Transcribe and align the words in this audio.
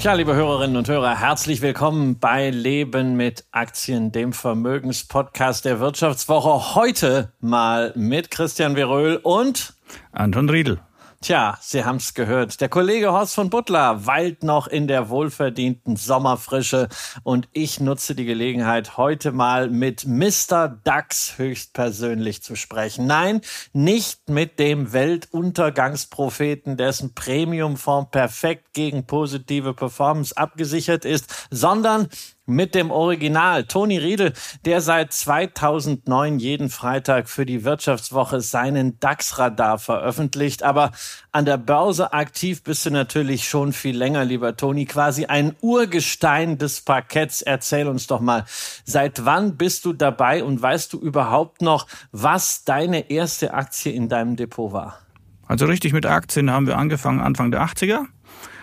Tja, 0.00 0.12
liebe 0.12 0.32
Hörerinnen 0.32 0.76
und 0.76 0.86
Hörer, 0.88 1.18
herzlich 1.18 1.60
willkommen 1.60 2.20
bei 2.20 2.50
Leben 2.50 3.16
mit 3.16 3.44
Aktien, 3.50 4.12
dem 4.12 4.32
Vermögenspodcast 4.32 5.64
der 5.64 5.80
Wirtschaftswoche. 5.80 6.76
Heute 6.76 7.32
mal 7.40 7.92
mit 7.96 8.30
Christian 8.30 8.76
Veröhl 8.76 9.16
und 9.16 9.74
Anton 10.12 10.48
Riedel. 10.50 10.78
Tja, 11.20 11.58
Sie 11.60 11.84
haben's 11.84 12.14
gehört. 12.14 12.60
Der 12.60 12.68
Kollege 12.68 13.10
Horst 13.10 13.34
von 13.34 13.50
Butler 13.50 14.06
weilt 14.06 14.44
noch 14.44 14.68
in 14.68 14.86
der 14.86 15.08
wohlverdienten 15.08 15.96
Sommerfrische 15.96 16.88
und 17.24 17.48
ich 17.50 17.80
nutze 17.80 18.14
die 18.14 18.24
Gelegenheit, 18.24 18.96
heute 18.96 19.32
mal 19.32 19.68
mit 19.68 20.06
Mr. 20.06 20.68
DAX 20.84 21.36
höchstpersönlich 21.36 22.44
zu 22.44 22.54
sprechen. 22.54 23.08
Nein, 23.08 23.40
nicht 23.72 24.28
mit 24.28 24.60
dem 24.60 24.92
Weltuntergangspropheten, 24.92 26.76
dessen 26.76 27.14
Premiumfonds 27.14 28.12
perfekt 28.12 28.72
gegen 28.72 29.04
positive 29.04 29.74
Performance 29.74 30.36
abgesichert 30.36 31.04
ist, 31.04 31.48
sondern 31.50 32.08
mit 32.48 32.74
dem 32.74 32.90
Original. 32.90 33.64
Toni 33.64 33.98
Riedel, 33.98 34.32
der 34.64 34.80
seit 34.80 35.12
2009 35.12 36.38
jeden 36.38 36.70
Freitag 36.70 37.28
für 37.28 37.44
die 37.44 37.62
Wirtschaftswoche 37.62 38.40
seinen 38.40 38.98
DAX-Radar 39.00 39.78
veröffentlicht. 39.78 40.62
Aber 40.62 40.90
an 41.30 41.44
der 41.44 41.58
Börse 41.58 42.12
aktiv 42.12 42.62
bist 42.62 42.86
du 42.86 42.90
natürlich 42.90 43.48
schon 43.48 43.72
viel 43.72 43.96
länger, 43.96 44.24
lieber 44.24 44.56
Toni. 44.56 44.86
Quasi 44.86 45.26
ein 45.26 45.54
Urgestein 45.60 46.58
des 46.58 46.80
Parketts. 46.80 47.42
Erzähl 47.42 47.86
uns 47.86 48.06
doch 48.06 48.20
mal, 48.20 48.44
seit 48.84 49.24
wann 49.26 49.56
bist 49.56 49.84
du 49.84 49.92
dabei 49.92 50.42
und 50.42 50.60
weißt 50.60 50.92
du 50.94 50.98
überhaupt 50.98 51.60
noch, 51.60 51.86
was 52.12 52.64
deine 52.64 53.10
erste 53.10 53.52
Aktie 53.52 53.92
in 53.92 54.08
deinem 54.08 54.36
Depot 54.36 54.72
war? 54.72 55.00
Also 55.46 55.64
richtig 55.64 55.92
mit 55.92 56.04
Aktien 56.04 56.50
haben 56.50 56.66
wir 56.66 56.76
angefangen 56.76 57.20
Anfang 57.20 57.50
der 57.50 57.62
80er. 57.62 58.04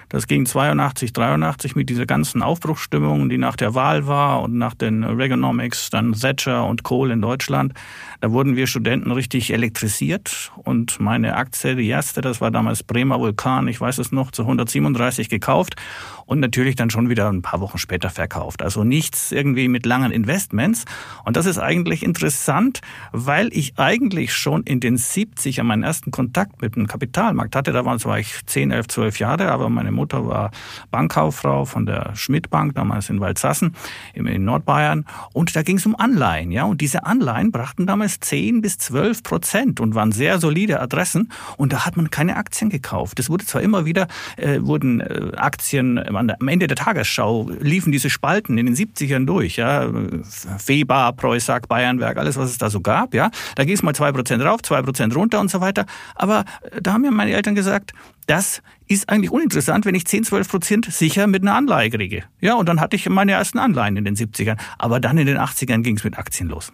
Das 0.10 0.28
ging 0.28 0.46
82, 0.46 1.14
83 1.14 1.76
mit 1.76 1.90
dieser 1.90 2.06
ganzen 2.06 2.42
Aufbruchsstimmung, 2.42 3.30
die 3.30 3.38
nach 3.38 3.56
der 3.56 3.74
Wahl 3.76 4.08
war 4.08 4.42
und 4.42 4.56
nach 4.56 4.74
den 4.74 5.04
Reaganomics, 5.04 5.90
dann 5.90 6.14
Thatcher 6.14 6.66
und 6.66 6.84
Kohl 6.84 7.12
in 7.12 7.22
Deutschland. 7.22 7.74
Da 8.22 8.32
wurden 8.32 8.56
wir 8.56 8.68
Studenten 8.68 9.12
richtig 9.12 9.52
elektrisiert 9.52 10.52
und 10.58 11.00
meine 11.00 11.36
Aktie, 11.36 11.76
die 11.76 11.88
erste, 11.88 12.22
das 12.22 12.42
war 12.42 12.52
damals 12.52 12.84
Bremer 12.84 13.20
Vulkan, 13.20 13.68
ich 13.68 13.80
weiß 13.80 13.98
es 13.98 14.12
noch, 14.12 14.32
zu 14.32 14.44
137 14.44 15.30
gekauft 15.30 15.76
und 16.26 16.40
natürlich 16.40 16.76
dann 16.76 16.90
schon 16.90 17.10
wieder 17.10 17.30
ein 17.30 17.42
paar 17.42 17.62
Wochen 17.62 17.78
später 17.78 18.10
verkauft. 18.10 18.62
Also 18.62 18.84
nichts 18.84 19.32
irgendwie 19.32 19.68
mit 19.68 19.86
langen 19.86 20.12
Investments. 20.12 20.86
Und 21.24 21.38
das 21.38 21.46
ist 21.46 21.60
eigentlich 21.60 22.04
interessant, 22.04 22.82
weil 23.12 23.50
ich 23.54 23.78
eigentlich 23.78 24.34
schon 24.34 24.64
in 24.64 24.80
den 24.80 24.98
70er 24.98 25.64
meinen 25.64 25.84
ersten 25.84 26.12
Kontakt 26.12 26.62
mit 26.62 26.76
dem 26.76 26.88
Kapitalmarkt 26.88 27.56
hatte. 27.56 27.72
Da 27.72 27.86
war 27.86 28.20
ich 28.20 28.46
10, 28.46 28.72
11, 28.72 28.88
12 28.88 29.20
Jahre, 29.20 29.52
aber 29.52 29.70
meine 29.70 29.92
Mutter 29.96 30.28
war 30.28 30.52
Bankkauffrau 30.92 31.66
von 31.66 31.86
der 31.86 32.16
Schmidt 32.16 32.50
Bank, 32.50 32.76
damals 32.76 33.10
in 33.10 33.20
Waldsassen 33.20 33.76
in 34.14 34.46
Nordbayern. 34.46 35.06
Und 35.34 35.56
da 35.56 35.64
ging 35.64 35.78
es 35.78 35.86
um 35.86 35.96
Anleihen. 35.96 36.52
ja. 36.52 36.66
Und 36.66 36.82
diese 36.82 37.06
Anleihen 37.06 37.52
brachten 37.52 37.86
damals 37.86 38.20
10 38.20 38.62
bis 38.62 38.78
12 38.78 39.24
Prozent 39.24 39.80
und 39.80 39.96
waren 39.96 40.12
sehr 40.12 40.40
solide 40.40 40.80
Adressen. 40.82 41.32
Und 41.58 41.74
da 41.74 41.86
hat 41.86 41.98
man 41.98 42.10
keine 42.10 42.38
Aktien 42.38 42.70
gekauft. 42.70 43.20
Es 43.20 43.30
wurde 43.30 43.46
zwar 43.46 43.62
immer 43.62 43.86
wieder, 43.86 44.08
äh, 44.38 44.60
wurden 44.62 45.02
äh, 45.02 45.32
Aktien 45.38 45.98
am 45.98 46.48
Ende 46.48 46.68
der 46.68 46.78
Tagesschau 46.78 47.50
liefen 47.60 47.92
diese 47.92 48.10
Spalten 48.10 48.58
in 48.58 48.66
den 48.66 48.76
70ern 48.76 49.26
durch, 49.26 49.58
ja. 49.58 49.90
Feber, 50.58 51.14
Preußack, 51.14 51.68
Bayernwerk, 51.68 52.18
alles, 52.18 52.38
was 52.38 52.52
es 52.52 52.58
da 52.58 52.70
so 52.70 52.82
gab, 52.82 53.14
ja. 53.14 53.32
Da 53.56 53.64
ging 53.64 53.76
es 53.76 53.84
mal 53.84 53.96
zwei 53.96 54.12
Prozent 54.12 54.44
rauf, 54.44 54.62
zwei 54.62 54.82
Prozent 54.82 55.16
runter 55.16 55.40
und 55.40 55.50
so 55.50 55.62
weiter. 55.62 55.86
Aber 56.16 56.46
äh, 56.72 56.82
da 56.82 56.94
haben 56.94 57.02
mir 57.02 57.12
meine 57.12 57.32
Eltern 57.34 57.56
gesagt, 57.56 57.94
das 58.28 58.62
ist 58.88 59.10
eigentlich 59.10 59.32
uninteressant, 59.32 59.86
wenn 59.86 59.96
ich 59.96 60.06
10, 60.06 60.24
12 60.24 60.48
Prozent 60.48 60.86
sicher 60.92 61.28
mit 61.28 61.42
einer 61.42 61.56
Anleihe 61.56 61.90
kriege. 61.90 62.24
Ja, 62.42 62.56
und 62.56 62.70
dann 62.70 62.80
hatte 62.80 62.96
ich 62.96 63.10
meine 63.10 63.34
ersten 63.34 63.60
Anleihen 63.60 63.98
in 63.98 64.06
den 64.06 64.16
70ern. 64.16 64.58
Aber 64.78 65.00
dann 65.00 65.18
in 65.18 65.28
den 65.28 65.38
80ern 65.38 65.82
ging 65.82 65.98
es 65.98 66.04
mit 66.04 66.18
Aktien 66.18 66.50
los. 66.50 66.72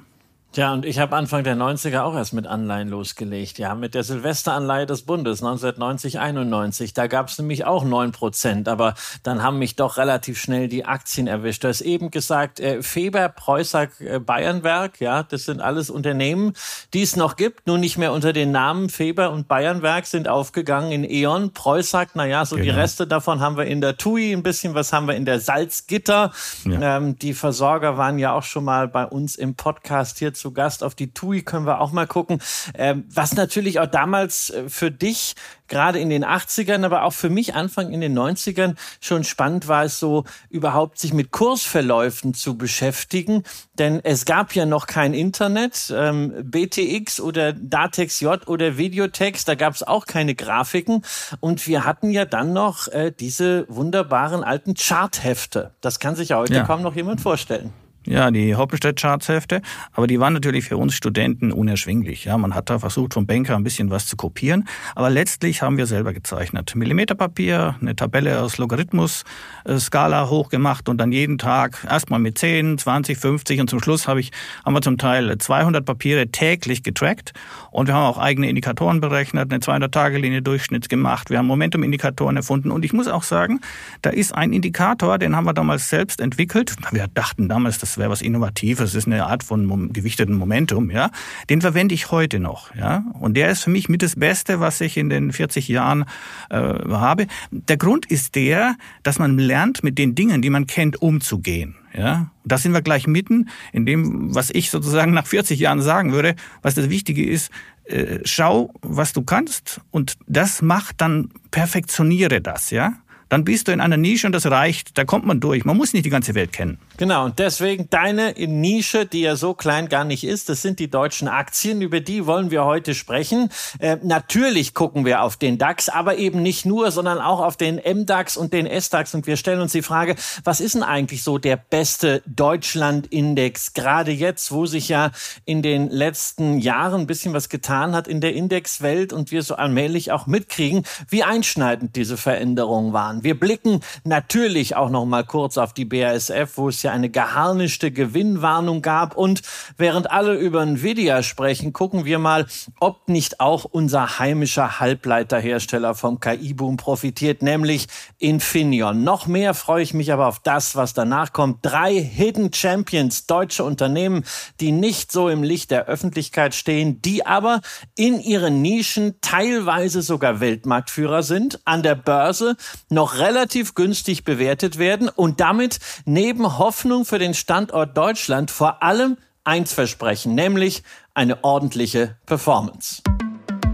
Ja, 0.53 0.73
und 0.73 0.85
ich 0.85 1.00
habe 1.00 1.16
Anfang 1.16 1.45
der 1.45 1.56
90er 1.56 2.01
auch 2.01 2.13
erst 2.13 2.34
mit 2.34 2.45
Anleihen 2.45 2.89
losgelegt. 2.89 3.57
Ja, 3.57 3.73
mit 3.73 3.95
der 3.95 4.03
Silvesteranleihe 4.03 4.85
des 4.85 5.03
Bundes 5.03 5.41
1990, 5.41 6.19
91. 6.19 6.94
Da 6.94 7.07
gab 7.07 7.29
es 7.29 7.38
nämlich 7.38 7.63
auch 7.63 7.85
neun 7.85 8.12
Prozent, 8.12 8.67
aber 8.67 8.95
dann 9.23 9.44
haben 9.44 9.59
mich 9.59 9.78
doch 9.78 9.97
relativ 9.97 10.39
schnell 10.41 10.67
die 10.67 10.84
Aktien 10.84 11.28
erwischt. 11.28 11.63
Du 11.63 11.69
hast 11.69 11.79
eben 11.79 12.12
gesagt, 12.12 12.59
äh, 12.59 12.84
Feber, 12.84 13.29
Preußack, 13.29 14.01
äh, 14.01 14.19
Bayernwerk, 14.19 15.00
ja, 15.00 15.23
das 15.23 15.45
sind 15.45 15.62
alles 15.62 15.89
Unternehmen, 15.89 16.53
die 16.94 17.01
es 17.01 17.16
noch 17.16 17.38
gibt, 17.38 17.66
nur 17.68 17.78
nicht 17.78 17.97
mehr 17.97 18.12
unter 18.12 18.33
den 18.33 18.51
Namen 18.51 18.89
Feber 18.89 19.31
und 19.31 19.47
Bayernwerk 19.47 20.06
sind 20.06 20.28
aufgegangen 20.28 20.91
in 20.91 21.09
E.ON. 21.09 21.53
Preußack, 21.53 22.16
naja, 22.16 22.45
so 22.45 22.57
genau. 22.57 22.66
die 22.66 22.69
Reste 22.72 23.07
davon 23.07 23.39
haben 23.39 23.56
wir 23.56 23.66
in 23.66 23.79
der 23.79 23.95
TUI, 23.95 24.33
ein 24.33 24.44
bisschen 24.44 24.73
was 24.73 24.91
haben 24.91 25.07
wir 25.07 25.16
in 25.16 25.23
der 25.23 25.39
Salzgitter. 25.39 26.33
Ja. 26.66 26.97
Ähm, 26.97 27.18
die 27.18 27.33
Versorger 27.33 27.97
waren 27.97 28.19
ja 28.19 28.33
auch 28.33 28.44
schon 28.44 28.66
mal 28.66 28.89
bei 28.89 29.06
uns 29.06 29.38
im 29.38 29.56
Podcast 29.56 30.19
hier 30.19 30.33
zu 30.41 30.52
Gast. 30.52 30.84
Auf 30.84 30.96
die 30.96 31.13
TUI 31.13 31.44
können 31.44 31.66
wir 31.66 31.79
auch 31.79 31.91
mal 31.91 32.07
gucken. 32.07 32.41
Ähm, 32.74 33.06
was 33.13 33.35
natürlich 33.35 33.79
auch 33.79 33.88
damals 33.88 34.50
äh, 34.50 34.68
für 34.68 34.91
dich, 34.91 35.35
gerade 35.68 36.00
in 36.00 36.09
den 36.09 36.25
80ern, 36.25 36.84
aber 36.84 37.03
auch 37.03 37.13
für 37.13 37.29
mich 37.29 37.56
Anfang 37.56 37.94
in 37.94 38.02
den 38.02 38.18
90ern 38.18 38.75
schon 39.00 39.24
spannend 39.24 39.69
war, 39.69 39.85
es 39.85 40.00
so 40.00 40.25
überhaupt 40.50 41.00
sich 41.00 41.13
mit 41.13 41.31
Kursverläufen 41.31 42.34
zu 42.34 42.57
beschäftigen. 42.57 43.44
Denn 43.80 44.01
es 44.03 44.25
gab 44.25 44.53
ja 44.53 44.66
noch 44.66 44.85
kein 44.85 45.13
Internet. 45.13 45.94
Ähm, 45.96 46.34
BTX 46.44 47.22
oder 47.22 47.53
Datex 47.53 48.19
J 48.19 48.46
oder 48.47 48.78
Videotext, 48.78 49.47
da 49.47 49.56
gab 49.56 49.74
es 49.74 49.84
auch 49.84 50.06
keine 50.06 50.35
Grafiken. 50.35 51.03
Und 51.40 51.66
wir 51.68 51.85
hatten 51.85 52.09
ja 52.09 52.25
dann 52.25 52.51
noch 52.51 52.90
äh, 52.90 53.13
diese 53.18 53.66
wunderbaren 53.69 54.44
alten 54.44 54.74
Charthefte. 54.75 55.74
Das 55.80 56.00
kann 56.00 56.16
sich 56.16 56.30
ja 56.30 56.38
heute 56.38 56.56
ja. 56.56 56.63
kaum 56.63 56.81
noch 56.81 56.96
jemand 56.96 57.22
vorstellen. 57.22 57.72
Ja, 58.06 58.31
die 58.31 58.56
Hauptstadt-Chartshefte. 58.56 59.62
Aber 59.94 60.07
die 60.07 60.19
waren 60.19 60.34
natürlich 60.34 60.66
für 60.66 60.78
uns 60.78 60.95
Studenten 60.95 61.51
unerschwinglich. 61.51 62.25
Ja, 62.25 62.38
man 62.38 62.56
hat 62.56 62.72
da 62.72 62.79
versucht, 62.79 63.13
vom 63.13 63.28
Banker 63.28 63.56
ein 63.56 63.63
bisschen 63.63 63.91
was 63.91 64.07
zu 64.07 64.16
kopieren. 64.16 64.67
Aber 64.95 65.12
letztlich 65.12 65.62
haben 65.62 65.78
wir 65.78 65.85
selber 65.85 66.12
gezeichnet. 66.12 66.75
Millimeterpapier, 66.75 67.75
eine 67.79 67.95
Tabelle 67.95 68.41
aus 68.41 68.57
Logarithmus, 68.57 69.23
äh, 69.66 69.78
Skala 69.78 70.29
hochgemacht 70.29 70.89
und 70.89 70.97
dann 70.97 71.12
jeden 71.12 71.38
Tag 71.38 71.85
erstmal 71.88 72.19
mit 72.19 72.39
10, 72.39 72.79
20, 72.79 73.19
50 73.19 73.62
und 73.62 73.69
zum 73.69 73.81
Schluss 73.81 74.07
habe 74.07 74.19
ich, 74.19 74.31
haben 74.66 74.73
wir 74.73 74.81
zum 74.81 74.97
Teil 74.97 75.38
200 75.38 75.85
Papiere 75.85 76.28
täglich 76.28 76.81
getrackt 76.81 77.33
und 77.69 77.88
wir 77.88 77.94
haben 77.94 78.06
auch 78.06 78.18
eigene 78.18 78.50
Indikatoren 78.50 79.00
berechnet, 79.00 79.51
eine 79.51 79.62
200-Tage-Linie 79.62 80.41
Durchschnitt 80.41 80.89
gemacht. 80.89 81.29
Wir 81.29 81.38
haben 81.38 81.47
Momentum-Indikatoren 81.47 82.35
erfunden 82.35 82.72
und 82.72 82.83
ich 82.83 82.94
muss 82.94 83.07
auch 83.07 83.23
sagen, 83.23 83.62
da 84.01 84.09
ist 84.09 84.33
ein 84.33 84.53
Indikator, 84.53 85.19
den 85.19 85.35
haben 85.35 85.45
wir 85.45 85.53
damals 85.53 85.89
selbst 85.89 86.19
entwickelt. 86.19 86.75
Wir 86.91 87.07
dachten 87.07 87.47
damals, 87.47 87.78
das 87.78 87.91
das 87.91 87.97
wäre 87.97 88.09
was 88.09 88.22
Innovatives, 88.22 88.94
das 88.94 88.96
ist 88.96 89.07
eine 89.07 89.25
Art 89.25 89.44
von 89.44 89.91
gewichteten 89.91 90.35
Momentum, 90.35 90.90
ja. 90.91 91.12
Den 91.50 91.59
verwende 91.59 91.94
ich 91.94 92.09
heute 92.09 92.40
noch, 92.40 92.74
ja. 92.74 93.03
Und 93.19 93.35
der 93.35 93.50
ist 93.50 93.63
für 93.63 93.69
mich 93.69 93.90
mit 93.90 94.02
das 94.02 94.16
Beste, 94.16 94.62
was 94.62 94.79
ich 94.79 94.96
in 94.96 95.09
den 95.09 95.34
40 95.34 95.68
Jahren 95.68 96.06
äh, 96.50 96.56
habe. 96.56 97.28
Der 97.51 97.75
Grund 97.75 98.06
ist 98.06 98.35
der, 98.35 98.75
dass 99.03 99.19
man 99.19 99.38
lernt, 99.38 99.84
mit 99.84 99.97
den 99.97 100.16
Dingen, 100.16 100.41
die 100.41 100.50
man 100.50 100.68
kennt, 100.68 101.01
umzugehen. 101.01 101.75
Ja, 101.94 102.31
da 102.45 102.57
sind 102.57 102.71
wir 102.71 102.81
gleich 102.81 103.07
mitten 103.07 103.50
in 103.74 103.86
dem, 103.86 104.33
was 104.33 104.50
ich 104.51 104.69
sozusagen 104.69 105.12
nach 105.12 105.27
40 105.27 105.60
Jahren 105.60 105.81
sagen 105.81 106.13
würde, 106.13 106.36
was 106.62 106.75
das 106.75 106.89
Wichtige 106.89 107.30
ist. 107.30 107.51
Äh, 107.83 108.19
schau, 108.24 108.74
was 108.81 109.12
du 109.12 109.24
kannst 109.24 109.81
und 109.92 110.16
das 110.27 110.62
macht 110.62 111.01
dann 111.01 111.30
perfektioniere 111.51 112.39
das, 112.39 112.71
ja 112.71 112.94
dann 113.31 113.45
bist 113.45 113.69
du 113.69 113.71
in 113.71 113.80
einer 113.80 113.95
Nische 113.95 114.27
und 114.27 114.33
das 114.33 114.45
reicht. 114.45 114.98
Da 114.98 115.06
kommt 115.06 115.25
man 115.25 115.39
durch. 115.39 115.63
Man 115.63 115.77
muss 115.77 115.94
nicht 115.94 116.06
die 116.06 116.10
ganze 116.10 116.36
Welt 116.36 116.51
kennen. 116.51 116.80
Genau, 117.01 117.25
und 117.25 117.39
deswegen 117.39 117.89
deine 117.89 118.33
Nische, 118.33 119.07
die 119.07 119.21
ja 119.21 119.36
so 119.36 119.56
klein 119.56 119.89
gar 119.89 120.03
nicht 120.03 120.24
ist, 120.24 120.50
das 120.50 120.62
sind 120.62 120.77
die 120.77 120.88
deutschen 120.88 121.27
Aktien. 121.27 121.81
Über 121.81 122.00
die 122.00 122.27
wollen 122.27 122.51
wir 122.51 122.63
heute 122.63 122.94
sprechen. 122.94 123.50
Äh, 123.80 123.98
natürlich 124.03 124.75
gucken 124.75 125.03
wir 125.03 125.24
auf 125.24 125.36
den 125.36 125.57
DAX, 125.57 125.89
aber 125.89 126.18
eben 126.18 126.44
nicht 126.44 126.63
nur, 126.63 126.92
sondern 126.92 127.18
auch 127.18 127.39
auf 127.39 127.57
den 127.57 127.77
MDAX 127.77 128.38
und 128.38 128.53
den 128.53 128.68
SDAX. 128.68 129.15
Und 129.15 129.25
wir 129.25 129.36
stellen 129.36 129.62
uns 129.62 129.71
die 129.71 129.81
Frage, 129.81 130.15
was 130.44 130.59
ist 130.59 130.75
denn 130.75 130.83
eigentlich 130.83 131.24
so 131.24 131.39
der 131.39 131.56
beste 131.56 132.21
Deutschland-Index? 132.27 133.74
Gerade 133.74 134.12
jetzt, 134.12 134.51
wo 134.51 134.68
sich 134.68 134.88
ja 134.88 135.09
in 135.44 135.63
den 135.63 135.89
letzten 135.89 136.59
Jahren 136.59 137.01
ein 137.01 137.07
bisschen 137.07 137.33
was 137.33 137.50
getan 137.50 137.95
hat 137.95 138.07
in 138.07 138.21
der 138.21 138.36
Indexwelt 138.36 139.12
und 139.12 139.31
wir 139.31 139.42
so 139.42 139.56
allmählich 139.56 140.12
auch 140.12 140.27
mitkriegen, 140.27 140.83
wie 141.09 141.24
einschneidend 141.24 141.95
diese 141.95 142.15
Veränderungen 142.15 142.94
waren. 142.94 143.24
Wir 143.24 143.39
blicken 143.39 143.80
natürlich 144.04 144.75
auch 144.75 144.92
noch 144.92 145.06
mal 145.06 145.24
kurz 145.24 145.57
auf 145.57 145.74
die 145.74 145.86
BASF, 145.86 146.57
wo 146.57 146.69
es 146.69 146.83
ja 146.83 146.91
eine 146.92 147.10
geharnischte 147.10 147.92
Gewinnwarnung 147.92 148.82
gab 148.82 149.16
und 149.16 149.42
während 149.78 150.12
alle 150.12 150.36
über 150.36 150.62
Nvidia 150.62 151.24
sprechen, 151.24 151.74
gucken 151.74 152.06
wir 152.06 152.20
mal, 152.20 152.46
ob 152.80 153.10
nicht 153.10 153.40
auch 153.40 153.66
unser 153.66 154.20
heimischer 154.20 154.80
Halbleiterhersteller 154.80 155.96
vom 155.96 156.20
KI-Boom 156.20 156.78
profitiert, 156.78 157.42
nämlich 157.42 157.88
Infineon. 158.18 159.04
Noch 159.04 159.28
mehr 159.28 159.54
freue 159.54 159.84
ich 159.84 159.94
mich 159.94 160.12
aber 160.12 160.28
auf 160.28 160.40
das, 160.40 160.76
was 160.76 160.94
danach 160.94 161.34
kommt. 161.34 161.60
Drei 161.62 161.94
Hidden 161.96 162.54
Champions, 162.54 163.26
deutsche 163.26 163.64
Unternehmen, 163.64 164.24
die 164.60 164.72
nicht 164.72 165.12
so 165.12 165.30
im 165.30 165.44
Licht 165.44 165.72
der 165.72 165.86
Öffentlichkeit 165.86 166.56
stehen, 166.56 167.02
die 167.02 167.26
aber 167.26 167.62
in 167.96 168.20
ihren 168.20 168.62
Nischen 168.62 169.16
teilweise 169.22 170.02
sogar 170.02 170.40
Weltmarktführer 170.40 171.24
sind, 171.24 171.60
an 171.66 171.84
der 171.84 171.96
Börse 171.96 172.56
noch 172.90 173.18
relativ 173.18 173.76
günstig 173.76 174.24
bewertet 174.24 174.78
werden 174.78 175.10
und 175.10 175.40
damit 175.40 175.80
neben 176.06 176.58
Hoffnung 176.58 176.70
für 177.06 177.19
den 177.19 177.33
Standort 177.33 177.97
Deutschland 177.97 178.51
vor 178.51 178.83
allem 178.83 179.18
eins 179.44 179.73
versprechen, 179.73 180.35
nämlich 180.35 180.83
eine 181.13 181.44
ordentliche 181.44 182.18
Performance. 182.25 183.01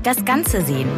Das 0.03 0.23
Ganze 0.23 0.61
sehen. 0.63 0.89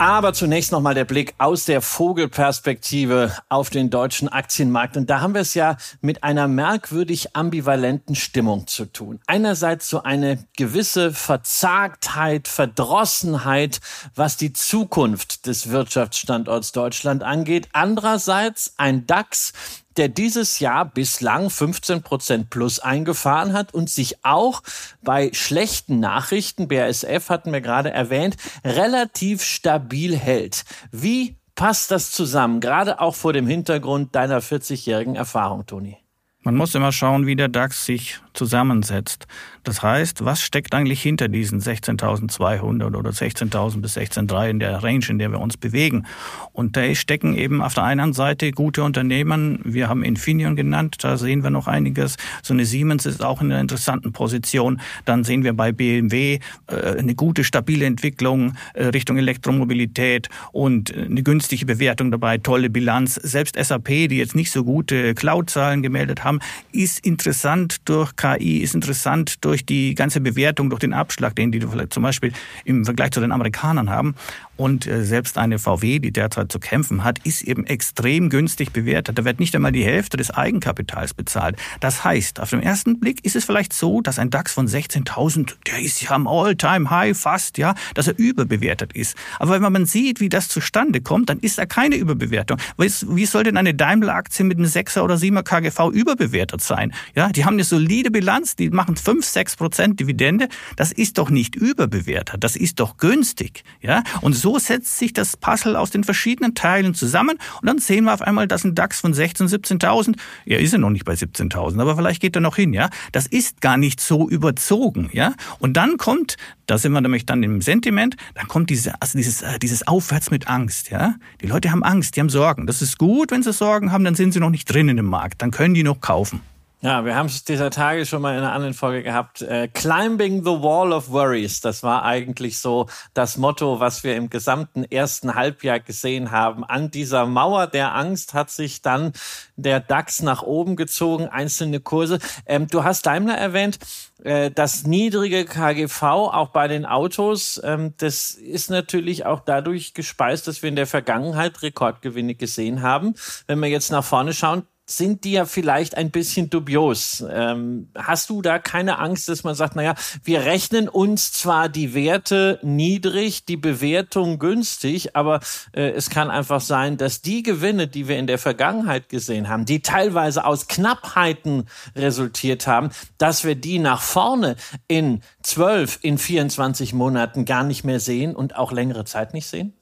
Aber 0.00 0.32
zunächst 0.32 0.70
nochmal 0.70 0.94
der 0.94 1.04
Blick 1.04 1.34
aus 1.38 1.64
der 1.64 1.82
Vogelperspektive 1.82 3.32
auf 3.48 3.68
den 3.68 3.90
deutschen 3.90 4.28
Aktienmarkt. 4.28 4.96
Und 4.96 5.10
da 5.10 5.20
haben 5.20 5.34
wir 5.34 5.40
es 5.40 5.54
ja 5.54 5.76
mit 6.00 6.22
einer 6.22 6.46
merkwürdig 6.46 7.34
ambivalenten 7.34 8.14
Stimmung 8.14 8.68
zu 8.68 8.84
tun. 8.84 9.18
Einerseits 9.26 9.88
so 9.88 10.04
eine 10.04 10.38
gewisse 10.56 11.12
Verzagtheit, 11.12 12.46
Verdrossenheit, 12.46 13.80
was 14.14 14.36
die 14.36 14.52
Zukunft 14.52 15.46
des 15.46 15.70
Wirtschaftsstandorts 15.70 16.70
Deutschland 16.70 17.24
angeht. 17.24 17.68
Andererseits 17.72 18.74
ein 18.76 19.04
DAX, 19.04 19.52
der 19.98 20.08
dieses 20.08 20.60
Jahr 20.60 20.84
bislang 20.84 21.50
15 21.50 22.02
Prozent 22.02 22.50
plus 22.50 22.78
eingefahren 22.78 23.52
hat 23.52 23.74
und 23.74 23.90
sich 23.90 24.24
auch 24.24 24.62
bei 25.02 25.30
schlechten 25.32 26.00
Nachrichten, 26.00 26.68
BASF 26.68 27.28
hatten 27.28 27.52
wir 27.52 27.60
gerade 27.60 27.90
erwähnt, 27.90 28.36
relativ 28.64 29.42
stabil 29.42 30.16
hält. 30.16 30.64
Wie 30.92 31.36
passt 31.54 31.90
das 31.90 32.12
zusammen, 32.12 32.60
gerade 32.60 33.00
auch 33.00 33.16
vor 33.16 33.32
dem 33.32 33.48
Hintergrund 33.48 34.14
deiner 34.14 34.40
40-jährigen 34.40 35.16
Erfahrung, 35.16 35.66
Toni? 35.66 35.98
Man 36.42 36.54
muss 36.54 36.74
immer 36.74 36.92
schauen, 36.92 37.26
wie 37.26 37.34
der 37.36 37.48
DAX 37.48 37.84
sich 37.84 38.20
zusammensetzt. 38.38 39.26
Das 39.64 39.82
heißt, 39.82 40.24
was 40.24 40.40
steckt 40.40 40.74
eigentlich 40.74 41.02
hinter 41.02 41.28
diesen 41.28 41.60
16.200 41.60 42.96
oder 42.96 43.10
16.000 43.10 43.80
bis 43.80 43.96
16.300 43.96 44.48
in 44.48 44.60
der 44.60 44.82
Range, 44.82 45.04
in 45.08 45.18
der 45.18 45.30
wir 45.30 45.40
uns 45.40 45.56
bewegen? 45.56 46.06
Und 46.52 46.76
da 46.76 46.94
stecken 46.94 47.34
eben 47.34 47.60
auf 47.60 47.74
der 47.74 47.84
einen 47.84 48.12
Seite 48.12 48.52
gute 48.52 48.82
Unternehmen. 48.82 49.60
Wir 49.64 49.88
haben 49.88 50.02
Infineon 50.02 50.56
genannt, 50.56 50.96
da 51.00 51.18
sehen 51.18 51.42
wir 51.42 51.50
noch 51.50 51.66
einiges. 51.66 52.16
So 52.42 52.54
eine 52.54 52.64
Siemens 52.64 53.04
ist 53.04 53.22
auch 53.22 53.42
in 53.42 53.50
einer 53.52 53.60
interessanten 53.60 54.12
Position. 54.12 54.80
Dann 55.04 55.24
sehen 55.24 55.44
wir 55.44 55.52
bei 55.52 55.72
BMW 55.72 56.38
äh, 56.68 56.98
eine 56.98 57.14
gute, 57.14 57.44
stabile 57.44 57.84
Entwicklung 57.84 58.54
äh, 58.74 58.84
Richtung 58.84 59.18
Elektromobilität 59.18 60.28
und 60.52 60.96
äh, 60.96 61.04
eine 61.04 61.22
günstige 61.22 61.66
Bewertung 61.66 62.10
dabei, 62.10 62.38
tolle 62.38 62.70
Bilanz. 62.70 63.14
Selbst 63.16 63.56
SAP, 63.56 63.88
die 63.88 64.18
jetzt 64.18 64.36
nicht 64.36 64.52
so 64.52 64.64
gute 64.64 65.14
Cloud-Zahlen 65.14 65.82
gemeldet 65.82 66.24
haben, 66.24 66.38
ist 66.72 67.04
interessant 67.04 67.76
durch 67.84 68.14
KI, 68.16 68.27
ist 68.34 68.74
interessant 68.74 69.44
durch 69.44 69.64
die 69.64 69.94
ganze 69.94 70.20
Bewertung, 70.20 70.70
durch 70.70 70.80
den 70.80 70.92
Abschlag, 70.92 71.34
den 71.36 71.52
die 71.52 71.60
zum 71.90 72.02
Beispiel 72.02 72.32
im 72.64 72.84
Vergleich 72.84 73.10
zu 73.10 73.20
den 73.20 73.32
Amerikanern 73.32 73.90
haben. 73.90 74.14
Und 74.58 74.88
äh, 74.88 75.04
selbst 75.04 75.38
eine 75.38 75.60
VW, 75.60 76.00
die 76.00 76.12
derzeit 76.12 76.50
zu 76.50 76.58
kämpfen 76.58 77.04
hat, 77.04 77.20
ist 77.24 77.42
eben 77.42 77.64
extrem 77.64 78.28
günstig 78.28 78.72
bewertet. 78.72 79.16
Da 79.16 79.24
wird 79.24 79.38
nicht 79.38 79.54
einmal 79.54 79.70
die 79.70 79.84
Hälfte 79.84 80.16
des 80.16 80.32
Eigenkapitals 80.32 81.14
bezahlt. 81.14 81.56
Das 81.78 82.02
heißt, 82.02 82.40
auf 82.40 82.50
den 82.50 82.60
ersten 82.60 82.98
Blick 82.98 83.24
ist 83.24 83.36
es 83.36 83.44
vielleicht 83.44 83.72
so, 83.72 84.00
dass 84.00 84.18
ein 84.18 84.30
DAX 84.30 84.52
von 84.52 84.66
16.000, 84.66 85.54
der 85.68 85.78
ist 85.78 86.02
ja 86.02 86.10
am 86.10 86.26
All-Time-High 86.26 87.16
fast, 87.16 87.56
ja, 87.56 87.76
dass 87.94 88.08
er 88.08 88.18
überbewertet 88.18 88.94
ist. 88.94 89.16
Aber 89.38 89.52
wenn 89.52 89.72
man 89.72 89.86
sieht, 89.86 90.18
wie 90.18 90.28
das 90.28 90.48
zustande 90.48 91.00
kommt, 91.00 91.30
dann 91.30 91.38
ist 91.38 91.58
da 91.58 91.64
keine 91.64 91.94
Überbewertung. 91.94 92.58
Wie 92.76 93.26
soll 93.26 93.44
denn 93.44 93.56
eine 93.56 93.74
Daimler-Aktie 93.74 94.44
mit 94.44 94.58
einem 94.58 94.66
6er 94.66 95.02
oder 95.02 95.14
7er 95.14 95.44
KGV 95.44 95.90
überbewertet 95.92 96.62
sein? 96.62 96.92
Ja, 97.14 97.28
die 97.28 97.44
haben 97.44 97.54
eine 97.54 97.64
solide 97.64 98.10
Bilanz, 98.10 98.56
die 98.56 98.70
machen 98.70 98.96
5, 98.96 99.24
6 99.24 99.54
Prozent 99.54 100.00
Dividende. 100.00 100.48
Das 100.74 100.90
ist 100.90 101.18
doch 101.18 101.30
nicht 101.30 101.54
überbewertet. 101.54 102.42
Das 102.42 102.56
ist 102.56 102.80
doch 102.80 102.96
günstig. 102.96 103.62
Ja, 103.80 104.02
und 104.20 104.34
so 104.34 104.47
so 104.48 104.58
setzt 104.58 104.96
sich 104.96 105.12
das 105.12 105.36
Puzzle 105.36 105.76
aus 105.76 105.90
den 105.90 106.04
verschiedenen 106.04 106.54
Teilen 106.54 106.94
zusammen 106.94 107.38
und 107.60 107.66
dann 107.66 107.78
sehen 107.78 108.04
wir 108.04 108.14
auf 108.14 108.22
einmal, 108.22 108.48
dass 108.48 108.64
ein 108.64 108.74
DAX 108.74 109.00
von 109.00 109.12
16.000, 109.12 109.78
17.000, 109.78 110.16
ja, 110.46 110.56
ist 110.56 110.72
er 110.72 110.78
noch 110.78 110.88
nicht 110.88 111.04
bei 111.04 111.12
17.000, 111.12 111.78
aber 111.78 111.96
vielleicht 111.96 112.22
geht 112.22 112.34
er 112.34 112.40
noch 112.40 112.56
hin, 112.56 112.72
ja. 112.72 112.88
Das 113.12 113.26
ist 113.26 113.60
gar 113.60 113.76
nicht 113.76 114.00
so 114.00 114.26
überzogen, 114.26 115.10
ja. 115.12 115.34
Und 115.58 115.76
dann 115.76 115.98
kommt, 115.98 116.38
da 116.64 116.78
sind 116.78 116.92
wir 116.92 117.02
nämlich 117.02 117.26
dann 117.26 117.42
im 117.42 117.60
Sentiment, 117.60 118.16
dann 118.34 118.48
kommt 118.48 118.70
diese, 118.70 118.94
also 119.02 119.18
dieses, 119.18 119.42
äh, 119.42 119.58
dieses 119.58 119.86
Aufwärts 119.86 120.30
mit 120.30 120.48
Angst, 120.48 120.88
ja. 120.88 121.16
Die 121.42 121.46
Leute 121.46 121.70
haben 121.70 121.82
Angst, 121.82 122.16
die 122.16 122.20
haben 122.20 122.30
Sorgen. 122.30 122.66
Das 122.66 122.80
ist 122.80 122.96
gut, 122.96 123.30
wenn 123.30 123.42
sie 123.42 123.52
Sorgen 123.52 123.92
haben, 123.92 124.04
dann 124.04 124.14
sind 124.14 124.32
sie 124.32 124.40
noch 124.40 124.50
nicht 124.50 124.64
drin 124.72 124.88
in 124.88 124.96
dem 124.96 125.06
Markt, 125.06 125.42
dann 125.42 125.50
können 125.50 125.74
die 125.74 125.82
noch 125.82 126.00
kaufen. 126.00 126.40
Ja, 126.80 127.04
wir 127.04 127.16
haben 127.16 127.26
es 127.26 127.42
dieser 127.42 127.70
Tage 127.70 128.06
schon 128.06 128.22
mal 128.22 128.34
in 128.34 128.38
einer 128.38 128.52
anderen 128.52 128.72
Folge 128.72 129.02
gehabt. 129.02 129.42
Äh, 129.42 129.66
Climbing 129.66 130.44
the 130.44 130.62
Wall 130.62 130.92
of 130.92 131.10
Worries. 131.10 131.60
Das 131.60 131.82
war 131.82 132.04
eigentlich 132.04 132.60
so 132.60 132.86
das 133.14 133.36
Motto, 133.36 133.80
was 133.80 134.04
wir 134.04 134.14
im 134.14 134.30
gesamten 134.30 134.84
ersten 134.84 135.34
Halbjahr 135.34 135.80
gesehen 135.80 136.30
haben. 136.30 136.62
An 136.62 136.92
dieser 136.92 137.26
Mauer 137.26 137.66
der 137.66 137.96
Angst 137.96 138.32
hat 138.32 138.50
sich 138.50 138.80
dann 138.80 139.12
der 139.56 139.80
DAX 139.80 140.22
nach 140.22 140.44
oben 140.44 140.76
gezogen, 140.76 141.26
einzelne 141.26 141.80
Kurse. 141.80 142.20
Ähm, 142.46 142.68
du 142.68 142.84
hast 142.84 143.06
Daimler 143.06 143.36
erwähnt. 143.36 143.80
Äh, 144.22 144.52
das 144.52 144.84
niedrige 144.86 145.46
KGV 145.46 146.02
auch 146.04 146.50
bei 146.50 146.68
den 146.68 146.86
Autos, 146.86 147.60
ähm, 147.64 147.94
das 147.96 148.30
ist 148.30 148.70
natürlich 148.70 149.26
auch 149.26 149.40
dadurch 149.40 149.94
gespeist, 149.94 150.46
dass 150.46 150.62
wir 150.62 150.68
in 150.68 150.76
der 150.76 150.86
Vergangenheit 150.86 151.60
Rekordgewinne 151.60 152.36
gesehen 152.36 152.82
haben. 152.82 153.16
Wenn 153.48 153.58
wir 153.58 153.68
jetzt 153.68 153.90
nach 153.90 154.04
vorne 154.04 154.32
schauen, 154.32 154.62
sind 154.90 155.24
die 155.24 155.32
ja 155.32 155.44
vielleicht 155.44 155.96
ein 155.96 156.10
bisschen 156.10 156.50
dubios. 156.50 157.24
Ähm, 157.30 157.90
hast 157.94 158.30
du 158.30 158.42
da 158.42 158.58
keine 158.58 158.98
Angst, 158.98 159.28
dass 159.28 159.44
man 159.44 159.54
sagt, 159.54 159.76
naja, 159.76 159.94
wir 160.24 160.44
rechnen 160.44 160.88
uns 160.88 161.32
zwar 161.32 161.68
die 161.68 161.94
Werte 161.94 162.58
niedrig, 162.62 163.44
die 163.44 163.56
Bewertung 163.56 164.38
günstig, 164.38 165.14
aber 165.14 165.40
äh, 165.72 165.90
es 165.90 166.10
kann 166.10 166.30
einfach 166.30 166.60
sein, 166.60 166.96
dass 166.96 167.20
die 167.20 167.42
Gewinne, 167.42 167.86
die 167.86 168.08
wir 168.08 168.18
in 168.18 168.26
der 168.26 168.38
Vergangenheit 168.38 169.08
gesehen 169.08 169.48
haben, 169.48 169.66
die 169.66 169.80
teilweise 169.80 170.44
aus 170.44 170.68
Knappheiten 170.68 171.68
resultiert 171.94 172.66
haben, 172.66 172.90
dass 173.18 173.44
wir 173.44 173.54
die 173.54 173.78
nach 173.78 174.00
vorne 174.00 174.56
in 174.88 175.22
12, 175.42 175.98
in 176.02 176.18
24 176.18 176.94
Monaten 176.94 177.44
gar 177.44 177.62
nicht 177.62 177.84
mehr 177.84 178.00
sehen 178.00 178.34
und 178.34 178.56
auch 178.56 178.72
längere 178.72 179.04
Zeit 179.04 179.34
nicht 179.34 179.46
sehen? 179.46 179.77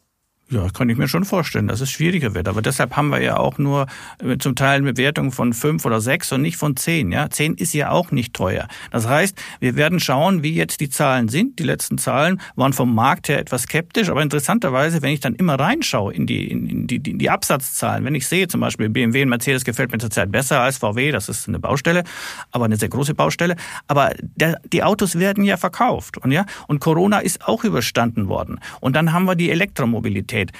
Ja, 0.48 0.68
kann 0.68 0.88
ich 0.88 0.96
mir 0.96 1.08
schon 1.08 1.24
vorstellen, 1.24 1.66
dass 1.66 1.80
es 1.80 1.90
schwieriger 1.90 2.32
wird. 2.34 2.46
Aber 2.46 2.62
deshalb 2.62 2.94
haben 2.94 3.08
wir 3.08 3.20
ja 3.20 3.36
auch 3.36 3.58
nur 3.58 3.86
äh, 4.22 4.38
zum 4.38 4.54
Teil 4.54 4.76
eine 4.76 4.92
Bewertung 4.92 5.32
von 5.32 5.52
fünf 5.52 5.84
oder 5.84 6.00
sechs 6.00 6.30
und 6.30 6.40
nicht 6.40 6.56
von 6.56 6.76
zehn. 6.76 7.10
Ja, 7.10 7.28
zehn 7.30 7.54
ist 7.54 7.74
ja 7.74 7.90
auch 7.90 8.12
nicht 8.12 8.32
teuer. 8.32 8.68
Das 8.92 9.08
heißt, 9.08 9.36
wir 9.58 9.74
werden 9.74 9.98
schauen, 9.98 10.44
wie 10.44 10.54
jetzt 10.54 10.78
die 10.80 10.88
Zahlen 10.88 11.28
sind. 11.28 11.58
Die 11.58 11.64
letzten 11.64 11.98
Zahlen 11.98 12.40
waren 12.54 12.72
vom 12.72 12.94
Markt 12.94 13.28
her 13.28 13.40
etwas 13.40 13.62
skeptisch, 13.62 14.08
aber 14.08 14.22
interessanterweise, 14.22 15.02
wenn 15.02 15.10
ich 15.10 15.18
dann 15.18 15.34
immer 15.34 15.58
reinschaue 15.58 16.14
in 16.14 16.28
die, 16.28 16.48
in 16.48 16.86
die, 16.86 16.98
in 16.98 17.18
die 17.18 17.28
Absatzzahlen, 17.28 18.04
wenn 18.04 18.14
ich 18.14 18.28
sehe 18.28 18.46
zum 18.46 18.60
Beispiel 18.60 18.88
BMW 18.88 19.24
und 19.24 19.30
Mercedes 19.30 19.64
gefällt 19.64 19.90
mir 19.90 19.98
zurzeit 19.98 20.30
besser 20.30 20.60
als 20.60 20.78
VW, 20.78 21.10
das 21.10 21.28
ist 21.28 21.48
eine 21.48 21.58
Baustelle, 21.58 22.04
aber 22.52 22.66
eine 22.66 22.76
sehr 22.76 22.88
große 22.88 23.14
Baustelle. 23.14 23.56
Aber 23.88 24.12
der, 24.20 24.60
die 24.72 24.84
Autos 24.84 25.18
werden 25.18 25.42
ja 25.42 25.56
verkauft 25.56 26.18
und 26.18 26.30
ja, 26.30 26.46
und 26.68 26.78
Corona 26.78 27.18
ist 27.18 27.48
auch 27.48 27.64
überstanden 27.64 28.28
worden. 28.28 28.60
Und 28.78 28.94
dann 28.94 29.12
haben 29.12 29.24
wir 29.24 29.34
die 29.34 29.50
Elektromobilität. 29.50 30.35
Qualität. 30.36 30.52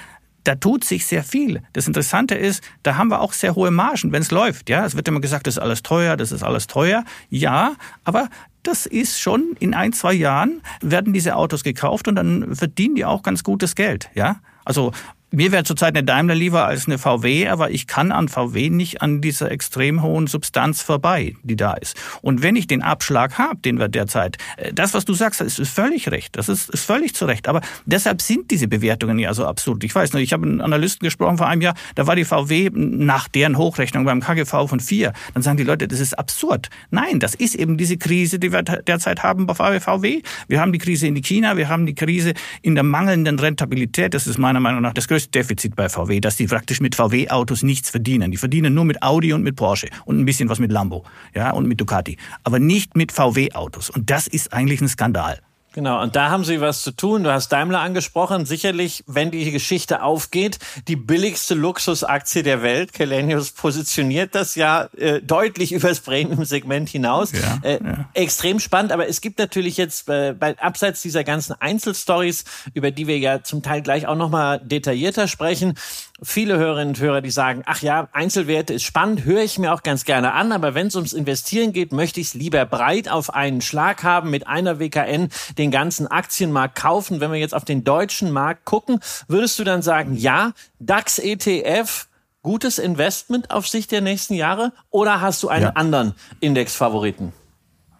Da 0.43 0.55
tut 0.55 0.85
sich 0.85 1.05
sehr 1.05 1.23
viel. 1.23 1.61
Das 1.73 1.87
Interessante 1.87 2.33
ist, 2.33 2.63
da 2.83 2.95
haben 2.95 3.09
wir 3.09 3.19
auch 3.19 3.33
sehr 3.33 3.55
hohe 3.55 3.69
Margen, 3.69 4.13
wenn 4.13 4.21
es 4.21 4.31
läuft. 4.31 4.69
Ja, 4.69 4.85
es 4.85 4.95
wird 4.95 5.07
immer 5.07 5.19
gesagt, 5.19 5.45
das 5.45 5.55
ist 5.55 5.59
alles 5.61 5.83
teuer, 5.83 6.15
das 6.15 6.31
ist 6.31 6.41
alles 6.41 6.67
teuer. 6.67 7.03
Ja, 7.29 7.73
aber 8.05 8.29
das 8.63 8.85
ist 8.85 9.19
schon 9.19 9.57
in 9.59 9.73
ein, 9.73 9.91
zwei 9.91 10.13
Jahren 10.13 10.61
werden 10.81 11.11
diese 11.11 11.35
Autos 11.35 11.63
gekauft 11.63 12.07
und 12.07 12.15
dann 12.15 12.55
verdienen 12.55 12.95
die 12.95 13.03
auch 13.03 13.23
ganz 13.23 13.43
gutes 13.43 13.75
Geld. 13.75 14.09
Ja, 14.15 14.39
also 14.63 14.93
Mir 15.37 15.51
wäre 15.51 15.63
zurzeit 15.63 15.95
eine 15.95 16.03
Daimler 16.03 16.33
lieber 16.33 16.65
als 16.65 16.87
eine 16.87 16.97
VW, 16.97 17.47
aber 17.47 17.69
ich 17.69 17.85
kann 17.85 18.11
an 18.11 18.27
VW 18.27 18.71
nicht 18.71 19.03
an 19.03 19.21
dieser 19.21 19.51
extrem 19.51 20.01
hohen 20.01 20.25
Substanz 20.25 20.81
vorbei, 20.81 21.35
die 21.43 21.55
da 21.55 21.73
ist. 21.73 21.95
Und 22.23 22.41
wenn 22.41 22.55
ich 22.55 22.65
den 22.65 22.81
Abschlag 22.81 23.37
habe, 23.37 23.59
den 23.59 23.77
wir 23.77 23.87
derzeit, 23.87 24.39
äh, 24.57 24.73
das, 24.73 24.95
was 24.95 25.05
du 25.05 25.13
sagst, 25.13 25.41
ist, 25.41 25.59
ist 25.59 25.71
völlig 25.71 26.09
recht. 26.09 26.35
Das 26.37 26.49
ist, 26.49 26.71
ist 26.71 26.85
völlig 26.85 27.13
zu 27.13 27.25
Recht. 27.25 27.47
Aber 27.47 27.61
deshalb 27.85 28.23
sind 28.23 28.49
diese 28.49 28.67
Bewertungen 28.67 29.19
ja 29.19 29.31
so 29.35 29.45
absurd. 29.45 29.83
Ich 29.83 29.93
weiß 29.93 30.13
nicht, 30.13 30.23
ich 30.23 30.33
habe 30.33 30.47
einen 30.47 30.59
Analysten 30.59 31.05
gesprochen 31.05 31.37
vor 31.37 31.45
einem 31.45 31.61
Jahr, 31.61 31.75
da 31.93 32.07
war 32.07 32.15
die 32.15 32.25
VW 32.25 32.71
nach 32.73 33.27
deren 33.27 33.59
Hochrechnung 33.59 34.05
beim 34.05 34.21
KGV 34.21 34.67
von 34.67 34.79
vier. 34.79 35.13
Dann 35.35 35.43
sagen 35.43 35.57
die 35.57 35.65
Leute, 35.65 35.87
das 35.87 35.99
ist 35.99 36.17
absurd. 36.17 36.69
Nein, 36.89 37.19
das 37.19 37.35
ist 37.35 37.53
eben 37.53 37.77
diese 37.77 37.97
Krise, 37.97 38.39
die 38.39 38.51
wir 38.51 38.63
derzeit 38.63 39.21
haben 39.21 39.45
bei 39.45 39.79
VW. 39.79 40.23
Wir 40.47 40.59
haben 40.59 40.73
die 40.73 40.79
Krise 40.79 41.05
in 41.05 41.21
China, 41.21 41.57
wir 41.57 41.69
haben 41.69 41.85
die 41.85 41.93
Krise 41.93 42.33
in 42.63 42.73
der 42.73 42.83
mangelnden 42.83 43.37
Rentabilität. 43.37 44.15
Das 44.15 44.25
ist 44.25 44.39
meiner 44.39 44.59
Meinung 44.59 44.81
nach 44.81 44.93
das 44.93 45.07
größte 45.07 45.26
Defizit 45.33 45.75
bei 45.75 45.89
VW, 45.89 46.19
dass 46.19 46.37
die 46.37 46.47
praktisch 46.47 46.79
mit 46.79 46.95
VW-Autos 46.95 47.63
nichts 47.63 47.89
verdienen. 47.89 48.31
Die 48.31 48.37
verdienen 48.37 48.73
nur 48.73 48.85
mit 48.85 49.01
Audi 49.01 49.33
und 49.33 49.43
mit 49.43 49.55
Porsche 49.55 49.87
und 50.05 50.19
ein 50.19 50.25
bisschen 50.25 50.49
was 50.49 50.59
mit 50.59 50.71
Lambo, 50.71 51.05
ja, 51.33 51.51
und 51.51 51.67
mit 51.67 51.79
Ducati, 51.79 52.17
aber 52.43 52.59
nicht 52.59 52.95
mit 52.95 53.11
VW-Autos. 53.11 53.89
Und 53.89 54.09
das 54.09 54.27
ist 54.27 54.53
eigentlich 54.53 54.81
ein 54.81 54.87
Skandal. 54.87 55.39
Genau, 55.77 56.01
und 56.01 56.15
da 56.15 56.31
haben 56.31 56.43
Sie 56.43 56.59
was 56.59 56.81
zu 56.81 56.89
tun. 56.89 57.23
Du 57.23 57.31
hast 57.31 57.49
Daimler 57.49 57.81
angesprochen. 57.81 58.47
Sicherlich, 58.47 59.03
wenn 59.05 59.29
die 59.29 59.51
Geschichte 59.51 60.01
aufgeht, 60.01 60.57
die 60.87 60.95
billigste 60.95 61.53
Luxusaktie 61.53 62.41
der 62.41 62.63
Welt. 62.63 62.93
Kelenius 62.93 63.51
positioniert 63.51 64.33
das 64.33 64.55
ja 64.55 64.89
äh, 64.97 65.21
deutlich 65.21 65.73
übers 65.73 65.99
Premium-Segment 65.99 66.89
hinaus. 66.89 67.31
Ja, 67.31 67.59
äh, 67.61 67.73
ja. 67.73 68.09
Extrem 68.15 68.59
spannend, 68.59 68.91
aber 68.91 69.07
es 69.07 69.21
gibt 69.21 69.37
natürlich 69.37 69.77
jetzt 69.77 70.09
äh, 70.09 70.33
bei, 70.33 70.57
abseits 70.57 71.03
dieser 71.03 71.23
ganzen 71.23 71.53
Einzelstories, 71.61 72.45
über 72.73 72.89
die 72.89 73.05
wir 73.05 73.19
ja 73.19 73.43
zum 73.43 73.61
Teil 73.61 73.83
gleich 73.83 74.07
auch 74.07 74.15
nochmal 74.15 74.59
detaillierter 74.63 75.27
sprechen, 75.27 75.75
viele 76.21 76.57
Hörerinnen 76.57 76.89
und 76.89 76.99
Hörer, 76.99 77.21
die 77.21 77.29
sagen, 77.29 77.63
ach 77.65 77.81
ja, 77.81 78.07
Einzelwerte 78.11 78.73
ist 78.73 78.83
spannend, 78.83 79.23
höre 79.23 79.43
ich 79.43 79.59
mir 79.59 79.73
auch 79.73 79.83
ganz 79.83 80.05
gerne 80.05 80.33
an, 80.33 80.51
aber 80.51 80.73
wenn 80.73 80.87
es 80.87 80.95
ums 80.95 81.13
Investieren 81.13 81.73
geht, 81.73 81.91
möchte 81.91 82.19
ich 82.19 82.27
es 82.27 82.33
lieber 82.33 82.65
breit 82.65 83.09
auf 83.09 83.33
einen 83.33 83.61
Schlag 83.61 84.03
haben, 84.03 84.29
mit 84.29 84.47
einer 84.47 84.79
WKN 84.79 85.29
den 85.57 85.71
ganzen 85.71 86.07
Aktienmarkt 86.07 86.75
kaufen. 86.75 87.19
Wenn 87.19 87.31
wir 87.31 87.39
jetzt 87.39 87.53
auf 87.53 87.65
den 87.65 87.83
deutschen 87.83 88.31
Markt 88.31 88.65
gucken, 88.65 88.99
würdest 89.27 89.59
du 89.59 89.63
dann 89.63 89.81
sagen, 89.81 90.15
ja, 90.15 90.53
DAX 90.79 91.19
ETF, 91.19 92.07
gutes 92.41 92.79
Investment 92.79 93.51
auf 93.51 93.67
Sicht 93.67 93.91
der 93.91 94.01
nächsten 94.01 94.33
Jahre 94.33 94.71
oder 94.89 95.21
hast 95.21 95.43
du 95.43 95.49
einen 95.49 95.65
ja. 95.65 95.71
anderen 95.71 96.15
Indexfavoriten? 96.39 97.33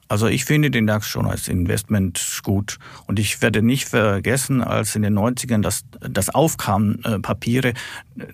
Also 0.07 0.27
ich 0.27 0.45
finde 0.45 0.71
den 0.71 0.87
DAX 0.87 1.07
schon 1.07 1.25
als 1.25 1.47
Investment 1.47 2.39
gut. 2.43 2.77
Und 3.07 3.19
ich 3.19 3.41
werde 3.41 3.61
nicht 3.61 3.89
vergessen, 3.89 4.63
als 4.63 4.95
in 4.95 5.01
den 5.01 5.17
90ern 5.17 5.61
das, 5.61 5.83
das 5.99 6.29
aufkam, 6.29 6.99
äh, 7.03 7.19
Papiere, 7.19 7.73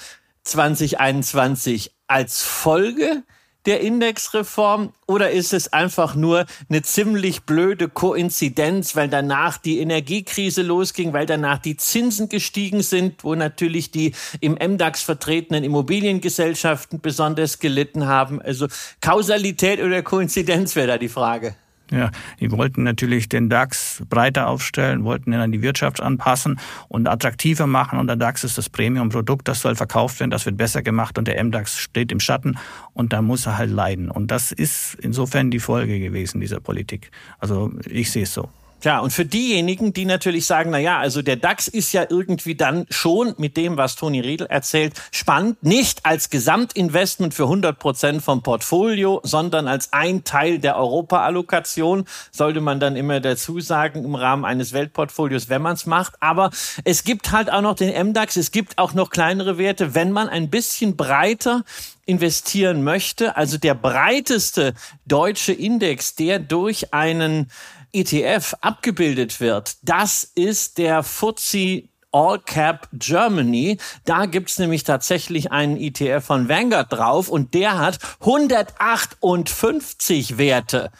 2021 0.43 1.91
als 2.07 2.41
Folge 2.41 3.23
der 3.67 3.81
Indexreform 3.81 4.93
oder 5.07 5.29
ist 5.29 5.53
es 5.53 5.73
einfach 5.73 6.15
nur 6.15 6.45
eine 6.69 6.81
ziemlich 6.81 7.43
blöde 7.43 7.89
Koinzidenz, 7.89 8.95
weil 8.95 9.09
danach 9.09 9.57
die 9.57 9.79
Energiekrise 9.79 10.61
losging, 10.61 11.11
weil 11.13 11.25
danach 11.25 11.59
die 11.59 11.75
Zinsen 11.75 12.29
gestiegen 12.29 12.81
sind, 12.81 13.23
wo 13.25 13.35
natürlich 13.35 13.91
die 13.91 14.13
im 14.39 14.53
MDAX 14.53 15.03
vertretenen 15.03 15.65
Immobiliengesellschaften 15.65 17.01
besonders 17.01 17.59
gelitten 17.59 18.07
haben? 18.07 18.41
Also 18.41 18.67
Kausalität 19.01 19.81
oder 19.81 20.01
Koinzidenz 20.01 20.75
wäre 20.75 20.87
da 20.87 20.97
die 20.97 21.09
Frage. 21.09 21.55
Ja, 21.91 22.11
die 22.39 22.51
wollten 22.51 22.83
natürlich 22.83 23.29
den 23.29 23.49
DAX 23.49 24.03
breiter 24.09 24.47
aufstellen, 24.47 25.05
wollten 25.05 25.31
ihn 25.31 25.39
an 25.39 25.51
die 25.53 25.61
Wirtschaft 25.61 26.01
anpassen 26.01 26.59
und 26.89 27.07
attraktiver 27.07 27.65
machen. 27.65 27.97
Und 27.97 28.07
der 28.07 28.17
DAX 28.17 28.43
ist 28.43 28.57
das 28.57 28.69
Premium-Produkt, 28.69 29.47
das 29.47 29.61
soll 29.61 29.75
verkauft 29.75 30.19
werden, 30.19 30.31
das 30.31 30.45
wird 30.45 30.57
besser 30.57 30.81
gemacht 30.81 31.17
und 31.17 31.27
der 31.27 31.41
MDAX 31.41 31.77
steht 31.77 32.11
im 32.11 32.19
Schatten 32.19 32.57
und 32.93 33.13
da 33.13 33.21
muss 33.21 33.45
er 33.45 33.57
halt 33.57 33.71
leiden. 33.71 34.11
Und 34.11 34.31
das 34.31 34.51
ist 34.51 34.95
insofern 34.95 35.49
die 35.49 35.59
Folge 35.59 35.99
gewesen 35.99 36.41
dieser 36.41 36.59
Politik. 36.59 37.11
Also 37.39 37.71
ich 37.85 38.11
sehe 38.11 38.23
es 38.23 38.33
so. 38.33 38.49
Ja, 38.83 38.99
und 38.99 39.11
für 39.11 39.25
diejenigen, 39.25 39.91
die 39.91 40.05
natürlich 40.05 40.45
sagen, 40.45 40.69
na 40.69 40.77
ja, 40.77 40.99
also 40.99 41.23
der 41.23 41.35
DAX 41.35 41.67
ist 41.67 41.93
ja 41.93 42.05
irgendwie 42.07 42.53
dann 42.53 42.85
schon 42.91 43.33
mit 43.37 43.57
dem, 43.57 43.75
was 43.75 43.95
Toni 43.95 44.19
Riedel 44.19 44.45
erzählt, 44.45 44.93
spannend, 45.11 45.63
nicht 45.63 46.05
als 46.05 46.29
Gesamtinvestment 46.29 47.33
für 47.33 47.43
100 47.43 47.79
Prozent 47.79 48.21
vom 48.21 48.43
Portfolio, 48.43 49.19
sondern 49.23 49.67
als 49.67 49.93
ein 49.93 50.23
Teil 50.23 50.59
der 50.59 50.77
Europa-Allokation, 50.77 52.05
sollte 52.31 52.61
man 52.61 52.79
dann 52.79 52.95
immer 52.95 53.19
dazu 53.19 53.59
sagen, 53.59 54.03
im 54.05 54.13
Rahmen 54.13 54.45
eines 54.45 54.73
Weltportfolios, 54.73 55.49
wenn 55.49 55.63
man 55.63 55.73
es 55.73 55.87
macht. 55.87 56.13
Aber 56.19 56.51
es 56.83 57.03
gibt 57.03 57.31
halt 57.31 57.51
auch 57.51 57.61
noch 57.61 57.75
den 57.75 58.09
MDAX, 58.09 58.35
es 58.35 58.51
gibt 58.51 58.77
auch 58.77 58.93
noch 58.93 59.09
kleinere 59.09 59.57
Werte, 59.57 59.95
wenn 59.95 60.11
man 60.11 60.29
ein 60.29 60.51
bisschen 60.51 60.95
breiter 60.95 61.63
investieren 62.05 62.83
möchte. 62.83 63.35
Also 63.35 63.57
der 63.57 63.73
breiteste 63.73 64.73
deutsche 65.05 65.51
Index, 65.51 66.15
der 66.15 66.39
durch 66.39 66.93
einen 66.93 67.49
ETF 67.93 68.55
abgebildet 68.61 69.39
wird, 69.39 69.77
das 69.81 70.23
ist 70.23 70.77
der 70.77 71.03
FTSE 71.03 71.83
All 72.11 72.39
Cap 72.39 72.87
Germany. 72.93 73.77
Da 74.05 74.25
gibt's 74.25 74.59
nämlich 74.59 74.83
tatsächlich 74.83 75.51
einen 75.51 75.77
ETF 75.77 76.25
von 76.25 76.49
Vanguard 76.49 76.91
drauf 76.91 77.29
und 77.29 77.53
der 77.53 77.77
hat 77.77 77.99
158 78.21 80.37
Werte. 80.37 80.91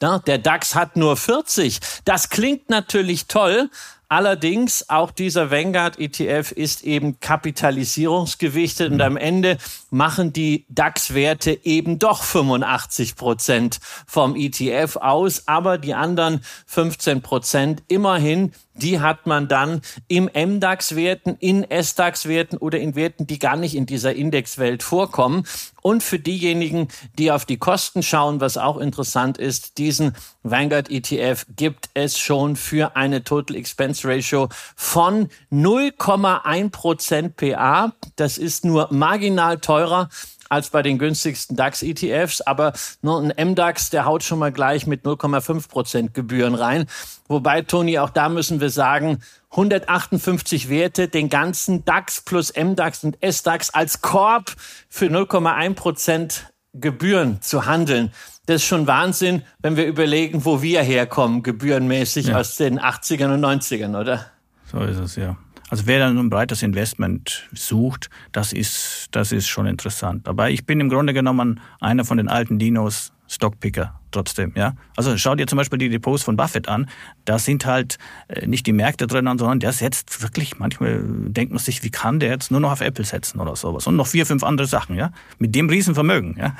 Der 0.00 0.38
DAX 0.38 0.74
hat 0.74 0.96
nur 0.96 1.16
40. 1.16 1.80
Das 2.04 2.30
klingt 2.30 2.70
natürlich 2.70 3.26
toll, 3.26 3.68
Allerdings, 4.12 4.90
auch 4.90 5.12
dieser 5.12 5.52
Vanguard 5.52 6.00
ETF 6.00 6.50
ist 6.50 6.82
eben 6.82 7.20
kapitalisierungsgewichtet 7.20 8.90
und 8.90 9.00
am 9.02 9.16
Ende 9.16 9.56
machen 9.90 10.32
die 10.32 10.66
DAX-Werte 10.68 11.60
eben 11.62 12.00
doch 12.00 12.24
85 12.24 13.14
Prozent 13.14 13.78
vom 14.08 14.34
ETF 14.34 14.96
aus, 14.96 15.46
aber 15.46 15.78
die 15.78 15.94
anderen 15.94 16.40
15 16.66 17.22
Prozent 17.22 17.84
immerhin 17.86 18.52
die 18.80 19.00
hat 19.00 19.26
man 19.26 19.48
dann 19.48 19.80
im 20.08 20.30
MDAX-Werten, 20.34 21.36
in 21.38 21.66
SDAX-Werten 21.70 22.56
oder 22.56 22.78
in 22.78 22.94
Werten, 22.94 23.26
die 23.26 23.38
gar 23.38 23.56
nicht 23.56 23.74
in 23.74 23.86
dieser 23.86 24.14
Indexwelt 24.14 24.82
vorkommen. 24.82 25.44
Und 25.82 26.02
für 26.02 26.18
diejenigen, 26.18 26.88
die 27.18 27.32
auf 27.32 27.44
die 27.44 27.56
Kosten 27.56 28.02
schauen, 28.02 28.40
was 28.40 28.58
auch 28.58 28.78
interessant 28.78 29.38
ist, 29.38 29.78
diesen 29.78 30.14
Vanguard 30.42 30.90
ETF 30.90 31.46
gibt 31.56 31.88
es 31.94 32.18
schon 32.18 32.56
für 32.56 32.96
eine 32.96 33.24
Total 33.24 33.56
Expense 33.56 34.06
Ratio 34.06 34.48
von 34.76 35.28
0,1 35.50 36.70
Prozent 36.70 37.36
PA. 37.36 37.92
Das 38.16 38.38
ist 38.38 38.64
nur 38.64 38.88
marginal 38.90 39.58
teurer 39.58 40.08
als 40.50 40.68
bei 40.68 40.82
den 40.82 40.98
günstigsten 40.98 41.56
DAX-ETFs. 41.56 42.42
Aber 42.42 42.74
nur 43.00 43.22
ein 43.22 43.50
MDAX, 43.52 43.88
der 43.88 44.04
haut 44.04 44.22
schon 44.22 44.38
mal 44.38 44.52
gleich 44.52 44.86
mit 44.86 45.04
0,5 45.04 45.68
Prozent 45.68 46.14
Gebühren 46.14 46.54
rein. 46.54 46.84
Wobei, 47.28 47.62
Toni, 47.62 47.98
auch 47.98 48.10
da 48.10 48.28
müssen 48.28 48.60
wir 48.60 48.70
sagen, 48.70 49.20
158 49.52 50.68
Werte, 50.68 51.08
den 51.08 51.28
ganzen 51.28 51.84
DAX 51.84 52.20
plus 52.20 52.52
MDAX 52.54 53.04
und 53.04 53.16
SDAX 53.24 53.70
als 53.70 54.02
Korb 54.02 54.52
für 54.88 55.06
0,1 55.06 55.74
Prozent 55.74 56.52
Gebühren 56.72 57.40
zu 57.40 57.66
handeln. 57.66 58.12
Das 58.46 58.56
ist 58.56 58.64
schon 58.66 58.86
Wahnsinn, 58.86 59.42
wenn 59.60 59.76
wir 59.76 59.86
überlegen, 59.86 60.44
wo 60.44 60.62
wir 60.62 60.82
herkommen, 60.82 61.42
gebührenmäßig 61.42 62.26
ja. 62.26 62.38
aus 62.38 62.56
den 62.56 62.80
80ern 62.80 63.34
und 63.34 63.44
90ern, 63.44 63.98
oder? 63.98 64.26
So 64.70 64.80
ist 64.80 64.98
es, 64.98 65.16
ja. 65.16 65.36
Also 65.70 65.86
wer 65.86 66.00
dann 66.00 66.18
ein 66.18 66.30
breites 66.30 66.62
Investment 66.62 67.48
sucht, 67.52 68.10
das 68.32 68.52
ist, 68.52 69.06
das 69.12 69.32
ist 69.32 69.48
schon 69.48 69.66
interessant. 69.66 70.28
Aber 70.28 70.50
ich 70.50 70.66
bin 70.66 70.80
im 70.80 70.88
Grunde 70.88 71.14
genommen 71.14 71.60
einer 71.80 72.04
von 72.04 72.18
den 72.18 72.28
alten 72.28 72.58
Dinos, 72.58 73.12
Stockpicker 73.28 74.00
trotzdem, 74.10 74.52
ja. 74.56 74.74
Also 74.96 75.16
schau 75.16 75.36
dir 75.36 75.46
zum 75.46 75.56
Beispiel 75.56 75.78
die 75.78 75.88
Depots 75.88 76.24
von 76.24 76.36
Buffett 76.36 76.66
an. 76.66 76.90
Da 77.24 77.38
sind 77.38 77.64
halt 77.64 77.96
äh, 78.26 78.44
nicht 78.48 78.66
die 78.66 78.72
Märkte 78.72 79.06
drin, 79.06 79.26
sondern 79.26 79.60
der 79.60 79.72
setzt 79.72 80.20
wirklich, 80.20 80.58
manchmal 80.58 81.00
denkt 81.04 81.52
man 81.52 81.60
sich, 81.60 81.84
wie 81.84 81.90
kann 81.90 82.18
der 82.18 82.30
jetzt 82.30 82.50
nur 82.50 82.58
noch 82.58 82.72
auf 82.72 82.80
Apple 82.80 83.04
setzen 83.04 83.38
oder 83.38 83.54
sowas. 83.54 83.86
Und 83.86 83.94
noch 83.94 84.08
vier, 84.08 84.26
fünf 84.26 84.42
andere 84.42 84.66
Sachen, 84.66 84.96
ja. 84.96 85.12
Mit 85.38 85.54
dem 85.54 85.68
Riesenvermögen, 85.68 86.36
ja. 86.38 86.56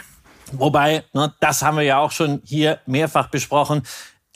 Wobei, 0.52 1.02
ne, 1.12 1.34
das 1.40 1.62
haben 1.62 1.76
wir 1.76 1.82
ja 1.82 1.98
auch 1.98 2.12
schon 2.12 2.40
hier 2.44 2.78
mehrfach 2.86 3.28
besprochen. 3.28 3.82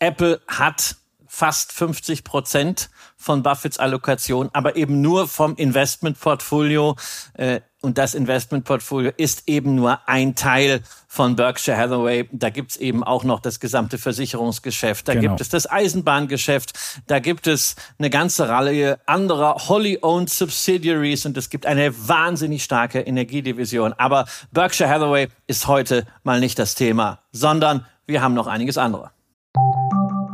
Apple 0.00 0.40
hat 0.48 0.96
fast 1.34 1.72
50 1.72 2.22
Prozent 2.22 2.90
von 3.16 3.42
Buffetts 3.42 3.78
Allokation, 3.78 4.50
aber 4.52 4.76
eben 4.76 5.00
nur 5.00 5.26
vom 5.26 5.56
Investmentportfolio. 5.56 6.94
Äh, 7.34 7.60
und 7.80 7.98
das 7.98 8.14
Investmentportfolio 8.14 9.10
ist 9.16 9.42
eben 9.48 9.74
nur 9.74 9.98
ein 10.08 10.36
Teil 10.36 10.82
von 11.08 11.34
Berkshire 11.34 11.76
Hathaway. 11.76 12.28
Da 12.30 12.50
gibt's 12.50 12.76
eben 12.76 13.02
auch 13.02 13.24
noch 13.24 13.40
das 13.40 13.58
gesamte 13.58 13.98
Versicherungsgeschäft. 13.98 15.08
Da 15.08 15.14
genau. 15.14 15.30
gibt 15.30 15.40
es 15.40 15.48
das 15.48 15.68
Eisenbahngeschäft. 15.68 16.72
Da 17.08 17.18
gibt 17.18 17.48
es 17.48 17.74
eine 17.98 18.10
ganze 18.10 18.48
Reihe 18.48 19.00
anderer 19.06 19.56
wholly-owned 19.68 20.30
Subsidiaries 20.30 21.26
und 21.26 21.36
es 21.36 21.50
gibt 21.50 21.66
eine 21.66 21.92
wahnsinnig 22.08 22.62
starke 22.62 23.00
Energiedivision. 23.00 23.92
Aber 23.94 24.26
Berkshire 24.52 24.88
Hathaway 24.88 25.28
ist 25.48 25.66
heute 25.66 26.06
mal 26.22 26.38
nicht 26.38 26.60
das 26.60 26.76
Thema, 26.76 27.18
sondern 27.32 27.84
wir 28.06 28.22
haben 28.22 28.34
noch 28.34 28.46
einiges 28.46 28.78
andere. 28.78 29.10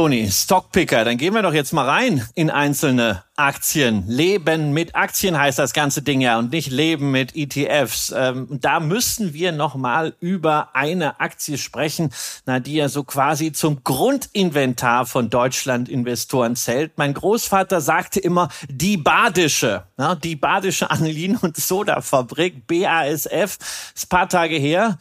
Toni, 0.00 0.30
Stockpicker, 0.30 1.04
dann 1.04 1.18
gehen 1.18 1.34
wir 1.34 1.42
doch 1.42 1.52
jetzt 1.52 1.74
mal 1.74 1.86
rein 1.86 2.26
in 2.34 2.48
einzelne 2.48 3.22
Aktien. 3.36 4.04
Leben 4.08 4.72
mit 4.72 4.94
Aktien 4.94 5.38
heißt 5.38 5.58
das 5.58 5.74
ganze 5.74 6.00
Ding 6.00 6.22
ja 6.22 6.38
und 6.38 6.52
nicht 6.52 6.70
Leben 6.70 7.10
mit 7.10 7.36
ETFs. 7.36 8.10
Ähm, 8.16 8.46
da 8.48 8.80
müssen 8.80 9.34
wir 9.34 9.52
noch 9.52 9.74
mal 9.74 10.14
über 10.18 10.74
eine 10.74 11.20
Aktie 11.20 11.58
sprechen, 11.58 12.14
na, 12.46 12.60
die 12.60 12.76
ja 12.76 12.88
so 12.88 13.04
quasi 13.04 13.52
zum 13.52 13.84
Grundinventar 13.84 15.04
von 15.04 15.28
Deutschland-Investoren 15.28 16.56
zählt. 16.56 16.92
Mein 16.96 17.12
Großvater 17.12 17.82
sagte 17.82 18.20
immer, 18.20 18.48
die 18.70 18.96
Badische, 18.96 19.84
na, 19.98 20.14
die 20.14 20.36
Badische 20.36 20.90
Anilin- 20.90 21.36
und 21.36 21.58
Soda-Fabrik, 21.58 22.66
BASF, 22.66 23.58
ist 23.94 24.08
paar 24.08 24.30
Tage 24.30 24.56
her 24.56 24.96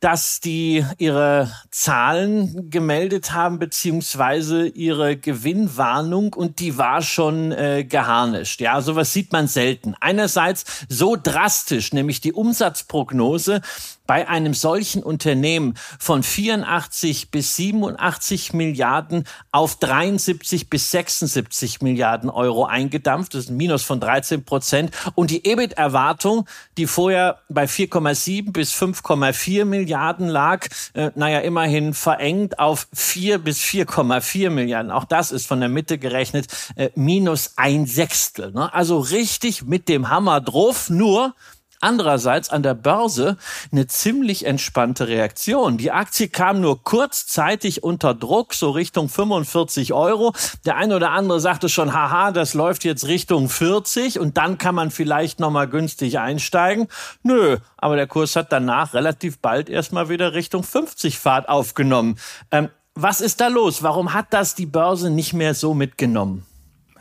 dass 0.00 0.40
die 0.40 0.84
ihre 0.96 1.52
Zahlen 1.70 2.70
gemeldet 2.70 3.32
haben, 3.32 3.58
beziehungsweise 3.58 4.66
ihre 4.66 5.16
Gewinnwarnung 5.16 6.32
und 6.32 6.58
die 6.58 6.78
war 6.78 7.02
schon 7.02 7.52
äh, 7.52 7.84
geharnischt. 7.84 8.62
Ja, 8.62 8.80
sowas 8.80 9.12
sieht 9.12 9.32
man 9.32 9.46
selten. 9.46 9.94
Einerseits 10.00 10.64
so 10.88 11.16
drastisch, 11.22 11.92
nämlich 11.92 12.22
die 12.22 12.32
Umsatzprognose 12.32 13.60
bei 14.10 14.26
einem 14.26 14.54
solchen 14.54 15.04
Unternehmen 15.04 15.74
von 16.00 16.24
84 16.24 17.30
bis 17.30 17.54
87 17.54 18.52
Milliarden 18.54 19.22
auf 19.52 19.78
73 19.78 20.68
bis 20.68 20.90
76 20.90 21.80
Milliarden 21.80 22.28
Euro 22.28 22.64
eingedampft. 22.64 23.34
Das 23.34 23.44
ist 23.44 23.50
ein 23.50 23.56
Minus 23.56 23.84
von 23.84 24.00
13 24.00 24.44
Prozent. 24.44 24.90
Und 25.14 25.30
die 25.30 25.46
EBIT-Erwartung, 25.46 26.48
die 26.76 26.88
vorher 26.88 27.38
bei 27.48 27.66
4,7 27.66 28.50
bis 28.50 28.72
5,4 28.74 29.64
Milliarden 29.64 30.26
lag, 30.26 30.66
äh, 30.94 31.12
naja, 31.14 31.38
immerhin 31.38 31.94
verengt 31.94 32.58
auf 32.58 32.88
4 32.92 33.38
bis 33.38 33.60
4,4 33.60 34.50
Milliarden. 34.50 34.90
Auch 34.90 35.04
das 35.04 35.30
ist 35.30 35.46
von 35.46 35.60
der 35.60 35.68
Mitte 35.68 35.98
gerechnet 35.98 36.48
äh, 36.74 36.90
minus 36.96 37.52
ein 37.54 37.86
Sechstel. 37.86 38.50
Ne? 38.50 38.74
Also 38.74 38.98
richtig 38.98 39.62
mit 39.66 39.88
dem 39.88 40.08
Hammer 40.08 40.40
drauf. 40.40 40.90
Nur 40.90 41.36
Andererseits 41.80 42.50
an 42.50 42.62
der 42.62 42.74
Börse 42.74 43.38
eine 43.72 43.86
ziemlich 43.86 44.44
entspannte 44.44 45.08
Reaktion. 45.08 45.78
Die 45.78 45.90
Aktie 45.90 46.28
kam 46.28 46.60
nur 46.60 46.84
kurzzeitig 46.84 47.82
unter 47.82 48.12
Druck, 48.12 48.52
so 48.52 48.70
Richtung 48.70 49.08
45 49.08 49.94
Euro. 49.94 50.34
Der 50.66 50.76
eine 50.76 50.94
oder 50.96 51.12
andere 51.12 51.40
sagte 51.40 51.70
schon, 51.70 51.94
haha, 51.94 52.32
das 52.32 52.52
läuft 52.52 52.84
jetzt 52.84 53.06
Richtung 53.06 53.48
40 53.48 54.18
und 54.18 54.36
dann 54.36 54.58
kann 54.58 54.74
man 54.74 54.90
vielleicht 54.90 55.40
nochmal 55.40 55.68
günstig 55.68 56.18
einsteigen. 56.18 56.88
Nö, 57.22 57.56
aber 57.78 57.96
der 57.96 58.06
Kurs 58.06 58.36
hat 58.36 58.52
danach 58.52 58.92
relativ 58.92 59.38
bald 59.38 59.70
erstmal 59.70 60.10
wieder 60.10 60.34
Richtung 60.34 60.62
50 60.62 61.18
Fahrt 61.18 61.48
aufgenommen. 61.48 62.18
Ähm, 62.50 62.68
was 62.94 63.22
ist 63.22 63.40
da 63.40 63.48
los? 63.48 63.82
Warum 63.82 64.12
hat 64.12 64.26
das 64.30 64.54
die 64.54 64.66
Börse 64.66 65.08
nicht 65.10 65.32
mehr 65.32 65.54
so 65.54 65.72
mitgenommen? 65.72 66.44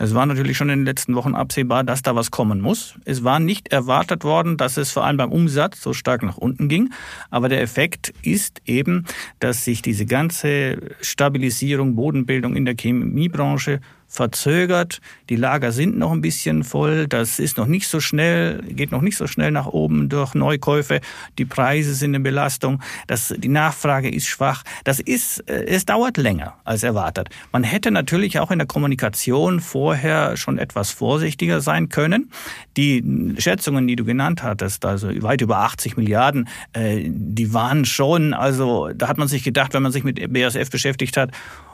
Es 0.02 0.16
war 0.16 0.26
natürlich 0.26 0.56
schon 0.56 0.70
in 0.70 0.80
den 0.80 0.86
letzten 0.86 1.14
Wochen 1.16 1.36
absehbar, 1.36 1.84
dass 1.84 2.02
da 2.02 2.16
was 2.16 2.32
kommen 2.32 2.62
muss. 2.62 2.96
Es 3.04 3.26
war 3.26 3.42
nicht 3.42 3.68
erwartet 3.68 4.24
worden, 4.24 4.56
dass 4.56 4.78
es 4.78 4.92
vor 4.92 5.04
allem 5.04 5.18
beim 5.18 5.32
Umsatz 5.32 5.82
so 5.82 5.92
stark 5.92 6.24
nach 6.24 6.38
unten 6.38 6.70
ging. 6.70 6.94
Aber 7.30 7.50
der 7.50 7.62
Effekt 7.62 8.14
ist 8.24 8.62
eben, 8.66 9.06
dass 9.40 9.66
sich 9.66 9.82
diese 9.82 10.06
ganze 10.06 10.78
Stabilisierung, 11.02 11.96
Bodenbildung 11.96 12.56
in 12.56 12.64
der 12.64 12.76
Chemiebranche 12.80 13.82
verzögert. 14.10 15.00
Die 15.30 15.36
Lager 15.36 15.72
sind 15.72 15.98
noch 15.98 16.12
ein 16.12 16.22
bisschen 16.22 16.64
voll. 16.64 17.08
Das 17.08 17.40
ist 17.40 17.58
noch 17.58 17.68
nicht 17.68 17.88
so 17.88 18.00
schnell, 18.00 18.62
geht 18.64 18.92
noch 18.92 19.02
nicht 19.02 19.16
so 19.16 19.28
schnell 19.28 19.52
nach 19.52 19.68
oben 19.68 20.10
durch 20.10 20.34
Neukäufe. 20.34 21.00
Die 21.38 21.46
Preise 21.46 21.94
sind 21.94 22.12
eine 22.16 22.20
Belastung. 22.20 22.82
Das, 23.08 23.34
die 23.38 23.48
Nachfrage 23.48 24.10
ist 24.10 24.26
schwach. 24.26 24.64
Das 24.84 25.00
ist, 25.00 25.48
äh, 25.48 25.66
es 25.66 25.86
dauert 25.86 26.18
länger 26.18 26.56
als 26.66 26.82
erwartet. 26.82 27.30
Man 27.52 27.64
hätte 27.64 27.92
natürlich 27.92 28.40
auch 28.40 28.50
in 28.50 28.58
der 28.58 28.68
Kommunikation 28.68 29.60
vorher 29.60 30.36
schon 30.38 30.58
etwas 30.58 30.90
vorsichtiger 30.92 31.62
sein 31.62 31.90
können. 31.90 32.32
Die 32.78 33.36
Schätzungen, 33.38 33.88
die 33.88 33.96
du 33.96 34.06
genannt 34.06 34.42
hattest, 34.42 34.86
also 34.86 35.10
weit 35.22 35.42
über 35.42 35.60
80 35.60 35.98
Milliarden, 35.98 36.50
äh, 36.74 37.04
die 37.08 37.54
waren 37.54 37.86
schon, 37.86 38.34
also 38.34 38.90
da 38.96 39.08
hat 39.08 39.20
man 39.20 39.28
sich 39.28 39.44
gedacht, 39.44 39.76
wenn 39.76 39.84
man 39.84 39.92
sich 39.92 40.04
mit 40.04 40.34
BASF 40.34 40.72
beschäftigt 40.72 41.16
hat, 41.16 41.32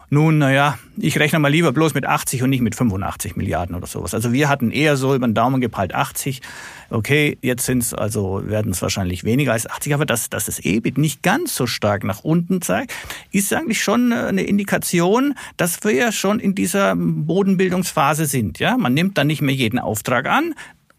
nun, 0.09 0.37
naja, 0.37 0.77
ich 0.97 1.19
rechne 1.19 1.39
mal 1.39 1.49
lieber 1.49 1.71
bloß 1.71 1.93
mit 1.93 2.05
80 2.05 2.43
und 2.43 2.49
nicht 2.49 2.61
mit 2.61 2.75
85 2.75 3.35
Milliarden 3.35 3.75
oder 3.75 3.87
sowas. 3.87 4.13
Also 4.13 4.33
wir 4.33 4.49
hatten 4.49 4.71
eher 4.71 4.97
so 4.97 5.15
über 5.15 5.27
den 5.27 5.33
Daumen 5.33 5.61
gepeilt 5.61 5.93
80. 5.93 6.41
Okay, 6.89 7.37
jetzt 7.41 7.65
sind 7.65 7.81
es 7.81 7.93
also, 7.93 8.41
werden 8.45 8.71
es 8.71 8.81
wahrscheinlich 8.81 9.23
weniger 9.23 9.53
als 9.53 9.69
80, 9.69 9.93
aber 9.93 10.05
dass, 10.05 10.29
dass 10.29 10.45
das 10.45 10.59
EBIT 10.59 10.97
nicht 10.97 11.23
ganz 11.23 11.55
so 11.55 11.65
stark 11.67 12.03
nach 12.03 12.23
unten 12.23 12.61
zeigt, 12.61 12.93
ist 13.31 13.51
eigentlich 13.53 13.81
schon 13.81 14.13
eine 14.13 14.43
Indikation, 14.43 15.33
dass 15.57 15.83
wir 15.83 15.93
ja 15.93 16.11
schon 16.11 16.39
in 16.39 16.55
dieser 16.55 16.95
Bodenbildungsphase 16.95 18.25
sind. 18.25 18.59
Ja, 18.59 18.77
man 18.77 18.93
nimmt 18.93 19.17
dann 19.17 19.27
nicht 19.27 19.41
mehr 19.41 19.55
jeden 19.55 19.79
Auftrag 19.79 20.27
an, 20.27 20.53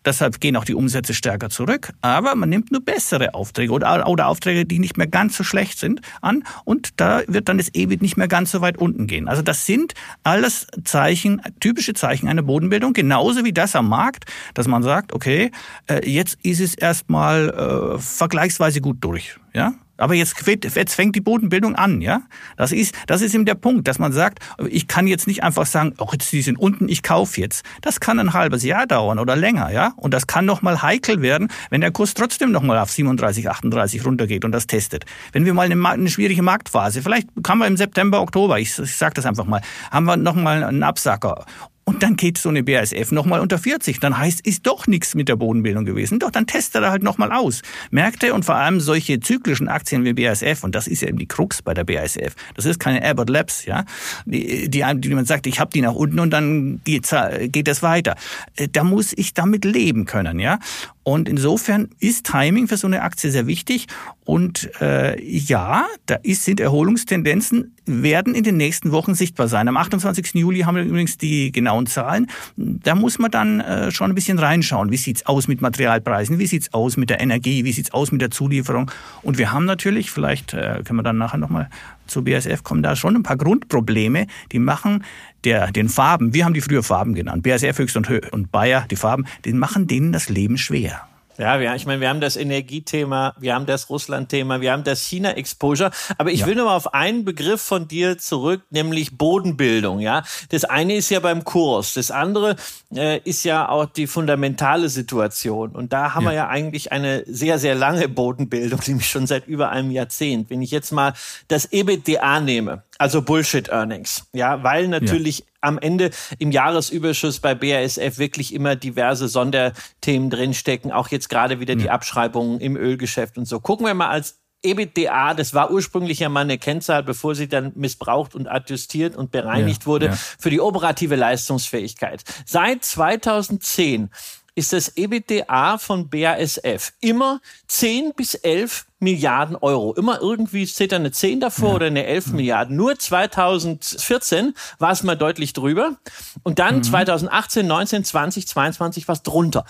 Deshalb 0.07 0.41
gehen 0.41 0.57
auch 0.57 0.65
die 0.65 0.75
Umsätze 0.75 1.13
stärker 1.13 1.51
zurück. 1.51 1.93
Aber 2.01 2.37
man 2.37 2.49
nimmt 2.49 2.71
nur 2.71 2.81
bessere 2.81 3.35
Aufträge 3.35 3.73
oder, 3.73 4.09
oder 4.09 4.29
Aufträge, 4.29 4.65
die 4.65 4.79
nicht 4.79 4.97
mehr 4.97 5.09
ganz 5.09 5.37
so 5.37 5.43
schlecht 5.45 5.79
sind, 5.79 6.01
an. 6.23 6.45
Und 6.65 7.01
da 7.01 7.23
wird 7.27 7.49
dann 7.49 7.59
das 7.59 7.75
EBIT 7.75 8.03
nicht 8.03 8.17
mehr 8.17 8.29
ganz 8.29 8.53
so 8.53 8.61
weit 8.61 8.79
unten 8.79 9.09
gehen. 9.09 9.29
Also 9.29 9.43
das 9.43 9.67
sind 9.67 9.95
alles 10.23 10.69
Zeichen, 10.85 11.43
typische 11.61 11.93
Zeichen 11.93 12.29
einer 12.29 12.43
Bodenbildung. 12.43 12.93
Genauso 12.93 13.45
wie 13.45 13.53
das 13.53 13.75
am 13.75 13.89
Markt, 13.89 14.25
dass 14.55 14.69
man 14.69 14.85
sagt, 14.85 15.13
okay, 15.13 15.51
äh, 15.89 16.09
jetzt 16.09 16.39
ist 16.43 16.61
es 16.61 16.75
erstmal 16.75 17.51
äh, 17.51 17.99
vergleichsweise 17.99 18.81
gut 18.81 18.99
durch. 19.01 19.37
Ja, 19.53 19.75
aber 19.97 20.15
jetzt, 20.15 20.35
jetzt 20.47 20.95
fängt 20.95 21.17
die 21.17 21.21
Bodenbildung 21.21 21.75
an, 21.75 22.01
ja. 22.01 22.23
Das 22.57 22.73
ist, 22.73 22.95
das 23.07 23.23
ist 23.23 23.35
eben 23.35 23.45
der 23.45 23.55
Punkt, 23.55 23.89
dass 23.89 23.99
man 23.99 24.13
sagt, 24.13 24.41
ich 24.69 24.89
kann 24.89 25.07
jetzt 25.07 25.27
nicht 25.27 25.43
einfach 25.43 25.67
sagen, 25.67 25.95
oh, 25.99 26.09
jetzt 26.13 26.33
die 26.33 26.43
sind 26.43 26.59
unten, 26.59 26.89
ich 26.89 27.03
kaufe 27.03 27.41
jetzt. 27.41 27.65
Das 27.83 28.01
kann 28.01 28.19
ein 28.19 28.33
halbes 28.33 28.63
Jahr 28.63 28.87
dauern 28.87 29.19
oder 29.19 29.37
länger, 29.37 29.71
ja. 29.71 29.93
Und 29.97 30.13
das 30.15 30.27
kann 30.27 30.45
noch 30.45 30.63
mal 30.63 30.83
heikel 30.83 31.23
werden, 31.23 31.49
wenn 31.71 31.81
der 31.81 31.91
Kurs 31.91 32.15
trotzdem 32.15 32.51
noch 32.53 32.63
mal 32.63 32.79
auf 32.79 32.91
37, 32.91 33.49
38 33.49 34.05
runtergeht 34.05 34.45
und 34.45 34.53
das 34.53 34.67
testet. 34.67 35.05
Wenn 35.33 35.45
wir 35.45 35.55
mal 35.55 35.71
eine, 35.71 35.89
eine 35.89 36.11
schwierige 36.11 36.43
Marktphase, 36.43 37.03
vielleicht 37.03 37.29
kann 37.43 37.59
wir 37.59 37.67
im 37.67 37.77
September, 37.77 38.21
Oktober, 38.21 38.59
ich, 38.59 38.79
ich 38.79 38.97
sage 38.97 39.15
das 39.15 39.27
einfach 39.27 39.47
mal, 39.47 39.61
haben 39.91 40.05
wir 40.05 40.17
noch 40.17 40.35
mal 40.35 40.63
einen 40.63 40.83
Absacker 40.83 41.45
und 41.89 42.03
dann 42.03 42.17
geht 42.17 42.37
so 42.37 42.49
eine 42.49 42.65
BASF 42.65 43.13
nochmal 43.13 43.39
unter 43.39 43.59
40. 43.59 44.01
Dann 44.01 44.19
heißt, 44.19 44.45
ist 44.45 44.67
doch 44.67 44.89
nichts 44.89 45.15
mit 45.15 45.29
der 45.29 45.37
Bodenbildung 45.37 45.85
gewesen. 45.85 46.19
Doch, 46.19 46.33
dann 46.33 46.49
testet 46.49 46.83
er 46.83 46.91
halt 46.91 47.05
nochmal 47.05 47.31
aus. 47.31 47.63
Märkte 47.93 48.35
und 48.35 48.45
vor 48.45 48.57
allem 48.57 48.81
solche 48.81 49.21
zyklischen 49.21 49.69
Aktien 49.69 50.05
wie 50.05 50.13
BASF, 50.13 50.65
und 50.65 50.75
das 50.75 50.89
ist 50.89 51.03
ja 51.03 51.09
eben 51.09 51.19
die 51.19 51.29
Krux 51.29 51.63
bei 51.63 51.75
der 51.75 51.85
BASF. 51.85 52.35
Das 52.55 52.65
ist 52.65 52.81
keine 52.81 53.09
Abbott 53.09 53.31
Labs, 53.31 53.67
ja. 53.67 53.85
Die, 54.25 54.69
die, 54.69 54.85
die 54.97 55.15
man 55.15 55.27
sagt, 55.27 55.47
ich 55.47 55.61
habe 55.61 55.71
die 55.71 55.81
nach 55.81 55.95
unten 55.95 56.19
und 56.19 56.31
dann 56.31 56.81
geht's, 56.83 57.15
geht 57.47 57.69
es 57.69 57.85
weiter. 57.85 58.17
Äh, 58.57 58.67
da 58.67 58.83
muss 58.83 59.13
ich 59.17 59.33
damit 59.33 59.65
leben 59.65 60.07
können, 60.07 60.41
ja. 60.41 60.59
Und 61.05 61.29
insofern 61.29 61.91
ist 62.01 62.27
Timing 62.27 62.67
für 62.67 62.77
so 62.77 62.89
eine 62.89 63.03
Aktie 63.03 63.31
sehr 63.31 63.47
wichtig. 63.47 63.87
Und 64.27 64.69
äh, 64.81 65.23
ja, 65.23 65.87
da 66.07 66.17
ist, 66.17 66.45
sind 66.45 66.59
Erholungstendenzen, 66.59 67.77
werden 67.87 68.35
in 68.35 68.43
den 68.43 68.57
nächsten 68.57 68.91
Wochen 68.91 69.15
sichtbar 69.15 69.47
sein. 69.47 69.69
Am 69.69 69.77
28. 69.77 70.35
Juli 70.35 70.63
haben 70.63 70.75
wir 70.75 70.83
übrigens 70.83 71.17
die 71.17 71.53
genauen 71.53 71.87
Zahlen. 71.87 72.27
Da 72.57 72.97
muss 72.97 73.21
man 73.21 73.31
dann 73.31 73.61
äh, 73.61 73.93
schon 73.93 74.11
ein 74.11 74.17
bisschen 74.17 74.41
reinschauen. 74.41 74.91
Wie 74.91 74.97
sieht's 74.97 75.27
aus 75.27 75.47
mit 75.47 75.61
Materialpreisen? 75.61 76.41
Wie 76.41 76.49
sieht's 76.49 76.75
aus 76.75 76.97
mit 76.97 77.09
der 77.09 77.21
Energie? 77.21 77.65
Wie 77.65 77.71
sieht's 77.71 77.93
aus 77.93 78.11
mit 78.11 78.21
der 78.21 78.33
Zulieferung? 78.33 78.91
Und 79.23 79.39
wir 79.39 79.53
haben 79.53 79.65
natürlich, 79.65 80.11
vielleicht 80.11 80.55
äh, 80.55 80.83
können 80.85 80.99
wir 80.99 81.05
dann 81.05 81.19
nachher 81.19 81.39
nochmal 81.39 81.71
zu 82.09 82.25
BASF 82.25 82.65
kommen, 82.65 82.83
da 82.83 82.97
schon 82.97 83.15
ein 83.15 83.23
paar 83.23 83.37
Grundprobleme, 83.37 84.27
die 84.51 84.59
machen 84.59 85.05
der, 85.45 85.71
den 85.71 85.89
Farben, 85.89 86.35
wir 86.35 86.45
haben 86.45 86.55
die 86.55 86.61
früher 86.61 86.83
Farben 86.83 87.15
genannt, 87.15 87.45
BASF 87.45 87.79
Höchst 87.79 87.97
und, 87.97 88.11
und 88.33 88.51
Bayer, 88.51 88.87
die 88.91 88.97
Farben, 88.97 89.25
die 89.45 89.53
machen 89.53 89.87
denen 89.87 90.11
das 90.11 90.29
Leben 90.29 90.59
schwer. 90.59 91.07
Ja, 91.39 91.61
wir, 91.61 91.75
ich 91.75 91.87
meine, 91.87 92.01
wir 92.01 92.09
haben 92.09 92.21
das 92.21 92.37
Energiethema, 92.37 93.35
wir 93.39 93.55
haben 93.55 93.67
das 93.67 93.91
Russland-Thema, 93.91 94.61
wir 94.61 94.73
haben 94.73 94.85
das 94.85 95.03
China-Exposure. 95.03 95.91
Aber 96.19 96.31
ich 96.31 96.41
ja. 96.41 96.47
will 96.47 96.55
nur 96.55 96.67
mal 96.67 96.77
auf 96.77 96.95
einen 96.95 97.25
Begriff 97.25 97.61
von 97.61 97.89
dir 97.89 98.19
zurück, 98.19 98.63
nämlich 98.71 99.19
Bodenbildung. 99.19 100.01
Ja, 100.01 100.23
das 100.51 100.65
eine 100.65 100.97
ist 100.97 101.11
ja 101.11 101.21
beim 101.21 101.45
Kurs, 101.45 101.95
das 101.95 102.11
andere 102.11 102.57
äh, 102.95 103.19
ist 103.25 103.45
ja 103.45 103.69
auch 103.69 103.87
die 103.87 104.07
fundamentale 104.07 104.89
Situation. 104.89 105.71
Und 105.71 105.93
da 105.93 106.15
haben 106.15 106.25
ja. 106.25 106.31
wir 106.31 106.35
ja 106.37 106.49
eigentlich 106.49 106.93
eine 106.93 107.25
sehr, 107.27 107.59
sehr 107.59 107.75
lange 107.75 108.09
Bodenbildung, 108.09 108.81
nämlich 108.87 109.09
schon 109.09 109.27
seit 109.27 109.47
über 109.47 109.71
einem 109.71 109.91
Jahrzehnt. 109.91 110.51
Wenn 110.51 110.63
ich 110.63 110.71
jetzt 110.71 110.93
mal 110.93 111.13
das 111.49 111.67
EBITDA 111.67 112.41
nehme, 112.41 112.83
also 112.99 113.21
Bullshit 113.23 113.69
Earnings, 113.69 114.27
ja, 114.33 114.63
weil 114.63 114.89
natürlich 114.89 115.41
ja. 115.41 115.45
Am 115.67 115.79
Ende 115.79 116.11
im 116.39 116.51
Jahresüberschuss 116.51 117.41
bei 117.41 117.55
BASF 117.55 118.19
wirklich 118.19 118.55
immer 118.55 118.77
diverse 118.77 119.29
Sonderthemen 119.29 120.31
drinstecken, 120.31 120.93
auch 120.93 121.09
jetzt 121.09 121.29
gerade 121.29 121.61
wieder 121.61 121.75
ja. 121.75 121.81
die 121.81 121.91
Abschreibungen 121.91 122.61
im 122.61 122.77
Ölgeschäft 122.77 123.37
und 123.37 123.47
so. 123.47 123.61
Gucken 123.61 123.87
wir 123.87 123.95
mal 123.95 124.09
als 124.09 124.39
EBITDA, 124.63 125.35
das 125.35 125.55
war 125.55 125.71
ursprünglich 125.71 126.21
ja 126.21 126.29
mal 126.29 126.41
eine 126.41 126.59
Kennzahl, 126.59 127.03
bevor 127.03 127.35
sie 127.35 127.49
dann 127.49 127.73
missbraucht 127.77 128.35
und 128.35 128.49
adjustiert 128.49 129.15
und 129.15 129.31
bereinigt 129.31 129.83
ja, 129.83 129.87
wurde, 129.87 130.13
für 130.39 130.51
die 130.51 130.61
operative 130.61 131.15
Leistungsfähigkeit. 131.15 132.23
Seit 132.47 132.85
2010 132.85 134.11
ist 134.57 134.73
das 134.73 134.97
EBITDA 134.97 135.79
von 135.79 136.09
BASF 136.09 136.95
immer 137.01 137.41
10 137.69 138.15
bis 138.15 138.35
11 138.35 138.87
Milliarden 138.99 139.55
Euro. 139.55 139.93
Immer 139.93 140.21
irgendwie 140.23 140.67
steht 140.67 140.93
da 140.93 140.97
eine 140.97 141.13
10 141.13 141.41
davor 141.41 141.69
ja. 141.69 141.75
oder 141.77 141.87
eine 141.87 142.07
11 142.07 142.29
mhm. 142.29 142.37
Milliarden. 142.37 142.77
Nur 142.77 142.99
2014 142.99 144.55
war 144.79 144.91
es 144.91 145.03
mal 145.03 145.15
deutlich 145.15 145.53
drüber. 145.53 145.97
Und 146.43 146.59
dann 146.59 146.77
mhm. 146.77 146.83
2018, 146.85 147.67
19, 147.67 148.05
20, 148.05 148.49
22 148.49 149.09
was 149.09 149.23
drunter. 149.23 149.67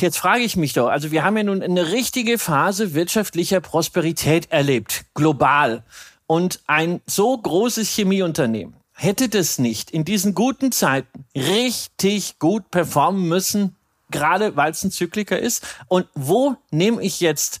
Jetzt 0.00 0.16
frage 0.16 0.42
ich 0.42 0.56
mich 0.56 0.72
doch, 0.72 0.88
also 0.88 1.10
wir 1.10 1.22
haben 1.22 1.36
ja 1.36 1.42
nun 1.42 1.62
eine 1.62 1.92
richtige 1.92 2.38
Phase 2.38 2.94
wirtschaftlicher 2.94 3.60
Prosperität 3.60 4.50
erlebt, 4.50 5.04
global. 5.12 5.84
Und 6.26 6.60
ein 6.66 7.02
so 7.06 7.36
großes 7.36 7.90
Chemieunternehmen 7.90 8.74
hätte 8.96 9.28
das 9.28 9.58
nicht 9.58 9.90
in 9.90 10.04
diesen 10.04 10.34
guten 10.34 10.72
Zeiten 10.72 11.26
richtig 11.34 12.38
gut 12.38 12.70
performen 12.70 13.28
müssen, 13.28 13.76
gerade 14.10 14.56
weil 14.56 14.72
es 14.72 14.82
ein 14.82 14.90
Zykliker 14.90 15.38
ist? 15.38 15.64
Und 15.88 16.06
wo 16.14 16.56
nehme 16.70 17.02
ich 17.02 17.20
jetzt 17.20 17.60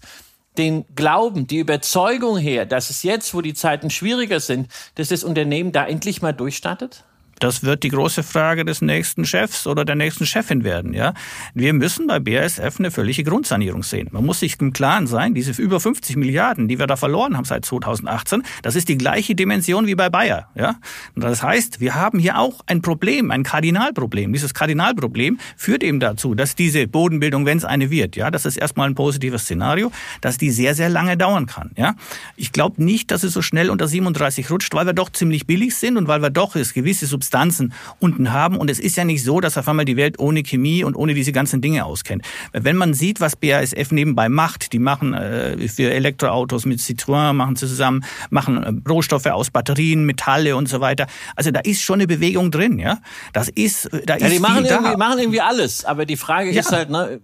den 0.56 0.86
Glauben, 0.94 1.46
die 1.46 1.58
Überzeugung 1.58 2.38
her, 2.38 2.64
dass 2.64 2.88
es 2.88 3.02
jetzt, 3.02 3.34
wo 3.34 3.42
die 3.42 3.54
Zeiten 3.54 3.90
schwieriger 3.90 4.40
sind, 4.40 4.68
dass 4.94 5.08
das 5.08 5.22
Unternehmen 5.22 5.72
da 5.72 5.86
endlich 5.86 6.22
mal 6.22 6.32
durchstartet? 6.32 7.04
Das 7.38 7.62
wird 7.62 7.82
die 7.82 7.90
große 7.90 8.22
Frage 8.22 8.64
des 8.64 8.80
nächsten 8.80 9.26
Chefs 9.26 9.66
oder 9.66 9.84
der 9.84 9.94
nächsten 9.94 10.24
Chefin 10.24 10.64
werden. 10.64 10.94
Ja, 10.94 11.12
wir 11.54 11.74
müssen 11.74 12.06
bei 12.06 12.18
BASF 12.18 12.78
eine 12.78 12.90
völlige 12.90 13.24
Grundsanierung 13.24 13.82
sehen. 13.82 14.08
Man 14.10 14.24
muss 14.24 14.40
sich 14.40 14.58
im 14.58 14.72
Klaren 14.72 15.06
sein, 15.06 15.34
diese 15.34 15.60
über 15.60 15.78
50 15.78 16.16
Milliarden, 16.16 16.66
die 16.66 16.78
wir 16.78 16.86
da 16.86 16.96
verloren 16.96 17.36
haben 17.36 17.44
seit 17.44 17.66
2018, 17.66 18.42
das 18.62 18.74
ist 18.74 18.88
die 18.88 18.96
gleiche 18.96 19.34
Dimension 19.34 19.86
wie 19.86 19.94
bei 19.94 20.08
Bayer. 20.08 20.48
Ja, 20.54 20.76
das 21.14 21.42
heißt, 21.42 21.80
wir 21.80 21.94
haben 21.94 22.18
hier 22.18 22.38
auch 22.38 22.62
ein 22.66 22.80
Problem, 22.80 23.30
ein 23.30 23.42
Kardinalproblem. 23.42 24.32
Dieses 24.32 24.54
Kardinalproblem 24.54 25.38
führt 25.56 25.82
eben 25.82 26.00
dazu, 26.00 26.34
dass 26.34 26.54
diese 26.54 26.86
Bodenbildung, 26.88 27.44
wenn 27.44 27.58
es 27.58 27.66
eine 27.66 27.90
wird, 27.90 28.16
ja, 28.16 28.30
das 28.30 28.46
ist 28.46 28.56
erstmal 28.56 28.88
ein 28.88 28.94
positives 28.94 29.42
Szenario, 29.42 29.92
dass 30.22 30.38
die 30.38 30.50
sehr 30.50 30.74
sehr 30.74 30.88
lange 30.88 31.18
dauern 31.18 31.44
kann. 31.44 31.72
Ja, 31.76 31.96
ich 32.36 32.52
glaube 32.52 32.82
nicht, 32.82 33.10
dass 33.10 33.24
es 33.24 33.34
so 33.34 33.42
schnell 33.42 33.68
unter 33.68 33.86
37 33.88 34.50
rutscht, 34.50 34.72
weil 34.74 34.86
wir 34.86 34.94
doch 34.94 35.10
ziemlich 35.10 35.46
billig 35.46 35.74
sind 35.74 35.98
und 35.98 36.08
weil 36.08 36.22
wir 36.22 36.30
doch 36.30 36.56
es 36.56 36.72
gewisse 36.72 37.04
Substanzen 37.06 37.25
Substanzen 37.26 37.72
unten 37.98 38.32
haben. 38.32 38.56
Und 38.56 38.70
es 38.70 38.78
ist 38.78 38.96
ja 38.96 39.04
nicht 39.04 39.22
so, 39.22 39.40
dass 39.40 39.58
auf 39.58 39.68
einmal 39.68 39.84
die 39.84 39.96
Welt 39.96 40.18
ohne 40.18 40.42
Chemie 40.42 40.84
und 40.84 40.94
ohne 40.94 41.14
diese 41.14 41.32
ganzen 41.32 41.60
Dinge 41.60 41.84
auskennt. 41.84 42.24
Wenn 42.52 42.76
man 42.76 42.94
sieht, 42.94 43.20
was 43.20 43.36
BASF 43.36 43.90
nebenbei 43.90 44.28
macht, 44.28 44.72
die 44.72 44.78
machen 44.78 45.12
äh, 45.12 45.68
für 45.68 45.92
Elektroautos 45.92 46.64
mit 46.66 46.78
Citroën, 46.78 47.32
machen 47.32 47.56
sie 47.56 47.66
zusammen, 47.66 48.04
machen 48.30 48.62
äh, 48.62 48.88
Rohstoffe 48.88 49.26
aus 49.26 49.50
Batterien, 49.50 50.04
Metalle 50.04 50.56
und 50.56 50.68
so 50.68 50.80
weiter. 50.80 51.06
Also 51.34 51.50
da 51.50 51.60
ist 51.60 51.82
schon 51.82 51.94
eine 51.94 52.06
Bewegung 52.06 52.50
drin, 52.50 52.78
ja. 52.78 52.98
Das 53.32 53.48
ist, 53.48 53.90
da 54.04 54.14
ist 54.14 54.22
ja, 54.22 54.28
die 54.28 54.38
machen 54.38 54.64
irgendwie, 54.64 54.90
da. 54.90 54.96
machen 54.96 55.18
irgendwie 55.18 55.40
alles. 55.40 55.84
Aber 55.84 56.06
die 56.06 56.16
Frage 56.16 56.52
ja. 56.52 56.60
ist 56.60 56.70
halt, 56.70 56.90
ne, 56.90 57.20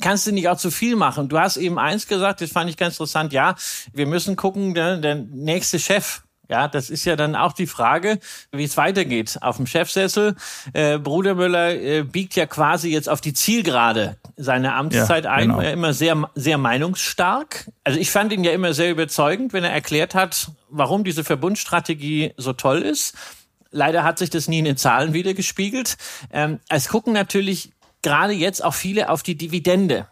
kannst 0.00 0.26
du 0.26 0.32
nicht 0.32 0.48
auch 0.48 0.58
zu 0.58 0.70
viel 0.70 0.96
machen? 0.96 1.28
Du 1.28 1.38
hast 1.38 1.56
eben 1.56 1.78
eins 1.78 2.06
gesagt, 2.06 2.40
das 2.40 2.50
fand 2.50 2.68
ich 2.68 2.76
ganz 2.76 2.94
interessant. 2.94 3.32
Ja, 3.32 3.54
wir 3.92 4.06
müssen 4.06 4.36
gucken, 4.36 4.74
der, 4.74 4.98
der 4.98 5.14
nächste 5.14 5.78
Chef 5.78 6.22
ja, 6.48 6.68
das 6.68 6.90
ist 6.90 7.04
ja 7.04 7.16
dann 7.16 7.34
auch 7.34 7.52
die 7.52 7.66
Frage, 7.66 8.18
wie 8.50 8.64
es 8.64 8.76
weitergeht. 8.76 9.38
Auf 9.40 9.56
dem 9.56 9.66
Chefsessel, 9.66 10.36
äh, 10.72 10.98
Bruder 10.98 11.34
Müller 11.34 11.74
äh, 11.74 12.02
biegt 12.02 12.34
ja 12.34 12.46
quasi 12.46 12.90
jetzt 12.90 13.08
auf 13.08 13.20
die 13.20 13.32
Zielgerade 13.32 14.16
seiner 14.36 14.74
Amtszeit 14.74 15.24
ja, 15.24 15.32
ein. 15.32 15.48
Genau. 15.48 15.60
Er 15.60 15.72
immer 15.72 15.94
sehr, 15.94 16.30
sehr 16.34 16.58
meinungsstark. 16.58 17.70
Also 17.84 17.98
ich 17.98 18.10
fand 18.10 18.32
ihn 18.32 18.44
ja 18.44 18.52
immer 18.52 18.74
sehr 18.74 18.90
überzeugend, 18.90 19.52
wenn 19.52 19.64
er 19.64 19.72
erklärt 19.72 20.14
hat, 20.14 20.50
warum 20.68 21.04
diese 21.04 21.24
Verbundstrategie 21.24 22.32
so 22.36 22.52
toll 22.52 22.82
ist. 22.82 23.14
Leider 23.70 24.04
hat 24.04 24.18
sich 24.18 24.28
das 24.28 24.48
nie 24.48 24.58
in 24.58 24.66
den 24.66 24.76
Zahlen 24.76 25.14
wieder 25.14 25.32
gespiegelt. 25.34 25.96
Ähm, 26.32 26.60
es 26.68 26.88
gucken 26.88 27.14
natürlich 27.14 27.72
gerade 28.02 28.32
jetzt 28.32 28.62
auch 28.62 28.74
viele 28.74 29.08
auf 29.08 29.22
die 29.22 29.36
Dividende 29.36 30.06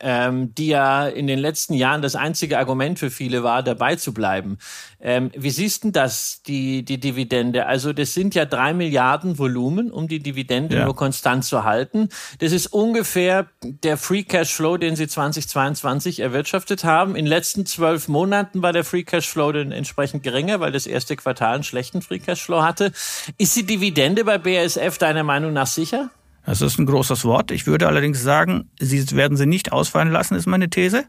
ähm, 0.00 0.54
die 0.54 0.68
ja 0.68 1.06
in 1.06 1.26
den 1.26 1.38
letzten 1.38 1.74
Jahren 1.74 2.02
das 2.02 2.16
einzige 2.16 2.58
Argument 2.58 2.98
für 2.98 3.10
viele 3.10 3.42
war, 3.42 3.62
dabei 3.62 3.96
zu 3.96 4.14
bleiben. 4.14 4.58
Ähm, 5.00 5.30
wie 5.36 5.50
siehst 5.50 5.84
du 5.84 5.90
das, 5.90 6.42
die, 6.46 6.84
die 6.84 6.98
Dividende? 6.98 7.66
Also 7.66 7.92
das 7.92 8.14
sind 8.14 8.34
ja 8.34 8.46
drei 8.46 8.72
Milliarden 8.72 9.38
Volumen, 9.38 9.90
um 9.90 10.08
die 10.08 10.20
Dividende 10.20 10.76
ja. 10.76 10.84
nur 10.84 10.96
konstant 10.96 11.44
zu 11.44 11.64
halten. 11.64 12.08
Das 12.38 12.52
ist 12.52 12.68
ungefähr 12.68 13.46
der 13.62 13.98
Free 13.98 14.22
Cash 14.22 14.54
Flow, 14.54 14.76
den 14.76 14.96
sie 14.96 15.06
2022 15.06 16.20
erwirtschaftet 16.20 16.84
haben. 16.84 17.16
In 17.16 17.26
den 17.26 17.30
letzten 17.30 17.66
zwölf 17.66 18.08
Monaten 18.08 18.62
war 18.62 18.72
der 18.72 18.84
Free 18.84 19.04
Cash 19.04 19.28
Flow 19.28 19.52
dann 19.52 19.72
entsprechend 19.72 20.22
geringer, 20.22 20.60
weil 20.60 20.72
das 20.72 20.86
erste 20.86 21.16
Quartal 21.16 21.56
einen 21.56 21.64
schlechten 21.64 22.00
Free 22.00 22.18
Cash 22.18 22.42
Flow 22.42 22.62
hatte. 22.62 22.92
Ist 23.36 23.56
die 23.56 23.66
Dividende 23.66 24.24
bei 24.24 24.38
BASF 24.38 24.98
deiner 24.98 25.22
Meinung 25.22 25.52
nach 25.52 25.66
sicher? 25.66 26.10
Das 26.46 26.60
ist 26.60 26.78
ein 26.78 26.86
großes 26.86 27.24
Wort. 27.24 27.50
Ich 27.50 27.66
würde 27.66 27.86
allerdings 27.86 28.22
sagen, 28.22 28.68
sie 28.78 29.04
werden 29.16 29.36
sie 29.36 29.46
nicht 29.46 29.72
ausfallen 29.72 30.12
lassen, 30.12 30.34
ist 30.34 30.46
meine 30.46 30.68
These, 30.68 31.04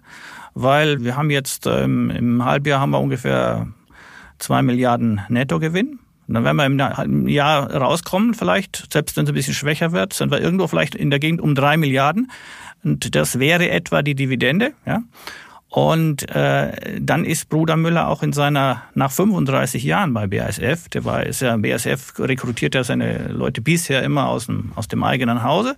weil 0.54 1.04
wir 1.04 1.17
haben 1.17 1.30
jetzt 1.30 1.67
ähm, 1.67 2.10
im 2.10 2.45
Halbjahr 2.45 2.80
haben 2.80 2.91
wir 2.91 3.00
ungefähr 3.00 3.67
zwei 4.39 4.62
Milliarden 4.62 5.21
Nettogewinn. 5.30 6.00
Und 6.28 6.34
dann 6.34 6.43
werden 6.43 6.78
wir 6.78 7.04
im 7.04 7.28
Jahr 7.28 7.71
rauskommen, 7.71 8.34
vielleicht, 8.34 8.91
selbst 8.91 9.15
wenn 9.15 9.26
es 9.26 9.30
ein 9.30 9.36
bisschen 9.36 9.54
schwächer 9.54 9.91
wird, 9.91 10.13
sind 10.13 10.32
wir 10.32 10.41
irgendwo 10.41 10.67
vielleicht 10.67 10.95
in 10.95 11.12
der 11.12 11.19
Gegend 11.19 11.39
um 11.39 11.54
drei 11.54 11.78
Milliarden. 11.78 12.32
Und 12.84 13.15
das 13.15 13.38
wäre 13.38 13.69
etwa 13.69 14.02
die 14.02 14.15
Dividende. 14.15 14.74
Ja. 14.86 15.04
Und 15.76 16.34
äh, 16.34 17.02
dann 17.02 17.26
ist 17.26 17.50
Bruder 17.50 17.76
Müller 17.76 18.08
auch 18.08 18.24
in 18.24 18.32
seiner, 18.32 18.84
nach 18.94 19.12
35 19.12 19.84
Jahren 19.84 20.14
bei 20.14 20.26
BASF, 20.26 20.88
der 20.88 21.04
war, 21.04 21.26
ist 21.26 21.42
ja, 21.42 21.58
BASF 21.58 22.18
rekrutiert 22.18 22.76
ja 22.76 22.86
seine 22.86 23.28
Leute 23.28 23.60
bisher 23.60 24.02
immer 24.02 24.30
aus 24.30 24.46
dem, 24.46 24.72
aus 24.76 24.88
dem 24.88 25.04
eigenen 25.04 25.44
Hause. 25.44 25.76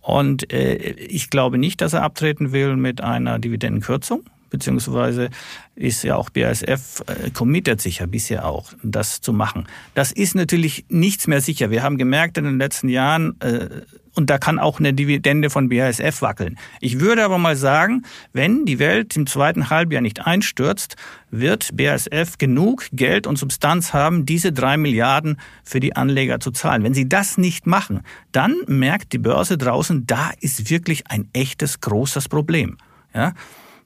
Und 0.00 0.52
äh, 0.52 0.74
ich 0.74 1.30
glaube 1.30 1.58
nicht, 1.58 1.80
dass 1.80 1.92
er 1.92 2.02
abtreten 2.02 2.50
will 2.50 2.74
mit 2.74 3.02
einer 3.02 3.38
Dividendenkürzung 3.38 4.24
beziehungsweise 4.50 5.30
ist 5.74 6.02
ja 6.02 6.16
auch 6.16 6.30
BASF 6.30 7.02
äh, 7.06 7.30
committet 7.30 7.80
sich 7.80 8.00
ja 8.00 8.06
bisher 8.06 8.46
auch, 8.46 8.72
das 8.82 9.20
zu 9.20 9.32
machen. 9.32 9.66
Das 9.94 10.12
ist 10.12 10.34
natürlich 10.34 10.84
nichts 10.88 11.26
mehr 11.26 11.40
sicher. 11.40 11.70
Wir 11.70 11.82
haben 11.82 11.96
gemerkt 11.96 12.36
in 12.36 12.44
den 12.44 12.58
letzten 12.58 12.88
Jahren, 12.88 13.40
äh, 13.40 13.68
und 14.14 14.28
da 14.28 14.38
kann 14.38 14.58
auch 14.58 14.78
eine 14.80 14.92
Dividende 14.92 15.50
von 15.50 15.68
BASF 15.68 16.20
wackeln. 16.20 16.58
Ich 16.80 17.00
würde 17.00 17.24
aber 17.24 17.38
mal 17.38 17.56
sagen, 17.56 18.02
wenn 18.32 18.64
die 18.64 18.78
Welt 18.78 19.16
im 19.16 19.26
zweiten 19.26 19.70
Halbjahr 19.70 20.02
nicht 20.02 20.26
einstürzt, 20.26 20.96
wird 21.30 21.76
BASF 21.76 22.36
genug 22.38 22.86
Geld 22.92 23.26
und 23.26 23.36
Substanz 23.36 23.94
haben, 23.94 24.26
diese 24.26 24.52
drei 24.52 24.76
Milliarden 24.76 25.40
für 25.64 25.80
die 25.80 25.94
Anleger 25.94 26.40
zu 26.40 26.50
zahlen. 26.50 26.82
Wenn 26.82 26.94
sie 26.94 27.08
das 27.08 27.38
nicht 27.38 27.66
machen, 27.66 28.02
dann 28.32 28.56
merkt 28.66 29.12
die 29.12 29.18
Börse 29.18 29.56
draußen, 29.56 30.06
da 30.06 30.30
ist 30.40 30.70
wirklich 30.70 31.06
ein 31.06 31.28
echtes 31.32 31.80
großes 31.80 32.28
Problem. 32.28 32.78
Ja? 33.14 33.32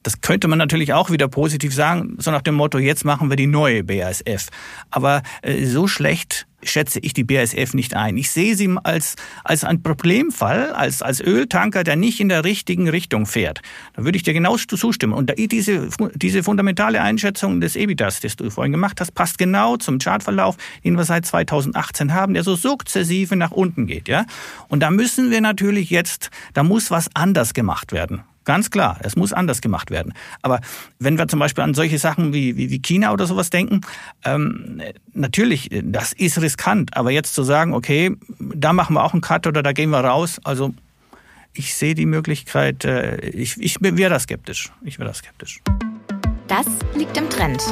Das 0.04 0.20
könnte 0.20 0.48
man 0.48 0.58
natürlich 0.58 0.92
auch 0.92 1.10
wieder 1.10 1.28
positiv 1.28 1.74
sagen, 1.74 2.16
so 2.18 2.30
nach 2.30 2.42
dem 2.42 2.54
Motto, 2.54 2.78
jetzt 2.78 3.04
machen 3.04 3.30
wir 3.30 3.36
die 3.36 3.46
neue 3.46 3.82
BASF. 3.82 4.48
Aber 4.90 5.22
äh, 5.42 5.64
so 5.64 5.88
schlecht 5.88 6.46
schätze 6.62 6.98
ich 7.00 7.14
die 7.14 7.24
BASF 7.24 7.74
nicht 7.74 7.94
ein. 7.94 8.16
Ich 8.18 8.30
sehe 8.30 8.54
sie 8.54 8.74
als, 8.84 9.16
als 9.44 9.64
ein 9.64 9.82
Problemfall, 9.82 10.72
als, 10.72 11.00
als 11.00 11.20
Öltanker, 11.20 11.84
der 11.84 11.96
nicht 11.96 12.20
in 12.20 12.28
der 12.28 12.44
richtigen 12.44 12.88
Richtung 12.88 13.24
fährt. 13.24 13.62
Da 13.94 14.04
würde 14.04 14.16
ich 14.16 14.22
dir 14.22 14.34
genau 14.34 14.56
zustimmen. 14.56 15.14
Und 15.14 15.32
diese, 15.36 15.88
diese 16.14 16.42
fundamentale 16.42 17.00
Einschätzung 17.00 17.60
des 17.60 17.74
EBITDAs, 17.74 18.20
das 18.20 18.36
du 18.36 18.50
vorhin 18.50 18.72
gemacht 18.72 19.00
hast, 19.00 19.14
passt 19.14 19.38
genau 19.38 19.76
zum 19.78 19.98
Chartverlauf, 19.98 20.56
den 20.84 20.96
wir 20.96 21.04
seit 21.04 21.24
2018 21.26 22.12
haben, 22.12 22.34
der 22.34 22.44
so 22.44 22.56
sukzessive 22.56 23.36
nach 23.36 23.52
unten 23.52 23.86
geht. 23.86 24.08
Ja? 24.08 24.26
Und 24.68 24.80
da 24.80 24.90
müssen 24.90 25.30
wir 25.30 25.40
natürlich 25.40 25.88
jetzt, 25.88 26.30
da 26.52 26.62
muss 26.62 26.90
was 26.90 27.08
anders 27.14 27.54
gemacht 27.54 27.92
werden. 27.92 28.22
Ganz 28.44 28.70
klar, 28.70 28.98
es 29.02 29.16
muss 29.16 29.33
anders 29.33 29.61
gemacht 29.61 29.90
werden. 29.90 30.12
Aber 30.42 30.61
wenn 30.98 31.18
wir 31.18 31.28
zum 31.28 31.38
Beispiel 31.38 31.64
an 31.64 31.74
solche 31.74 31.98
Sachen 31.98 32.33
wie, 32.33 32.57
wie, 32.57 32.70
wie 32.70 32.78
China 32.78 33.12
oder 33.12 33.26
sowas 33.26 33.50
denken, 33.50 33.80
ähm, 34.24 34.83
natürlich, 35.12 35.70
das 35.83 36.12
ist 36.12 36.40
riskant. 36.40 36.96
Aber 36.96 37.11
jetzt 37.11 37.35
zu 37.35 37.42
sagen, 37.42 37.72
okay, 37.72 38.16
da 38.38 38.72
machen 38.72 38.94
wir 38.94 39.04
auch 39.04 39.12
einen 39.12 39.22
Cut 39.22 39.46
oder 39.46 39.62
da 39.62 39.72
gehen 39.72 39.90
wir 39.90 40.00
raus, 40.00 40.40
also 40.44 40.74
ich 41.54 41.74
sehe 41.74 41.94
die 41.94 42.07
Möglichkeit, 42.07 42.85
äh, 42.85 43.16
ich, 43.28 43.57
ich 43.61 43.76
wäre 43.80 44.11
da 44.11 44.18
skeptisch. 44.18 44.72
Ich 44.83 44.98
wäre 44.98 45.09
da 45.09 45.14
skeptisch. 45.14 45.61
Das 46.48 46.66
liegt 46.94 47.16
im 47.16 47.30
Trend. 47.30 47.62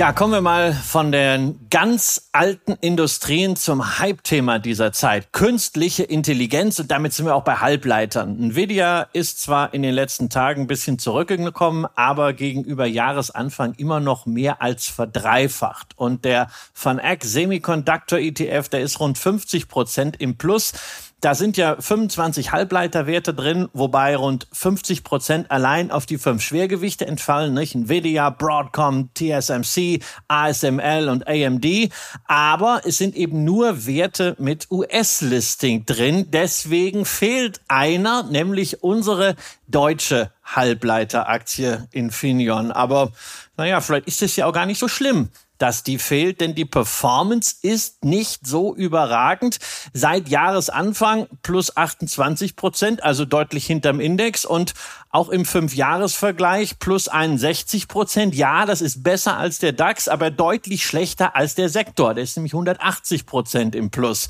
Ja, 0.00 0.14
kommen 0.14 0.32
wir 0.32 0.40
mal 0.40 0.72
von 0.72 1.12
den 1.12 1.68
ganz 1.68 2.30
alten 2.32 2.72
Industrien 2.80 3.54
zum 3.54 3.98
Hype-Thema 3.98 4.58
dieser 4.58 4.92
Zeit. 4.92 5.30
Künstliche 5.34 6.04
Intelligenz 6.04 6.78
und 6.78 6.90
damit 6.90 7.12
sind 7.12 7.26
wir 7.26 7.34
auch 7.34 7.44
bei 7.44 7.56
Halbleitern. 7.56 8.38
Nvidia 8.40 9.08
ist 9.12 9.42
zwar 9.42 9.74
in 9.74 9.82
den 9.82 9.92
letzten 9.92 10.30
Tagen 10.30 10.62
ein 10.62 10.66
bisschen 10.68 10.98
zurückgekommen, 10.98 11.86
aber 11.96 12.32
gegenüber 12.32 12.86
Jahresanfang 12.86 13.74
immer 13.74 14.00
noch 14.00 14.24
mehr 14.24 14.62
als 14.62 14.88
verdreifacht. 14.88 15.92
Und 15.98 16.24
der 16.24 16.50
Van 16.82 16.98
Eck 16.98 17.22
Semiconductor 17.22 18.18
ETF, 18.18 18.70
der 18.70 18.80
ist 18.80 19.00
rund 19.00 19.18
50 19.18 19.68
Prozent 19.68 20.18
im 20.18 20.38
Plus. 20.38 20.72
Da 21.20 21.34
sind 21.34 21.58
ja 21.58 21.76
25 21.78 22.50
Halbleiterwerte 22.50 23.34
drin, 23.34 23.68
wobei 23.74 24.16
rund 24.16 24.46
50 24.52 25.04
Prozent 25.04 25.50
allein 25.50 25.90
auf 25.90 26.06
die 26.06 26.16
fünf 26.16 26.42
Schwergewichte 26.42 27.06
entfallen, 27.06 27.52
nicht? 27.52 27.74
Nvidia, 27.74 28.30
Broadcom, 28.30 29.10
TSMC, 29.14 30.00
ASML 30.28 31.10
und 31.10 31.28
AMD. 31.28 31.90
Aber 32.24 32.80
es 32.86 32.96
sind 32.96 33.14
eben 33.16 33.44
nur 33.44 33.86
Werte 33.86 34.34
mit 34.38 34.70
US-Listing 34.70 35.84
drin. 35.84 36.30
Deswegen 36.30 37.04
fehlt 37.04 37.60
einer, 37.68 38.22
nämlich 38.22 38.82
unsere 38.82 39.36
deutsche 39.68 40.32
Halbleiteraktie 40.42 41.86
Infineon. 41.90 42.72
Aber 42.72 43.12
naja, 43.58 43.82
vielleicht 43.82 44.06
ist 44.06 44.22
es 44.22 44.36
ja 44.36 44.46
auch 44.46 44.54
gar 44.54 44.64
nicht 44.64 44.78
so 44.78 44.88
schlimm 44.88 45.28
dass 45.60 45.82
die 45.82 45.98
fehlt, 45.98 46.40
denn 46.40 46.54
die 46.54 46.64
Performance 46.64 47.56
ist 47.60 48.02
nicht 48.02 48.46
so 48.46 48.74
überragend. 48.74 49.58
Seit 49.92 50.28
Jahresanfang 50.28 51.26
plus 51.42 51.76
28 51.76 52.56
Prozent, 52.56 53.02
also 53.02 53.26
deutlich 53.26 53.66
hinterm 53.66 54.00
Index 54.00 54.46
und 54.46 54.72
auch 55.10 55.28
im 55.28 55.44
Fünfjahresvergleich 55.44 56.78
plus 56.78 57.08
61 57.08 57.88
Prozent. 57.88 58.34
Ja, 58.34 58.64
das 58.64 58.80
ist 58.80 59.02
besser 59.02 59.36
als 59.36 59.58
der 59.58 59.72
DAX, 59.72 60.08
aber 60.08 60.30
deutlich 60.30 60.86
schlechter 60.86 61.36
als 61.36 61.54
der 61.54 61.68
Sektor. 61.68 62.14
Der 62.14 62.24
ist 62.24 62.36
nämlich 62.36 62.54
180 62.54 63.26
Prozent 63.26 63.74
im 63.74 63.90
Plus. 63.90 64.28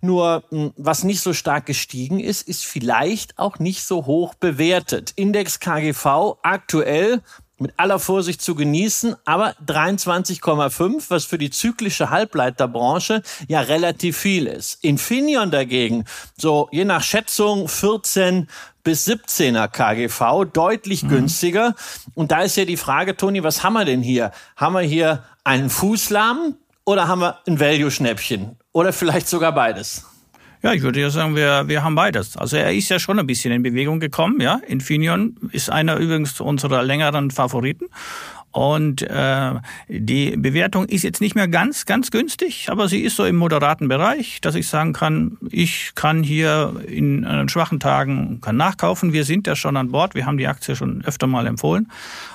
Nur 0.00 0.44
hm, 0.50 0.72
was 0.76 1.04
nicht 1.04 1.20
so 1.20 1.32
stark 1.32 1.66
gestiegen 1.66 2.20
ist, 2.20 2.46
ist 2.46 2.64
vielleicht 2.64 3.38
auch 3.38 3.58
nicht 3.58 3.84
so 3.84 4.06
hoch 4.06 4.34
bewertet. 4.34 5.12
Index 5.16 5.58
KGV 5.58 6.36
aktuell 6.42 7.22
mit 7.60 7.74
aller 7.76 7.98
Vorsicht 7.98 8.42
zu 8.42 8.54
genießen, 8.54 9.16
aber 9.24 9.54
23,5, 9.66 11.04
was 11.08 11.24
für 11.24 11.38
die 11.38 11.50
zyklische 11.50 12.10
Halbleiterbranche 12.10 13.22
ja 13.48 13.60
relativ 13.60 14.16
viel 14.16 14.46
ist. 14.46 14.82
Infineon 14.82 15.50
dagegen, 15.50 16.04
so 16.36 16.68
je 16.72 16.84
nach 16.84 17.02
Schätzung 17.02 17.68
14 17.68 18.48
bis 18.82 19.06
17er 19.06 19.68
KGV, 19.68 20.50
deutlich 20.52 21.02
mhm. 21.02 21.08
günstiger. 21.08 21.74
Und 22.14 22.32
da 22.32 22.42
ist 22.42 22.56
ja 22.56 22.64
die 22.64 22.76
Frage, 22.76 23.16
Toni, 23.16 23.42
was 23.42 23.62
haben 23.62 23.74
wir 23.74 23.84
denn 23.84 24.02
hier? 24.02 24.32
Haben 24.56 24.74
wir 24.74 24.80
hier 24.80 25.24
einen 25.44 25.70
Fußlahm 25.70 26.54
oder 26.84 27.08
haben 27.08 27.20
wir 27.20 27.38
ein 27.46 27.60
Value-Schnäppchen? 27.60 28.56
Oder 28.72 28.92
vielleicht 28.92 29.28
sogar 29.28 29.52
beides? 29.52 30.06
Ja, 30.62 30.74
ich 30.74 30.82
würde 30.82 31.00
ja 31.00 31.08
sagen, 31.08 31.36
wir, 31.36 31.68
wir 31.68 31.82
haben 31.82 31.94
beides. 31.94 32.36
Also 32.36 32.56
er 32.56 32.72
ist 32.74 32.90
ja 32.90 32.98
schon 32.98 33.18
ein 33.18 33.26
bisschen 33.26 33.52
in 33.52 33.62
Bewegung 33.62 33.98
gekommen. 33.98 34.40
Ja, 34.40 34.60
Infineon 34.66 35.36
ist 35.52 35.70
einer 35.70 35.96
übrigens 35.96 36.38
unserer 36.40 36.82
längeren 36.82 37.30
Favoriten. 37.30 37.86
Und 38.52 39.02
äh, 39.02 39.52
die 39.88 40.36
Bewertung 40.36 40.86
ist 40.86 41.04
jetzt 41.04 41.20
nicht 41.20 41.36
mehr 41.36 41.46
ganz, 41.46 41.86
ganz 41.86 42.10
günstig, 42.10 42.66
aber 42.68 42.88
sie 42.88 43.00
ist 43.00 43.14
so 43.14 43.24
im 43.24 43.36
moderaten 43.36 43.86
Bereich, 43.86 44.40
dass 44.40 44.56
ich 44.56 44.66
sagen 44.66 44.92
kann, 44.92 45.38
ich 45.50 45.92
kann 45.94 46.24
hier 46.24 46.74
in 46.86 47.22
äh, 47.22 47.48
schwachen 47.48 47.78
Tagen 47.78 48.40
kann 48.40 48.56
nachkaufen. 48.56 49.12
Wir 49.12 49.24
sind 49.24 49.46
ja 49.46 49.54
schon 49.54 49.76
an 49.76 49.92
Bord, 49.92 50.16
wir 50.16 50.26
haben 50.26 50.36
die 50.36 50.48
Aktie 50.48 50.74
schon 50.74 51.04
öfter 51.04 51.28
mal 51.28 51.46
empfohlen. 51.46 51.88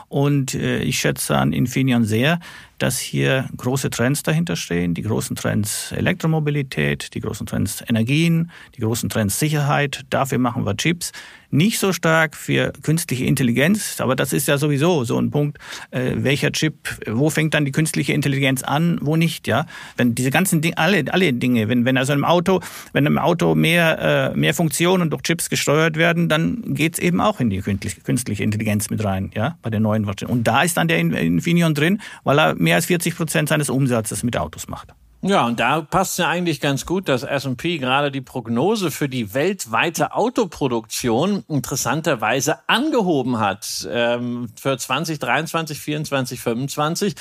Und 0.07 0.53
äh, 0.53 0.79
ich 0.79 0.99
schätze 0.99 1.35
an 1.35 1.51
Infineon 1.51 2.05
sehr, 2.05 2.39
dass 2.77 2.99
hier 2.99 3.49
große 3.57 3.89
Trends 3.89 4.23
dahinter 4.23 4.55
stehen. 4.55 4.93
Die 4.93 5.01
großen 5.01 5.35
Trends 5.35 5.91
Elektromobilität, 5.91 7.13
die 7.13 7.21
großen 7.21 7.45
Trends 7.45 7.83
Energien, 7.87 8.51
die 8.75 8.81
großen 8.81 9.09
Trends 9.09 9.39
Sicherheit. 9.39 10.05
Dafür 10.09 10.37
machen 10.37 10.65
wir 10.65 10.77
Chips 10.77 11.11
nicht 11.55 11.79
so 11.79 11.93
stark 11.93 12.35
für 12.35 12.73
künstliche 12.83 13.25
Intelligenz, 13.25 13.99
aber 13.99 14.15
das 14.15 14.33
ist 14.33 14.47
ja 14.47 14.57
sowieso 14.57 15.03
so 15.03 15.17
ein 15.19 15.31
Punkt, 15.31 15.57
äh, 15.91 16.13
welcher 16.17 16.51
Chip, 16.51 16.75
wo 17.07 17.29
fängt 17.29 17.53
dann 17.53 17.65
die 17.65 17.71
künstliche 17.71 18.13
Intelligenz 18.13 18.61
an, 18.63 18.99
wo 19.01 19.15
nicht, 19.15 19.47
ja? 19.47 19.65
Wenn 19.97 20.15
diese 20.15 20.31
ganzen 20.31 20.61
Dinge, 20.61 20.77
alle, 20.77 21.03
alle 21.09 21.33
Dinge, 21.33 21.69
wenn, 21.69 21.85
wenn 21.85 21.97
also 21.97 22.13
im 22.13 22.25
Auto, 22.25 22.61
wenn 22.93 23.05
im 23.05 23.17
Auto 23.17 23.55
mehr, 23.55 24.33
äh, 24.33 24.37
mehr 24.37 24.53
Funktionen 24.53 25.09
durch 25.09 25.23
Chips 25.23 25.49
gesteuert 25.49 25.97
werden, 25.97 26.29
dann 26.29 26.75
geht's 26.75 26.99
eben 26.99 27.21
auch 27.21 27.39
in 27.39 27.49
die 27.49 27.61
künstliche 27.61 28.43
Intelligenz 28.43 28.89
mit 28.89 29.03
rein, 29.03 29.31
ja, 29.33 29.57
bei 29.61 29.69
den 29.69 29.83
neuen 29.83 30.03
Maschinen. 30.03 30.31
Und 30.31 30.43
da 30.45 30.63
ist 30.63 30.77
dann 30.77 30.87
der 30.87 30.99
Infineon 30.99 31.73
drin, 31.73 32.01
weil 32.23 32.39
er 32.39 32.55
mehr 32.55 32.75
als 32.75 32.85
40 32.85 33.15
Prozent 33.15 33.49
seines 33.49 33.69
Umsatzes 33.69 34.23
mit 34.23 34.37
Autos 34.37 34.67
macht. 34.67 34.93
Ja, 35.21 35.47
und 35.47 35.59
da 35.59 35.81
passt 35.81 36.19
ja 36.19 36.29
eigentlich 36.29 36.61
ganz 36.61 36.85
gut, 36.85 37.09
dass 37.09 37.23
S&P 37.23 37.79
gerade 37.79 38.11
die 38.11 38.21
Prognose 38.21 38.91
für 38.91 39.09
die 39.09 39.33
weltweite 39.33 40.13
Autoproduktion 40.13 41.43
interessanterweise 41.47 42.59
angehoben 42.67 43.39
hat 43.39 43.87
ähm, 43.89 44.49
für 44.55 44.77
2023, 44.77 45.79
24, 45.79 46.39
25. 46.39 47.15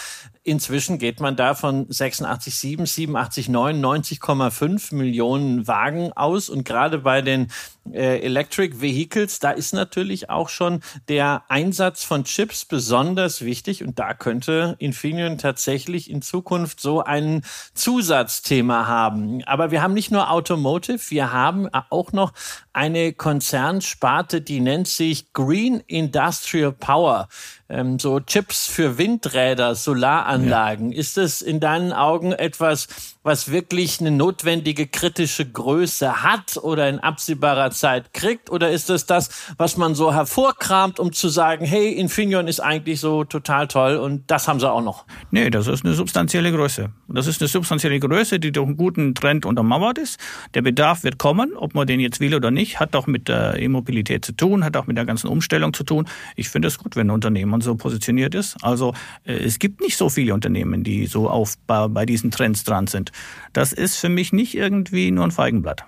Inzwischen 0.47 0.99
geht 0.99 1.21
man 1.21 1.37
da 1.37 1.55
von 1.55 1.89
86,7, 1.89 2.83
87,9, 2.83 3.81
90,5 4.21 4.95
Millionen 4.95 5.67
Wagen 5.67 6.13
aus. 6.13 6.51
Und 6.51 6.65
gerade 6.67 6.99
bei 6.99 7.23
den 7.23 7.49
äh, 7.91 8.19
Electric 8.21 8.83
Vehicles, 8.83 9.39
da 9.39 9.53
ist 9.53 9.73
natürlich 9.73 10.29
auch 10.29 10.51
schon 10.51 10.81
der 11.09 11.45
Einsatz 11.49 12.05
von 12.05 12.25
Chips 12.25 12.67
besonders 12.67 13.41
wichtig. 13.41 13.85
Und 13.85 13.99
da 13.99 14.13
könnte 14.13 14.77
Infineon 14.81 15.39
tatsächlich 15.39 16.11
in 16.11 16.21
Zukunft 16.21 16.79
so 16.79 17.03
ein 17.03 17.43
Zusatzthema 17.85 18.87
haben. 18.87 19.45
Aber 19.45 19.71
wir 19.71 19.83
haben 19.83 19.93
nicht 19.93 20.11
nur 20.11 20.31
Automotive, 20.31 21.11
wir 21.11 21.33
haben 21.35 21.69
auch 21.91 22.13
noch 22.13 22.33
eine 22.75 23.13
Konzernsparte, 23.13 24.41
die 24.41 24.61
nennt 24.61 24.89
sich 24.89 25.33
Green 25.33 25.81
Industrial 25.87 26.73
Power 26.73 27.29
ähm, 27.75 27.99
so 27.99 28.21
Chips 28.21 28.67
für 28.67 28.99
Windräder, 28.99 29.75
Solaranlagen. 29.75 30.93
Ja. 30.93 30.99
Ist 30.99 31.17
das 31.17 31.43
in 31.43 31.61
deinen 31.61 31.93
Augen 31.93 32.33
etwas, 32.33 32.89
was 33.23 33.51
wirklich 33.51 34.01
eine 34.01 34.11
notwendige 34.11 34.87
kritische 34.87 35.51
Größe 35.51 36.23
hat 36.23 36.59
oder 36.59 36.89
in 36.89 36.99
absehbarer 37.01 37.71
Zeit 37.71 38.13
kriegt? 38.13 38.51
Oder 38.51 38.71
ist 38.71 38.91
es 38.91 39.07
das, 39.07 39.31
was 39.57 39.77
man 39.77 39.95
so 39.95 40.13
hervorkramt, 40.13 41.01
um 41.01 41.13
zu 41.13 41.29
sagen, 41.29 41.65
hey, 41.65 41.93
Infineon 41.93 42.49
ist 42.49 42.61
eigentlich 42.61 43.01
so 43.01 43.25
total 43.25 43.67
toll 43.67 43.97
und 43.97 44.31
das 44.31 44.47
haben 44.47 44.61
sie 44.61 44.71
auch 44.71 44.83
noch? 44.83 45.05
Nee, 45.31 45.51
das 45.51 45.67
ist 45.67 45.85
eine 45.85 45.95
substanzielle 45.95 46.53
Größe. 46.53 46.91
Das 47.09 47.27
ist 47.27 47.41
eine 47.41 47.49
substanzielle 47.49 47.99
Größe, 47.99 48.39
die 48.39 48.53
durch 48.53 48.67
einen 48.67 48.77
guten 48.77 49.15
Trend 49.15 49.47
untermauert 49.47 49.99
ist. 49.99 50.21
Der 50.55 50.63
Bedarf 50.63 51.03
wird 51.03 51.19
kommen, 51.19 51.57
ob 51.57 51.75
man 51.75 51.87
den 51.87 52.01
jetzt 52.01 52.21
will 52.21 52.35
oder 52.35 52.51
nicht, 52.51 52.64
hat 52.65 52.97
auch 52.97 53.07
mit 53.07 53.29
der 53.29 53.61
E-Mobilität 53.61 54.25
zu 54.25 54.33
tun, 54.33 54.65
hat 54.65 54.77
auch 54.77 54.87
mit 54.87 54.97
der 54.97 55.05
ganzen 55.05 55.29
Umstellung 55.29 55.73
zu 55.73 55.85
tun. 55.85 56.07
Ich 56.37 56.49
finde 56.49 56.69
es 56.69 56.79
gut, 56.79 56.97
wenn 56.97 57.09
ein 57.09 57.11
Unternehmen 57.11 57.61
so 57.61 57.75
positioniert 57.77 58.35
ist. 58.35 58.57
Also 58.63 58.95
äh, 59.25 59.35
es 59.35 59.59
gibt 59.59 59.81
nicht 59.81 59.97
so 59.97 60.09
viele 60.09 60.35
Unternehmen, 60.35 60.85
die 60.85 61.07
so 61.07 61.29
auf, 61.29 61.57
bei, 61.67 61.89
bei 61.89 62.07
diesen 62.07 62.31
Trends 62.31 62.65
dran 62.65 62.87
sind. 62.87 63.13
Das 63.53 63.73
ist 63.73 63.97
für 63.97 64.09
mich 64.09 64.33
nicht 64.33 64.55
irgendwie 64.55 65.11
nur 65.11 65.25
ein 65.25 65.31
Feigenblatt. 65.31 65.85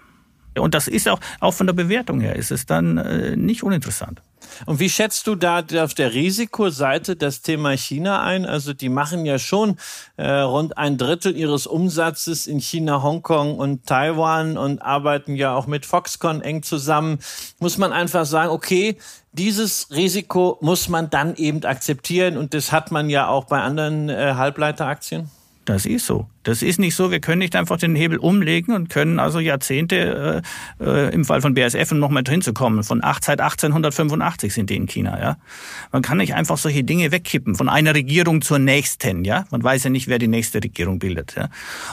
Und 0.59 0.75
das 0.75 0.89
ist 0.89 1.09
auch, 1.09 1.21
auch 1.41 1.53
von 1.53 1.67
der 1.67 1.75
Bewertung 1.75 2.21
her, 2.21 2.37
ist 2.37 2.51
es 2.51 2.67
dann 2.67 2.97
äh, 2.99 3.37
nicht 3.37 3.63
uninteressant. 3.63 4.23
Und 4.65 4.81
wie 4.81 4.89
schätzt 4.89 5.27
du 5.27 5.35
da 5.35 5.63
auf 5.83 5.95
der 5.95 6.15
Risikoseite 6.15 7.17
das 7.17 7.43
Thema 7.43 7.77
China 7.77 8.23
ein? 8.23 8.47
Also 8.47 8.73
die 8.73 8.89
machen 8.89 9.27
ja 9.27 9.39
schon 9.39 9.77
äh, 10.17 10.31
rund 10.31 10.79
ein 10.79 10.97
Drittel 10.97 11.37
ihres 11.37 11.67
Umsatzes 11.67 12.47
in 12.47 12.61
China, 12.61 13.03
Hongkong 13.03 13.59
und 13.59 13.87
Taiwan 13.87 14.57
und 14.57 14.81
arbeiten 14.81 15.37
ja 15.37 15.55
auch 15.55 15.67
mit 15.67 15.85
Foxconn 15.85 16.41
eng 16.41 16.63
zusammen. 16.63 17.19
Muss 17.59 17.77
man 17.77 17.93
einfach 17.93 18.25
sagen, 18.25 18.51
okay, 18.51 18.97
dieses 19.33 19.89
Risiko 19.91 20.57
muss 20.63 20.89
man 20.89 21.11
dann 21.11 21.37
eben 21.37 21.63
akzeptieren 21.65 22.37
und 22.37 22.55
das 22.55 22.73
hat 22.73 22.91
man 22.91 23.11
ja 23.11 23.29
auch 23.29 23.45
bei 23.45 23.61
anderen 23.61 24.09
äh, 24.09 24.35
Halbleiteraktien. 24.35 25.31
Das 25.67 25.85
ist 25.85 26.07
so. 26.07 26.27
Das 26.47 26.63
ist 26.63 26.79
nicht 26.79 26.95
so, 26.95 27.11
wir 27.11 27.19
können 27.19 27.41
nicht 27.41 27.57
einfach 27.57 27.77
den 27.77 27.97
Hebel 27.97 28.19
umlegen 28.19 28.73
und 28.73 28.89
können 28.89 29.19
also 29.19 29.41
Jahrzehnte 29.41 30.43
äh, 30.81 30.85
äh, 30.85 31.13
im 31.13 31.25
Fall 31.25 31.41
von 31.41 31.55
BSF 31.55 31.91
um 31.91 31.99
nochmal 31.99 32.23
hinzukommen. 32.27 32.85
Von 32.85 33.03
acht, 33.03 33.25
seit 33.25 33.41
1885 33.41 34.55
sind 34.55 34.71
die 34.71 34.77
in 34.77 34.87
China. 34.87 35.19
Ja, 35.21 35.39
Man 35.91 36.03
kann 36.03 36.19
nicht 36.19 36.35
einfach 36.35 36.57
solche 36.57 36.85
Dinge 36.85 37.11
wegkippen 37.11 37.57
von 37.57 37.69
einer 37.69 37.97
Regierung 37.97 38.43
zur 38.43 38.61
nächsten. 38.61 39.25
Ja, 39.25 39.45
Man 39.51 39.65
weiß 39.65 39.85
ja 39.85 39.91
nicht, 39.91 40.07
wer 40.07 40.21
die 40.21 40.29
nächste 40.29 40.63
Regierung 40.63 41.01
bildet. 41.01 41.35
Ja? 41.37 41.49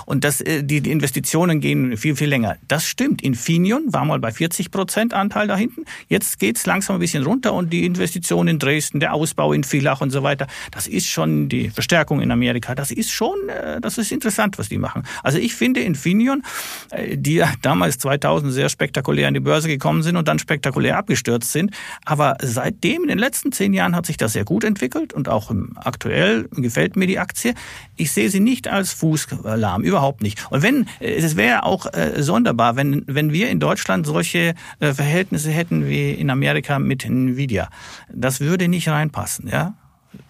Und 0.05 0.23
das, 0.23 0.39
äh, 0.39 0.63
die, 0.63 0.81
die 0.81 0.91
Investitionen 0.91 1.59
gehen 1.59 1.97
viel, 1.97 2.15
viel 2.15 2.29
länger. 2.29 2.57
Das 2.67 2.85
stimmt. 2.85 3.23
Infineon 3.23 3.91
war 3.91 4.05
mal 4.05 4.19
bei 4.19 4.31
40 4.31 4.69
Prozent 4.69 5.15
Anteil 5.15 5.47
da 5.47 5.57
hinten. 5.57 5.85
Jetzt 6.09 6.37
geht's 6.37 6.67
langsam 6.67 6.97
ein 6.97 6.99
bisschen 6.99 7.23
runter 7.23 7.53
und 7.53 7.73
die 7.73 7.87
Investitionen 7.87 8.49
in 8.49 8.59
Dresden, 8.59 8.99
der 8.99 9.15
Ausbau 9.15 9.51
in 9.51 9.63
Villach 9.63 10.01
und 10.01 10.11
so 10.11 10.21
weiter, 10.21 10.45
das 10.69 10.85
ist 10.85 11.07
schon 11.07 11.49
die 11.49 11.71
Verstärkung 11.71 12.21
in 12.21 12.29
Amerika. 12.29 12.75
Das 12.75 12.91
ist 12.91 13.09
schon, 13.09 13.49
äh, 13.49 13.81
das 13.81 13.97
ist 13.97 14.11
interessant 14.11 14.42
interessant, 14.43 14.57
was 14.57 14.69
die 14.69 14.77
machen. 14.77 15.03
Also 15.23 15.37
ich 15.37 15.55
finde 15.55 15.81
Infineon, 15.81 16.43
äh, 16.91 17.17
die 17.17 17.35
ja 17.35 17.51
damals 17.61 17.97
2000 17.99 18.51
sehr 18.51 18.69
spektakulär 18.69 19.27
an 19.27 19.33
die 19.33 19.39
Börse 19.39 19.67
gekommen 19.67 20.03
sind 20.03 20.17
und 20.17 20.27
dann 20.27 20.39
spektakulär 20.39 20.97
abgestürzt 20.97 21.51
sind, 21.51 21.71
aber 22.05 22.37
seitdem 22.41 23.03
in 23.03 23.09
den 23.09 23.17
letzten 23.17 23.51
zehn 23.51 23.73
Jahren 23.73 23.95
hat 23.95 24.05
sich 24.05 24.17
das 24.17 24.33
sehr 24.33 24.45
gut 24.45 24.63
entwickelt 24.63 25.13
und 25.13 25.29
auch 25.29 25.51
aktuell 25.75 26.47
gefällt 26.51 26.95
mir 26.95 27.07
die 27.07 27.19
Aktie. 27.19 27.53
Ich 27.95 28.11
sehe 28.11 28.29
sie 28.29 28.39
nicht 28.39 28.67
als 28.67 28.93
Fußalarm, 28.93 29.83
überhaupt 29.83 30.21
nicht. 30.21 30.45
Und 30.49 30.61
wenn, 30.61 30.87
äh, 30.99 31.15
es 31.15 31.35
wäre 31.35 31.63
auch 31.63 31.85
äh, 31.93 32.21
sonderbar, 32.21 32.75
wenn, 32.75 33.03
wenn 33.07 33.31
wir 33.31 33.49
in 33.49 33.59
Deutschland 33.59 34.05
solche 34.05 34.55
Verhältnisse 34.79 35.51
hätten 35.51 35.87
wie 35.87 36.11
in 36.11 36.29
Amerika 36.29 36.79
mit 36.79 37.05
Nvidia. 37.05 37.69
Das 38.11 38.39
würde 38.39 38.67
nicht 38.67 38.87
reinpassen, 38.87 39.47
ja 39.47 39.75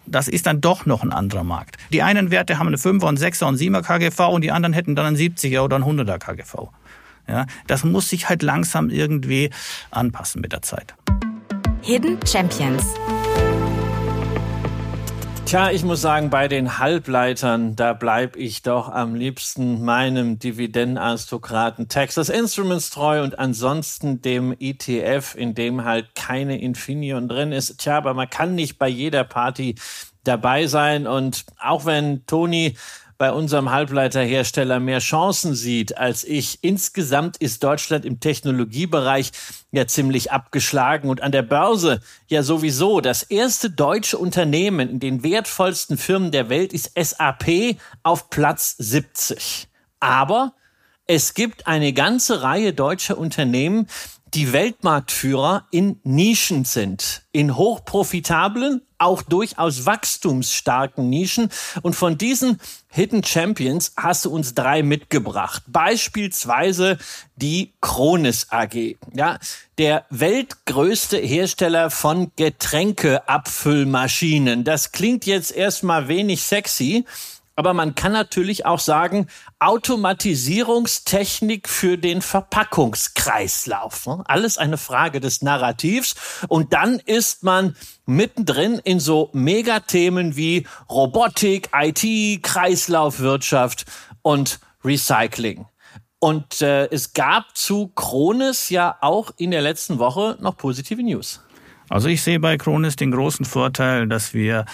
das 0.06 0.28
ist 0.28 0.46
dann 0.46 0.60
doch 0.60 0.86
noch 0.86 1.02
ein 1.02 1.12
anderer 1.12 1.44
Markt. 1.44 1.76
Die 1.92 2.02
einen 2.02 2.30
Werte 2.30 2.58
haben 2.58 2.68
eine 2.68 2.76
5er 2.76 3.06
und 3.06 3.18
6er 3.18 3.46
und 3.46 3.58
7er 3.58 3.82
KGV 3.82 4.20
und 4.28 4.42
die 4.42 4.52
anderen 4.52 4.72
hätten 4.72 4.94
dann 4.94 5.06
einen 5.06 5.16
70er 5.16 5.60
oder 5.60 5.76
einen 5.76 5.84
100er 5.84 6.18
KGV. 6.18 6.68
Ja, 7.26 7.46
das 7.66 7.84
muss 7.84 8.10
sich 8.10 8.28
halt 8.28 8.42
langsam 8.42 8.90
irgendwie 8.90 9.50
anpassen 9.90 10.40
mit 10.40 10.52
der 10.52 10.62
Zeit. 10.62 10.94
Hidden 11.80 12.18
Champions. 12.26 12.84
Tja, 15.46 15.70
ich 15.70 15.84
muss 15.84 16.00
sagen, 16.00 16.30
bei 16.30 16.48
den 16.48 16.78
Halbleitern, 16.78 17.76
da 17.76 17.92
bleib 17.92 18.34
ich 18.34 18.62
doch 18.62 18.88
am 18.88 19.14
liebsten 19.14 19.84
meinem 19.84 20.38
Dividendenaristokraten 20.38 21.88
Texas 21.88 22.30
Instruments 22.30 22.88
treu 22.90 23.22
und 23.22 23.38
ansonsten 23.38 24.22
dem 24.22 24.56
ETF, 24.58 25.34
in 25.36 25.54
dem 25.54 25.84
halt 25.84 26.14
keine 26.14 26.60
Infineon 26.60 27.28
drin 27.28 27.52
ist. 27.52 27.78
Tja, 27.78 27.98
aber 27.98 28.14
man 28.14 28.30
kann 28.30 28.54
nicht 28.54 28.78
bei 28.78 28.88
jeder 28.88 29.22
Party 29.22 29.74
dabei 30.24 30.66
sein 30.66 31.06
und 31.06 31.44
auch 31.60 31.84
wenn 31.84 32.24
Toni 32.26 32.76
bei 33.18 33.30
unserem 33.30 33.70
Halbleiterhersteller 33.70 34.80
mehr 34.80 34.98
Chancen 34.98 35.54
sieht 35.54 35.96
als 35.96 36.24
ich. 36.24 36.58
Insgesamt 36.62 37.36
ist 37.36 37.62
Deutschland 37.62 38.04
im 38.04 38.18
Technologiebereich 38.18 39.30
ja 39.76 39.86
ziemlich 39.86 40.32
abgeschlagen 40.32 41.08
und 41.08 41.22
an 41.22 41.32
der 41.32 41.42
Börse 41.42 42.00
ja 42.28 42.42
sowieso. 42.42 43.00
Das 43.00 43.22
erste 43.22 43.70
deutsche 43.70 44.18
Unternehmen 44.18 44.88
in 44.88 45.00
den 45.00 45.22
wertvollsten 45.22 45.98
Firmen 45.98 46.30
der 46.30 46.48
Welt 46.48 46.72
ist 46.72 46.92
SAP 46.94 47.76
auf 48.02 48.30
Platz 48.30 48.76
70. 48.78 49.68
Aber 50.00 50.54
es 51.06 51.34
gibt 51.34 51.66
eine 51.66 51.92
ganze 51.92 52.42
Reihe 52.42 52.72
deutscher 52.72 53.18
Unternehmen, 53.18 53.88
die 54.34 54.52
Weltmarktführer 54.52 55.66
in 55.70 56.00
Nischen 56.02 56.64
sind, 56.64 57.22
in 57.30 57.56
hochprofitablen, 57.56 58.82
auch 58.98 59.22
durchaus 59.22 59.86
wachstumsstarken 59.86 61.08
Nischen. 61.08 61.48
Und 61.82 61.94
von 61.94 62.18
diesen 62.18 62.60
Hidden 62.88 63.22
Champions 63.24 63.92
hast 63.96 64.24
du 64.24 64.30
uns 64.30 64.54
drei 64.54 64.82
mitgebracht. 64.82 65.62
Beispielsweise 65.66 66.98
die 67.36 67.72
Kronis 67.80 68.48
AG. 68.50 68.96
Ja, 69.12 69.38
der 69.78 70.04
weltgrößte 70.10 71.18
Hersteller 71.18 71.90
von 71.90 72.32
Getränkeabfüllmaschinen. 72.36 74.64
Das 74.64 74.92
klingt 74.92 75.26
jetzt 75.26 75.50
erstmal 75.50 76.06
wenig 76.08 76.42
sexy. 76.42 77.04
Aber 77.56 77.72
man 77.72 77.94
kann 77.94 78.12
natürlich 78.12 78.66
auch 78.66 78.80
sagen, 78.80 79.28
Automatisierungstechnik 79.60 81.68
für 81.68 81.96
den 81.96 82.20
Verpackungskreislauf. 82.20 84.06
Ne? 84.06 84.24
Alles 84.26 84.58
eine 84.58 84.76
Frage 84.76 85.20
des 85.20 85.40
Narrativs. 85.42 86.16
Und 86.48 86.72
dann 86.72 86.98
ist 86.98 87.44
man 87.44 87.76
mittendrin 88.06 88.80
in 88.82 88.98
so 88.98 89.30
Megathemen 89.32 90.34
wie 90.34 90.66
Robotik, 90.90 91.68
IT, 91.72 92.42
Kreislaufwirtschaft 92.42 93.84
und 94.22 94.58
Recycling. 94.84 95.66
Und 96.18 96.60
äh, 96.60 96.86
es 96.86 97.12
gab 97.12 97.56
zu 97.56 97.86
Kronis 97.88 98.70
ja 98.70 98.96
auch 99.00 99.30
in 99.36 99.52
der 99.52 99.62
letzten 99.62 100.00
Woche 100.00 100.36
noch 100.40 100.56
positive 100.56 101.02
News. 101.02 101.40
Also 101.88 102.08
ich 102.08 102.22
sehe 102.22 102.40
bei 102.40 102.56
Kronis 102.56 102.96
den 102.96 103.12
großen 103.12 103.44
Vorteil, 103.44 104.08
dass 104.08 104.34
wir 104.34 104.64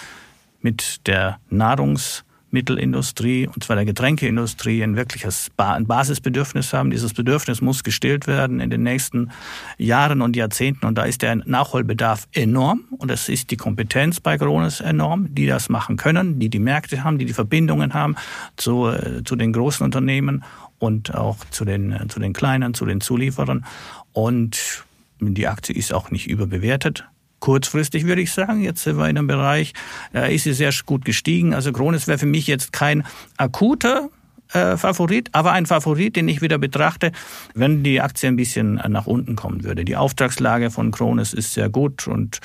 mit 0.61 1.05
der 1.07 1.39
Nahrungs- 1.51 2.23
Mittelindustrie, 2.51 3.47
und 3.47 3.63
zwar 3.63 3.75
der 3.75 3.85
Getränkeindustrie, 3.85 4.83
ein 4.83 4.95
wirkliches 4.95 5.49
ein 5.57 5.87
Basisbedürfnis 5.87 6.73
haben. 6.73 6.91
Dieses 6.91 7.13
Bedürfnis 7.13 7.61
muss 7.61 7.83
gestillt 7.83 8.27
werden 8.27 8.59
in 8.59 8.69
den 8.69 8.83
nächsten 8.83 9.31
Jahren 9.77 10.21
und 10.21 10.35
Jahrzehnten. 10.35 10.85
Und 10.85 10.97
da 10.97 11.03
ist 11.03 11.21
der 11.21 11.35
Nachholbedarf 11.35 12.27
enorm. 12.33 12.85
Und 12.97 13.11
es 13.11 13.29
ist 13.29 13.51
die 13.51 13.57
Kompetenz 13.57 14.19
bei 14.19 14.37
Krones 14.37 14.81
enorm, 14.81 15.33
die 15.33 15.47
das 15.47 15.69
machen 15.69 15.97
können, 15.97 16.39
die 16.39 16.49
die 16.49 16.59
Märkte 16.59 17.03
haben, 17.03 17.17
die 17.17 17.25
die 17.25 17.33
Verbindungen 17.33 17.93
haben 17.93 18.15
zu, 18.57 18.87
äh, 18.87 19.23
zu 19.23 19.35
den 19.35 19.53
großen 19.53 19.83
Unternehmen 19.83 20.43
und 20.79 21.15
auch 21.15 21.37
zu 21.51 21.65
den, 21.65 21.91
äh, 21.91 22.07
zu 22.07 22.19
den 22.19 22.33
kleinen, 22.33 22.73
zu 22.73 22.85
den 22.85 23.01
Zulieferern. 23.01 23.65
Und 24.13 24.83
die 25.19 25.47
Aktie 25.47 25.75
ist 25.75 25.93
auch 25.93 26.11
nicht 26.11 26.27
überbewertet. 26.27 27.05
Kurzfristig 27.41 28.05
würde 28.05 28.21
ich 28.21 28.31
sagen. 28.31 28.61
Jetzt 28.61 28.83
sind 28.83 28.95
wir 28.95 29.09
in 29.09 29.17
einem 29.17 29.27
Bereich, 29.27 29.73
da 30.13 30.25
ist 30.25 30.43
sie 30.43 30.53
sehr 30.53 30.71
gut 30.85 31.03
gestiegen. 31.03 31.53
Also 31.53 31.73
Krones 31.73 32.07
wäre 32.07 32.17
für 32.17 32.25
mich 32.25 32.47
jetzt 32.47 32.71
kein 32.71 33.03
akuter 33.35 34.09
äh, 34.53 34.77
Favorit, 34.77 35.29
aber 35.33 35.51
ein 35.51 35.65
Favorit, 35.65 36.15
den 36.15 36.27
ich 36.27 36.41
wieder 36.41 36.57
betrachte, 36.57 37.11
wenn 37.53 37.83
die 37.83 38.01
Aktie 38.01 38.29
ein 38.29 38.35
bisschen 38.35 38.75
nach 38.87 39.07
unten 39.07 39.35
kommen 39.35 39.63
würde. 39.63 39.83
Die 39.83 39.95
Auftragslage 39.95 40.71
von 40.71 40.91
Krones 40.91 41.33
ist 41.33 41.53
sehr 41.53 41.69
gut 41.69 42.07
und 42.07 42.39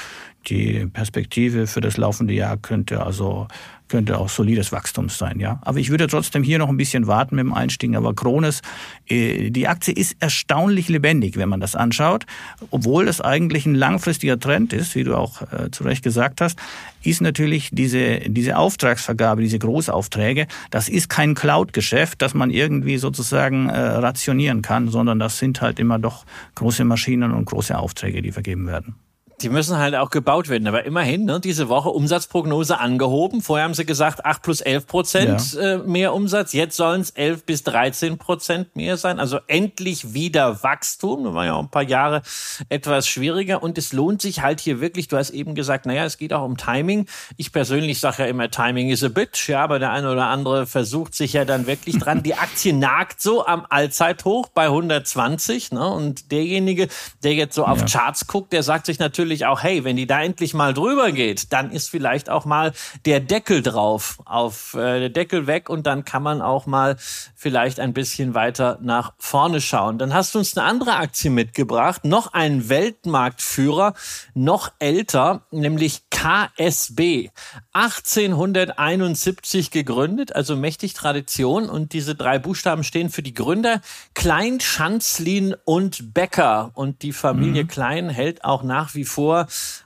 die 0.46 0.86
Perspektive 0.86 1.66
für 1.66 1.80
das 1.80 1.96
laufende 1.96 2.34
Jahr 2.34 2.56
könnte 2.56 3.02
also 3.02 3.48
könnte 3.88 4.18
auch 4.18 4.28
solides 4.28 4.72
Wachstum 4.72 5.08
sein, 5.08 5.38
ja. 5.38 5.60
Aber 5.62 5.78
ich 5.78 5.90
würde 5.90 6.06
trotzdem 6.06 6.42
hier 6.42 6.58
noch 6.58 6.68
ein 6.68 6.76
bisschen 6.76 7.06
warten 7.06 7.36
mit 7.36 7.44
dem 7.44 7.54
Einstieg. 7.54 7.94
Aber 7.94 8.14
Krones, 8.14 8.62
äh, 9.06 9.50
die 9.50 9.68
Aktie 9.68 9.94
ist 9.94 10.16
erstaunlich 10.20 10.88
lebendig, 10.88 11.36
wenn 11.36 11.48
man 11.48 11.60
das 11.60 11.76
anschaut. 11.76 12.26
Obwohl 12.70 13.08
es 13.08 13.20
eigentlich 13.20 13.66
ein 13.66 13.74
langfristiger 13.74 14.38
Trend 14.38 14.72
ist, 14.72 14.94
wie 14.94 15.04
du 15.04 15.14
auch 15.14 15.42
äh, 15.52 15.70
zu 15.70 15.84
Recht 15.84 16.02
gesagt 16.02 16.40
hast, 16.40 16.58
ist 17.02 17.20
natürlich 17.20 17.70
diese, 17.72 18.20
diese 18.26 18.56
Auftragsvergabe, 18.56 19.42
diese 19.42 19.58
Großaufträge, 19.58 20.48
das 20.70 20.88
ist 20.88 21.08
kein 21.08 21.34
Cloud-Geschäft, 21.34 22.20
das 22.22 22.34
man 22.34 22.50
irgendwie 22.50 22.98
sozusagen 22.98 23.68
äh, 23.68 23.78
rationieren 23.78 24.62
kann, 24.62 24.88
sondern 24.88 25.20
das 25.20 25.38
sind 25.38 25.60
halt 25.60 25.78
immer 25.78 26.00
doch 26.00 26.24
große 26.56 26.84
Maschinen 26.84 27.32
und 27.32 27.44
große 27.44 27.78
Aufträge, 27.78 28.22
die 28.22 28.32
vergeben 28.32 28.66
werden. 28.66 28.96
Die 29.42 29.50
müssen 29.50 29.76
halt 29.76 29.94
auch 29.94 30.08
gebaut 30.08 30.48
werden. 30.48 30.66
Aber 30.66 30.84
immerhin, 30.84 31.26
ne, 31.26 31.40
diese 31.40 31.68
Woche 31.68 31.90
Umsatzprognose 31.90 32.78
angehoben. 32.78 33.42
Vorher 33.42 33.64
haben 33.64 33.74
sie 33.74 33.84
gesagt 33.84 34.24
8 34.24 34.42
plus 34.42 34.62
11 34.62 34.86
Prozent 34.86 35.52
ja. 35.52 35.74
äh, 35.74 35.78
mehr 35.78 36.14
Umsatz. 36.14 36.54
Jetzt 36.54 36.76
sollen 36.76 37.02
es 37.02 37.10
11 37.10 37.44
bis 37.44 37.62
13 37.64 38.16
Prozent 38.16 38.74
mehr 38.76 38.96
sein. 38.96 39.20
Also 39.20 39.38
endlich 39.46 40.14
wieder 40.14 40.62
Wachstum. 40.62 41.24
Das 41.24 41.34
war 41.34 41.44
ja 41.44 41.52
auch 41.52 41.62
ein 41.62 41.70
paar 41.70 41.82
Jahre 41.82 42.22
etwas 42.70 43.06
schwieriger. 43.08 43.62
Und 43.62 43.76
es 43.76 43.92
lohnt 43.92 44.22
sich 44.22 44.40
halt 44.40 44.60
hier 44.60 44.80
wirklich, 44.80 45.08
du 45.08 45.18
hast 45.18 45.30
eben 45.30 45.54
gesagt, 45.54 45.84
naja, 45.84 46.06
es 46.06 46.16
geht 46.16 46.32
auch 46.32 46.44
um 46.44 46.56
Timing. 46.56 47.06
Ich 47.36 47.52
persönlich 47.52 48.00
sage 48.00 48.22
ja 48.22 48.28
immer, 48.30 48.50
Timing 48.50 48.88
is 48.88 49.04
a 49.04 49.08
bitch. 49.08 49.50
Ja, 49.50 49.62
aber 49.62 49.78
der 49.78 49.90
eine 49.90 50.10
oder 50.10 50.28
andere 50.28 50.66
versucht 50.66 51.14
sich 51.14 51.34
ja 51.34 51.44
dann 51.44 51.66
wirklich 51.66 51.98
dran. 51.98 52.22
Die 52.22 52.34
Aktie 52.34 52.72
nagt 52.76 53.20
so 53.20 53.44
am 53.44 53.66
Allzeithoch 53.68 54.48
bei 54.48 54.64
120. 54.64 55.72
Ne? 55.72 55.86
Und 55.86 56.32
derjenige, 56.32 56.88
der 57.22 57.34
jetzt 57.34 57.54
so 57.54 57.66
auf 57.66 57.80
ja. 57.80 57.86
Charts 57.86 58.26
guckt, 58.28 58.54
der 58.54 58.62
sagt 58.62 58.86
sich 58.86 58.98
natürlich, 58.98 59.25
natürlich 59.26 59.46
auch, 59.46 59.64
hey, 59.64 59.82
wenn 59.82 59.96
die 59.96 60.06
da 60.06 60.22
endlich 60.22 60.54
mal 60.54 60.72
drüber 60.72 61.10
geht, 61.10 61.52
dann 61.52 61.72
ist 61.72 61.90
vielleicht 61.90 62.30
auch 62.30 62.44
mal 62.44 62.72
der 63.06 63.18
Deckel 63.18 63.60
drauf, 63.60 64.18
auf 64.24 64.74
äh, 64.74 65.00
der 65.00 65.08
Deckel 65.08 65.48
weg 65.48 65.68
und 65.68 65.84
dann 65.84 66.04
kann 66.04 66.22
man 66.22 66.40
auch 66.40 66.66
mal 66.66 66.96
vielleicht 67.34 67.80
ein 67.80 67.92
bisschen 67.92 68.34
weiter 68.34 68.78
nach 68.82 69.14
vorne 69.18 69.60
schauen. 69.60 69.98
Dann 69.98 70.14
hast 70.14 70.34
du 70.34 70.38
uns 70.38 70.56
eine 70.56 70.64
andere 70.64 70.94
Aktie 70.94 71.30
mitgebracht, 71.30 72.04
noch 72.04 72.34
ein 72.34 72.68
Weltmarktführer, 72.68 73.94
noch 74.34 74.70
älter, 74.78 75.42
nämlich 75.50 76.02
KSB. 76.10 77.30
1871 77.72 79.72
gegründet, 79.72 80.36
also 80.36 80.54
mächtig 80.54 80.94
Tradition 80.94 81.68
und 81.68 81.92
diese 81.92 82.14
drei 82.14 82.38
Buchstaben 82.38 82.84
stehen 82.84 83.10
für 83.10 83.22
die 83.22 83.34
Gründer 83.34 83.80
Klein, 84.14 84.60
Schanzlin 84.60 85.56
und 85.64 86.14
Becker 86.14 86.70
und 86.74 87.02
die 87.02 87.12
Familie 87.12 87.64
mhm. 87.64 87.68
Klein 87.68 88.08
hält 88.08 88.44
auch 88.44 88.62
nach 88.62 88.94
wie 88.94 89.04
vor 89.04 89.15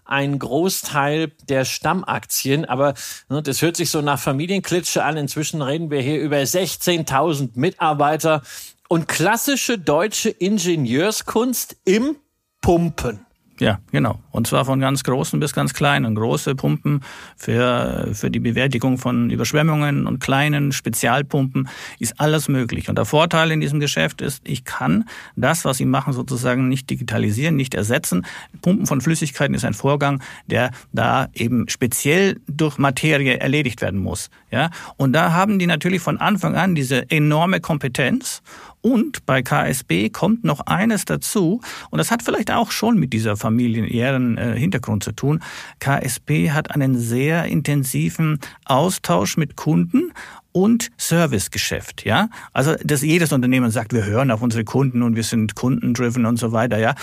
einen 0.04 0.38
Großteil 0.38 1.32
der 1.48 1.64
Stammaktien, 1.64 2.64
aber 2.64 2.94
ne, 3.28 3.42
das 3.42 3.62
hört 3.62 3.76
sich 3.76 3.90
so 3.90 4.00
nach 4.00 4.18
Familienklitsche 4.18 5.04
an. 5.04 5.16
Inzwischen 5.16 5.62
reden 5.62 5.90
wir 5.90 6.00
hier 6.00 6.20
über 6.20 6.38
16.000 6.38 7.50
Mitarbeiter 7.54 8.42
und 8.88 9.06
klassische 9.06 9.78
deutsche 9.78 10.30
Ingenieurskunst 10.30 11.76
im 11.84 12.16
Pumpen. 12.60 13.24
Ja, 13.60 13.78
genau. 13.92 14.18
Und 14.30 14.46
zwar 14.46 14.64
von 14.64 14.80
ganz 14.80 15.04
großen 15.04 15.38
bis 15.38 15.52
ganz 15.52 15.74
kleinen. 15.74 16.14
Große 16.14 16.54
Pumpen 16.54 17.02
für, 17.36 18.08
für 18.14 18.30
die 18.30 18.40
Bewältigung 18.40 18.96
von 18.96 19.28
Überschwemmungen 19.28 20.06
und 20.06 20.18
kleinen 20.18 20.72
Spezialpumpen 20.72 21.68
ist 21.98 22.18
alles 22.18 22.48
möglich. 22.48 22.88
Und 22.88 22.96
der 22.96 23.04
Vorteil 23.04 23.50
in 23.50 23.60
diesem 23.60 23.78
Geschäft 23.78 24.22
ist, 24.22 24.40
ich 24.48 24.64
kann 24.64 25.04
das, 25.36 25.66
was 25.66 25.76
sie 25.76 25.84
machen, 25.84 26.14
sozusagen 26.14 26.68
nicht 26.68 26.88
digitalisieren, 26.88 27.54
nicht 27.54 27.74
ersetzen. 27.74 28.24
Pumpen 28.62 28.86
von 28.86 29.02
Flüssigkeiten 29.02 29.54
ist 29.54 29.66
ein 29.66 29.74
Vorgang, 29.74 30.22
der 30.46 30.70
da 30.92 31.28
eben 31.34 31.68
speziell 31.68 32.40
durch 32.48 32.78
Materie 32.78 33.40
erledigt 33.40 33.82
werden 33.82 34.00
muss. 34.00 34.30
Ja, 34.50 34.70
und 34.96 35.12
da 35.12 35.32
haben 35.32 35.58
die 35.58 35.66
natürlich 35.66 36.00
von 36.00 36.16
Anfang 36.18 36.56
an 36.56 36.74
diese 36.74 37.10
enorme 37.10 37.60
Kompetenz 37.60 38.42
und 38.82 39.26
bei 39.26 39.42
KSB 39.42 40.10
kommt 40.10 40.44
noch 40.44 40.60
eines 40.60 41.04
dazu, 41.04 41.60
und 41.90 41.98
das 41.98 42.10
hat 42.10 42.22
vielleicht 42.22 42.50
auch 42.50 42.70
schon 42.70 42.98
mit 42.98 43.12
dieser 43.12 43.36
familiären 43.36 44.38
äh, 44.38 44.56
Hintergrund 44.58 45.04
zu 45.04 45.12
tun. 45.12 45.40
KSB 45.80 46.50
hat 46.50 46.74
einen 46.74 46.98
sehr 46.98 47.44
intensiven 47.44 48.38
Austausch 48.64 49.36
mit 49.36 49.56
Kunden 49.56 50.12
und 50.52 50.90
Servicegeschäft, 50.96 52.04
ja. 52.04 52.28
Also, 52.52 52.74
dass 52.82 53.02
jedes 53.02 53.32
Unternehmen 53.32 53.70
sagt, 53.70 53.92
wir 53.92 54.04
hören 54.04 54.30
auf 54.30 54.42
unsere 54.42 54.64
Kunden 54.64 55.02
und 55.02 55.16
wir 55.16 55.22
sind 55.22 55.54
kundendriven 55.54 56.26
und 56.26 56.38
so 56.38 56.52
weiter, 56.52 56.78
ja. 56.78 56.94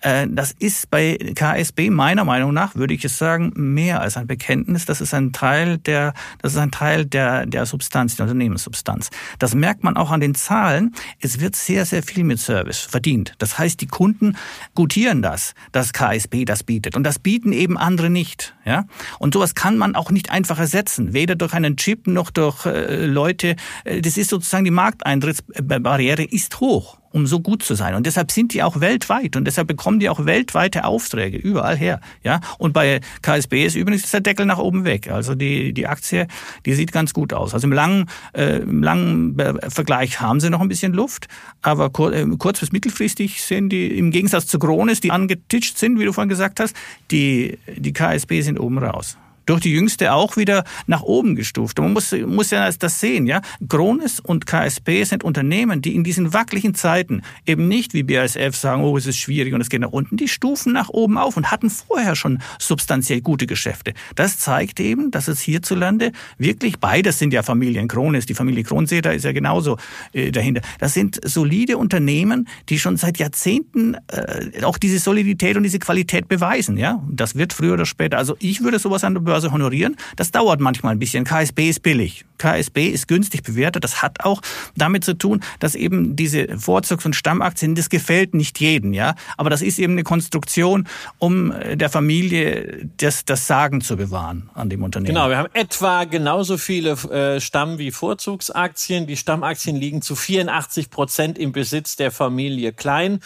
Äh, 0.00 0.26
das 0.30 0.52
ist 0.52 0.90
bei 0.90 1.16
KSB 1.34 1.90
meiner 1.90 2.24
Meinung 2.24 2.52
nach, 2.52 2.76
würde 2.76 2.94
ich 2.94 3.04
es 3.04 3.18
sagen, 3.18 3.52
mehr 3.56 4.00
als 4.00 4.16
ein 4.16 4.26
Bekenntnis. 4.26 4.84
Das 4.84 5.00
ist 5.00 5.14
ein 5.14 5.32
Teil 5.32 5.78
der, 5.78 6.14
das 6.42 6.52
ist 6.52 6.58
ein 6.58 6.70
Teil 6.70 7.06
der, 7.06 7.46
der 7.46 7.66
Substanz, 7.66 8.16
der 8.16 8.24
Unternehmenssubstanz. 8.24 9.10
Das 9.38 9.54
merkt 9.54 9.84
man 9.84 9.96
auch 9.96 10.10
an 10.10 10.20
den 10.20 10.34
Zahlen. 10.34 10.94
Es 11.20 11.40
wird 11.40 11.56
sehr, 11.56 11.84
sehr 11.86 12.02
viel 12.02 12.24
mit 12.24 12.38
Service 12.38 12.80
verdient. 12.80 13.34
Das 13.38 13.58
heißt, 13.58 13.80
die 13.80 13.86
Kunden 13.86 14.36
gutieren 14.74 15.22
das, 15.22 15.54
dass 15.72 15.92
KSB 15.92 16.44
das 16.44 16.62
bietet. 16.62 16.96
Und 16.96 17.02
das 17.02 17.18
bieten 17.18 17.52
eben 17.52 17.76
andere 17.76 18.10
nicht, 18.10 18.54
ja. 18.64 18.84
Und 19.18 19.34
sowas 19.34 19.54
kann 19.54 19.76
man 19.76 19.96
auch 19.96 20.10
nicht 20.10 20.30
einfach 20.30 20.58
ersetzen. 20.58 21.14
Weder 21.14 21.34
durch 21.34 21.52
einen 21.52 21.76
Chip 21.76 22.06
noch 22.06 22.30
durch 22.30 22.66
äh, 22.66 22.95
Leute. 23.04 23.56
Äh, 23.84 24.00
das 24.00 24.16
ist 24.16 24.30
sozusagen 24.30 24.64
die 24.64 24.70
Markteintrittsbarriere 24.70 26.24
ist 26.24 26.60
hoch 26.60 26.98
um 27.16 27.26
so 27.26 27.40
gut 27.40 27.62
zu 27.62 27.74
sein. 27.74 27.94
Und 27.94 28.04
deshalb 28.06 28.30
sind 28.30 28.52
die 28.52 28.62
auch 28.62 28.80
weltweit 28.80 29.36
und 29.36 29.46
deshalb 29.46 29.68
bekommen 29.68 29.98
die 29.98 30.10
auch 30.10 30.26
weltweite 30.26 30.84
Aufträge 30.84 31.38
überall 31.38 31.76
her. 31.76 32.00
Ja, 32.22 32.40
und 32.58 32.74
bei 32.74 33.00
KSB 33.22 33.64
ist 33.64 33.74
übrigens 33.74 34.10
der 34.10 34.20
Deckel 34.20 34.44
nach 34.44 34.58
oben 34.58 34.84
weg. 34.84 35.10
Also 35.10 35.34
die 35.34 35.72
die 35.72 35.86
Aktie, 35.86 36.28
die 36.66 36.74
sieht 36.74 36.92
ganz 36.92 37.14
gut 37.14 37.32
aus. 37.32 37.54
Also 37.54 37.66
im 37.66 37.72
langen 37.72 38.04
äh, 38.34 38.58
im 38.58 38.82
langen 38.82 39.36
Vergleich 39.68 40.20
haben 40.20 40.40
sie 40.40 40.50
noch 40.50 40.60
ein 40.60 40.68
bisschen 40.68 40.92
Luft, 40.92 41.26
aber 41.62 41.88
kur 41.88 42.12
äh, 42.12 42.26
kurz 42.38 42.60
bis 42.60 42.70
mittelfristig 42.70 43.42
sind 43.42 43.70
die 43.70 43.98
im 43.98 44.10
Gegensatz 44.10 44.46
zu 44.46 44.58
Krones, 44.58 45.00
die 45.00 45.10
angetitscht 45.10 45.78
sind, 45.78 45.98
wie 45.98 46.04
du 46.04 46.12
vorhin 46.12 46.28
gesagt 46.28 46.60
hast, 46.60 46.76
die 47.10 47.58
die 47.76 47.94
KSB 47.94 48.42
sind 48.42 48.60
oben 48.60 48.76
raus 48.76 49.16
durch 49.46 49.60
die 49.60 49.72
jüngste 49.72 50.12
auch 50.12 50.36
wieder 50.36 50.64
nach 50.86 51.02
oben 51.02 51.36
gestuft. 51.36 51.78
Man 51.78 51.92
muss, 51.92 52.12
muss 52.12 52.50
ja 52.50 52.70
das 52.70 53.00
sehen, 53.00 53.26
ja. 53.26 53.40
Krones 53.68 54.20
und 54.20 54.46
KSP 54.46 55.04
sind 55.04 55.24
Unternehmen, 55.24 55.80
die 55.80 55.94
in 55.94 56.04
diesen 56.04 56.32
wackeligen 56.32 56.74
Zeiten 56.74 57.22
eben 57.46 57.68
nicht 57.68 57.94
wie 57.94 58.02
BASF 58.02 58.56
sagen, 58.56 58.82
oh, 58.82 58.96
es 58.96 59.06
ist 59.06 59.16
schwierig 59.16 59.54
und 59.54 59.60
es 59.60 59.70
geht 59.70 59.80
nach 59.80 59.92
unten. 59.92 60.16
Die 60.16 60.28
stufen 60.28 60.72
nach 60.72 60.88
oben 60.88 61.16
auf 61.16 61.36
und 61.36 61.50
hatten 61.50 61.70
vorher 61.70 62.16
schon 62.16 62.40
substanziell 62.58 63.20
gute 63.20 63.46
Geschäfte. 63.46 63.94
Das 64.14 64.38
zeigt 64.38 64.80
eben, 64.80 65.10
dass 65.10 65.28
es 65.28 65.40
hierzulande 65.40 66.12
wirklich, 66.38 66.78
beides 66.78 67.18
sind 67.18 67.32
ja 67.32 67.42
Familien. 67.42 67.88
Krones, 67.88 68.26
die 68.26 68.34
Familie 68.34 68.64
Kronsäter 68.64 69.14
ist 69.14 69.24
ja 69.24 69.32
genauso 69.32 69.78
äh, 70.12 70.32
dahinter. 70.32 70.60
Das 70.78 70.94
sind 70.94 71.20
solide 71.24 71.78
Unternehmen, 71.78 72.48
die 72.68 72.78
schon 72.78 72.96
seit 72.96 73.18
Jahrzehnten 73.18 73.96
äh, 74.08 74.62
auch 74.64 74.78
diese 74.78 74.98
Solidität 74.98 75.56
und 75.56 75.62
diese 75.62 75.78
Qualität 75.78 76.28
beweisen, 76.28 76.76
ja. 76.76 77.02
Das 77.08 77.36
wird 77.36 77.52
früher 77.52 77.74
oder 77.74 77.86
später, 77.86 78.18
also 78.18 78.36
ich 78.40 78.62
würde 78.62 78.78
sowas 78.78 79.04
an 79.04 79.14
der 79.14 79.20
Börse 79.20 79.35
Börse 79.36 79.52
honorieren. 79.52 79.96
Das 80.16 80.30
dauert 80.30 80.60
manchmal 80.60 80.92
ein 80.92 80.98
bisschen. 80.98 81.24
KSB 81.24 81.68
ist 81.68 81.82
billig. 81.82 82.24
KSB 82.38 82.88
ist 82.88 83.06
günstig 83.06 83.42
bewertet. 83.42 83.84
Das 83.84 84.00
hat 84.00 84.24
auch 84.24 84.40
damit 84.76 85.04
zu 85.04 85.12
tun, 85.12 85.42
dass 85.58 85.74
eben 85.74 86.16
diese 86.16 86.58
Vorzugs- 86.58 87.04
und 87.04 87.14
Stammaktien, 87.14 87.74
das 87.74 87.90
gefällt 87.90 88.32
nicht 88.32 88.58
jedem, 88.60 88.94
ja. 88.94 89.14
Aber 89.36 89.50
das 89.50 89.60
ist 89.60 89.78
eben 89.78 89.92
eine 89.92 90.04
Konstruktion, 90.04 90.88
um 91.18 91.52
äh, 91.52 91.76
der 91.76 91.90
Familie 91.90 92.88
das, 92.96 93.26
das 93.26 93.46
Sagen 93.46 93.82
zu 93.82 93.96
bewahren 93.96 94.48
an 94.54 94.70
dem 94.70 94.82
Unternehmen. 94.82 95.14
Genau, 95.14 95.28
wir 95.28 95.36
haben 95.36 95.48
etwa 95.52 96.04
genauso 96.04 96.56
viele 96.56 96.92
äh, 96.92 97.38
Stamm- 97.40 97.76
wie 97.76 97.90
Vorzugsaktien. 97.90 99.06
Die 99.06 99.18
Stammaktien 99.18 99.76
liegen 99.76 100.00
zu 100.00 100.16
84 100.16 100.88
Prozent 100.88 101.38
im 101.38 101.52
Besitz 101.52 101.96
der 101.96 102.10
Familie 102.10 102.72
Klein. 102.72 103.20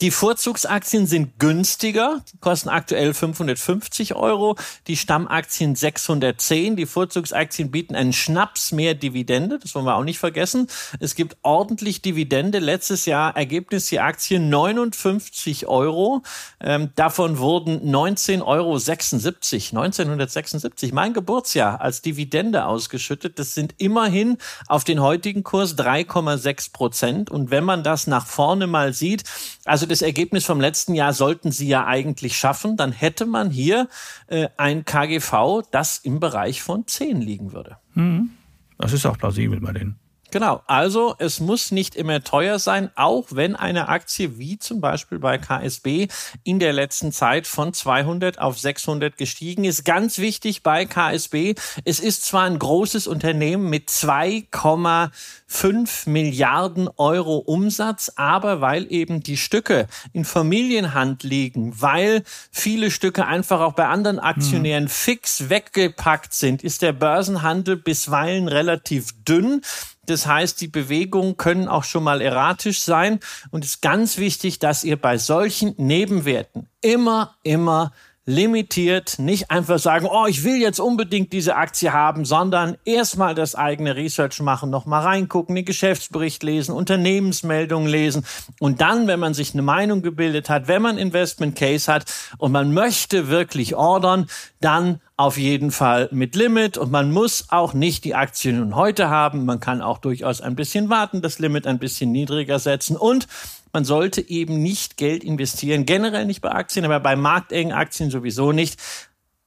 Die 0.00 0.10
Vorzugsaktien 0.10 1.06
sind 1.06 1.38
günstiger, 1.38 2.22
kosten 2.40 2.68
aktuell 2.68 3.14
550 3.14 4.14
Euro. 4.14 4.56
Die 4.86 4.96
Stammaktien 4.96 5.46
Aktien 5.46 5.74
610. 5.74 6.76
Die 6.76 6.86
Vorzugsaktien 6.86 7.70
bieten 7.70 7.94
einen 7.94 8.12
Schnaps 8.12 8.72
mehr 8.72 8.94
Dividende. 8.94 9.58
Das 9.58 9.74
wollen 9.74 9.86
wir 9.86 9.96
auch 9.96 10.04
nicht 10.04 10.18
vergessen. 10.18 10.66
Es 11.00 11.14
gibt 11.14 11.36
ordentlich 11.42 12.02
Dividende. 12.02 12.58
Letztes 12.58 13.06
Jahr 13.06 13.36
Ergebnis 13.36 13.86
die 13.86 14.00
Aktien 14.00 14.50
59 14.50 15.66
Euro. 15.66 16.22
Ähm, 16.60 16.90
davon 16.96 17.38
wurden 17.38 17.90
19,76 17.90 18.44
Euro 18.44 18.74
1976, 18.74 20.92
mein 20.92 21.14
Geburtsjahr, 21.14 21.80
als 21.80 22.02
Dividende 22.02 22.66
ausgeschüttet. 22.66 23.38
Das 23.38 23.54
sind 23.54 23.74
immerhin 23.78 24.36
auf 24.66 24.84
den 24.84 25.00
heutigen 25.00 25.42
Kurs 25.42 25.78
3,6 25.78 26.72
Prozent. 26.72 27.30
Und 27.30 27.50
wenn 27.50 27.64
man 27.64 27.82
das 27.82 28.06
nach 28.06 28.26
vorne 28.26 28.66
mal 28.66 28.92
sieht, 28.92 29.24
also 29.64 29.85
das 29.86 30.02
Ergebnis 30.02 30.44
vom 30.44 30.60
letzten 30.60 30.94
Jahr 30.94 31.12
sollten 31.12 31.52
sie 31.52 31.68
ja 31.68 31.86
eigentlich 31.86 32.36
schaffen, 32.36 32.76
dann 32.76 32.92
hätte 32.92 33.26
man 33.26 33.50
hier 33.50 33.88
äh, 34.26 34.48
ein 34.56 34.84
KGV, 34.84 35.62
das 35.70 35.98
im 35.98 36.20
Bereich 36.20 36.62
von 36.62 36.86
10 36.86 37.20
liegen 37.20 37.52
würde. 37.52 37.76
Mhm. 37.94 38.30
Das 38.78 38.92
ist 38.92 39.06
auch 39.06 39.18
plausibel 39.18 39.60
bei 39.60 39.72
denen. 39.72 39.98
Genau, 40.30 40.62
also 40.66 41.14
es 41.18 41.40
muss 41.40 41.70
nicht 41.70 41.94
immer 41.94 42.24
teuer 42.24 42.58
sein, 42.58 42.90
auch 42.96 43.26
wenn 43.30 43.54
eine 43.54 43.88
Aktie 43.88 44.38
wie 44.38 44.58
zum 44.58 44.80
Beispiel 44.80 45.20
bei 45.20 45.38
KSB 45.38 46.08
in 46.42 46.58
der 46.58 46.72
letzten 46.72 47.12
Zeit 47.12 47.46
von 47.46 47.72
200 47.72 48.40
auf 48.40 48.58
600 48.58 49.16
gestiegen 49.16 49.62
ist. 49.64 49.84
Ganz 49.84 50.18
wichtig 50.18 50.64
bei 50.64 50.84
KSB, 50.84 51.54
es 51.84 52.00
ist 52.00 52.24
zwar 52.24 52.42
ein 52.44 52.58
großes 52.58 53.06
Unternehmen 53.06 53.70
mit 53.70 53.88
2,5 53.88 56.10
Milliarden 56.10 56.88
Euro 56.96 57.36
Umsatz, 57.36 58.10
aber 58.16 58.60
weil 58.60 58.90
eben 58.90 59.22
die 59.22 59.36
Stücke 59.36 59.86
in 60.12 60.24
Familienhand 60.24 61.22
liegen, 61.22 61.80
weil 61.80 62.24
viele 62.50 62.90
Stücke 62.90 63.26
einfach 63.26 63.60
auch 63.60 63.74
bei 63.74 63.86
anderen 63.86 64.18
Aktionären 64.18 64.84
mhm. 64.84 64.88
fix 64.88 65.48
weggepackt 65.48 66.34
sind, 66.34 66.64
ist 66.64 66.82
der 66.82 66.92
Börsenhandel 66.92 67.76
bisweilen 67.76 68.48
relativ 68.48 69.12
dünn. 69.24 69.62
Das 70.06 70.26
heißt, 70.26 70.60
die 70.60 70.68
Bewegungen 70.68 71.36
können 71.36 71.68
auch 71.68 71.84
schon 71.84 72.04
mal 72.04 72.20
erratisch 72.20 72.80
sein. 72.80 73.20
Und 73.50 73.64
es 73.64 73.70
ist 73.70 73.82
ganz 73.82 74.18
wichtig, 74.18 74.58
dass 74.58 74.84
ihr 74.84 75.00
bei 75.00 75.18
solchen 75.18 75.74
Nebenwerten 75.76 76.68
immer, 76.80 77.36
immer 77.42 77.92
limitiert, 78.26 79.20
nicht 79.20 79.52
einfach 79.52 79.78
sagen, 79.78 80.08
oh, 80.10 80.26
ich 80.26 80.42
will 80.42 80.56
jetzt 80.56 80.80
unbedingt 80.80 81.32
diese 81.32 81.54
Aktie 81.54 81.92
haben, 81.92 82.24
sondern 82.24 82.76
erstmal 82.84 83.36
das 83.36 83.54
eigene 83.54 83.94
Research 83.94 84.40
machen, 84.40 84.68
nochmal 84.68 85.04
reingucken, 85.04 85.54
den 85.54 85.64
Geschäftsbericht 85.64 86.42
lesen, 86.42 86.74
Unternehmensmeldungen 86.74 87.88
lesen 87.88 88.26
und 88.58 88.80
dann, 88.80 89.06
wenn 89.06 89.20
man 89.20 89.32
sich 89.32 89.54
eine 89.54 89.62
Meinung 89.62 90.02
gebildet 90.02 90.50
hat, 90.50 90.66
wenn 90.66 90.82
man 90.82 90.98
Investment 90.98 91.56
Case 91.56 91.90
hat 91.90 92.04
und 92.38 92.50
man 92.50 92.74
möchte 92.74 93.28
wirklich 93.28 93.76
ordern, 93.76 94.26
dann 94.60 95.00
auf 95.16 95.38
jeden 95.38 95.70
Fall 95.70 96.08
mit 96.12 96.36
Limit 96.36 96.76
und 96.76 96.90
man 96.90 97.10
muss 97.10 97.46
auch 97.48 97.72
nicht 97.72 98.04
die 98.04 98.14
Aktien 98.14 98.58
nun 98.58 98.76
heute 98.76 99.08
haben. 99.08 99.46
Man 99.46 99.60
kann 99.60 99.80
auch 99.80 99.98
durchaus 99.98 100.42
ein 100.42 100.56
bisschen 100.56 100.90
warten, 100.90 101.22
das 101.22 101.38
Limit 101.38 101.66
ein 101.66 101.78
bisschen 101.78 102.12
niedriger 102.12 102.58
setzen 102.58 102.96
und 102.96 103.26
man 103.72 103.84
sollte 103.84 104.26
eben 104.28 104.62
nicht 104.62 104.96
Geld 104.96 105.24
investieren, 105.24 105.86
generell 105.86 106.26
nicht 106.26 106.42
bei 106.42 106.50
Aktien, 106.50 106.84
aber 106.84 107.00
bei 107.00 107.16
marktengen 107.16 107.72
Aktien 107.72 108.10
sowieso 108.10 108.52
nicht, 108.52 108.78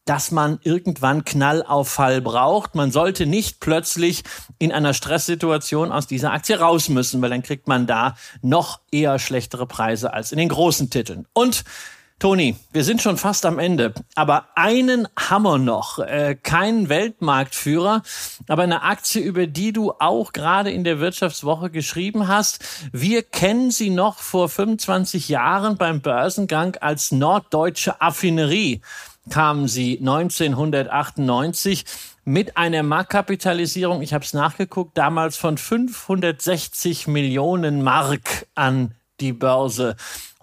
dass 0.05 0.32
man 0.32 0.57
irgendwann 0.63 1.24
Knallauffall 1.24 2.20
braucht. 2.20 2.74
Man 2.74 2.91
sollte 2.91 3.28
nicht 3.28 3.59
plötzlich 3.59 4.24
in 4.57 4.72
einer 4.72 4.95
Stresssituation 4.95 5.91
aus 5.91 6.07
dieser 6.07 6.32
Aktie 6.32 6.59
raus 6.59 6.89
müssen, 6.89 7.22
weil 7.22 7.30
dann 7.30 7.43
kriegt 7.43 7.67
man 7.67 7.86
da 7.86 8.15
noch 8.41 8.80
eher 8.91 9.20
schlechtere 9.20 9.67
Preise 9.67 10.11
als 10.11 10.32
in 10.32 10.39
den 10.39 10.49
großen 10.49 10.89
Titeln. 10.89 11.28
Und 11.34 11.63
Toni, 12.20 12.57
wir 12.74 12.84
sind 12.84 13.01
schon 13.01 13.15
fast 13.15 13.45
am 13.45 13.59
Ende, 13.59 13.93
aber 14.13 14.49
einen 14.55 15.07
Hammer 15.17 15.57
noch. 15.57 15.99
Äh, 15.99 16.36
kein 16.36 16.89
Weltmarktführer, 16.89 18.01
aber 18.49 18.63
eine 18.63 18.82
Aktie, 18.82 19.22
über 19.22 19.47
die 19.47 19.72
du 19.72 19.93
auch 19.99 20.34
gerade 20.34 20.70
in 20.70 20.84
der 20.84 20.99
Wirtschaftswoche 20.99 21.70
geschrieben 21.70 22.28
hast. 22.28 22.59
Wir 22.91 23.24
kennen 23.24 23.72
sie 23.72 23.89
noch 23.89 24.17
vor 24.17 24.49
25 24.49 25.30
Jahren 25.30 25.78
beim 25.78 26.01
Börsengang 26.01 26.76
als 26.82 27.13
Norddeutsche 27.13 28.01
Affinerie. 28.01 28.82
Kamen 29.30 29.70
sie 29.70 29.99
1998 29.99 31.86
mit 32.26 32.57
einer 32.57 32.84
Marktkapitalisierung, 32.84 34.01
ich 34.01 34.13
habe 34.13 34.26
es 34.26 34.34
nachgeguckt, 34.34 34.97
damals 34.97 35.38
von 35.38 35.57
560 35.57 37.07
Millionen 37.07 37.82
Mark 37.82 38.45
an 38.55 38.93
die 39.22 39.32
Börse. 39.34 39.95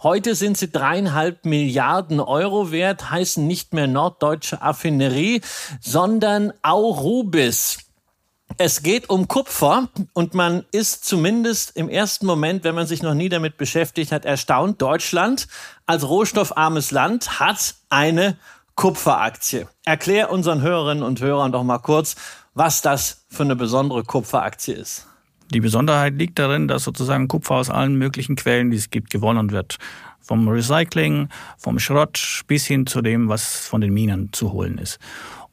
Heute 0.03 0.35
sind 0.35 0.59
sie 0.59 0.71
dreieinhalb 0.71 1.47
Milliarden 1.47 2.21
Euro 2.21 2.71
wert, 2.71 3.11
heißen 3.11 3.47
nicht 3.47 3.73
mehr 3.73 3.87
Norddeutsche 3.87 4.61
Affinerie, 4.61 5.41
sondern 5.81 6.53
Aurubis. 6.61 7.79
Es 8.59 8.83
geht 8.83 9.09
um 9.09 9.27
Kupfer 9.27 9.89
und 10.13 10.35
man 10.35 10.67
ist 10.71 11.07
zumindest 11.07 11.77
im 11.79 11.89
ersten 11.89 12.27
Moment, 12.27 12.63
wenn 12.63 12.75
man 12.75 12.87
sich 12.87 13.03
noch 13.03 13.15
nie 13.15 13.31
damit 13.31 13.57
beschäftigt 13.57 14.13
hat, 14.13 14.27
erstaunt. 14.27 14.83
Deutschland 14.83 15.49
als 15.87 16.07
rohstoffarmes 16.07 16.91
Land 16.91 17.41
hat 17.41 17.77
eine 17.89 18.37
Kupferaktie. 18.75 19.67
Erklär 19.87 20.31
unseren 20.31 20.61
Hörerinnen 20.61 21.05
und 21.05 21.23
Hörern 21.23 21.53
doch 21.53 21.65
mal 21.65 21.79
kurz, 21.79 22.17
was 22.53 22.83
das 22.83 23.25
für 23.31 23.45
eine 23.45 23.57
besondere 23.57 24.05
Kupferaktie 24.05 24.75
ist. 24.75 25.07
Die 25.53 25.61
Besonderheit 25.61 26.15
liegt 26.15 26.39
darin, 26.39 26.69
dass 26.69 26.85
sozusagen 26.85 27.29
Kupfer 27.29 27.57
aus 27.57 27.71
allen 27.71 27.97
möglichen 27.97 28.37
Quellen, 28.37 28.71
die 28.71 28.77
es 28.77 28.91
gibt, 28.91 29.11
gewonnen 29.11 29.51
wird. 29.51 29.77
Vom 30.21 30.49
Recycling, 30.49 31.29
vom 31.57 31.79
Schrott 31.79 32.43
bis 32.49 32.67
hin 32.67 32.87
zu 32.87 33.01
dem, 33.01 33.29
was 33.29 33.67
von 33.67 33.81
den 33.81 33.95
Minen 33.95 34.33
zu 34.33 34.53
holen 34.53 34.79
ist. 34.79 34.99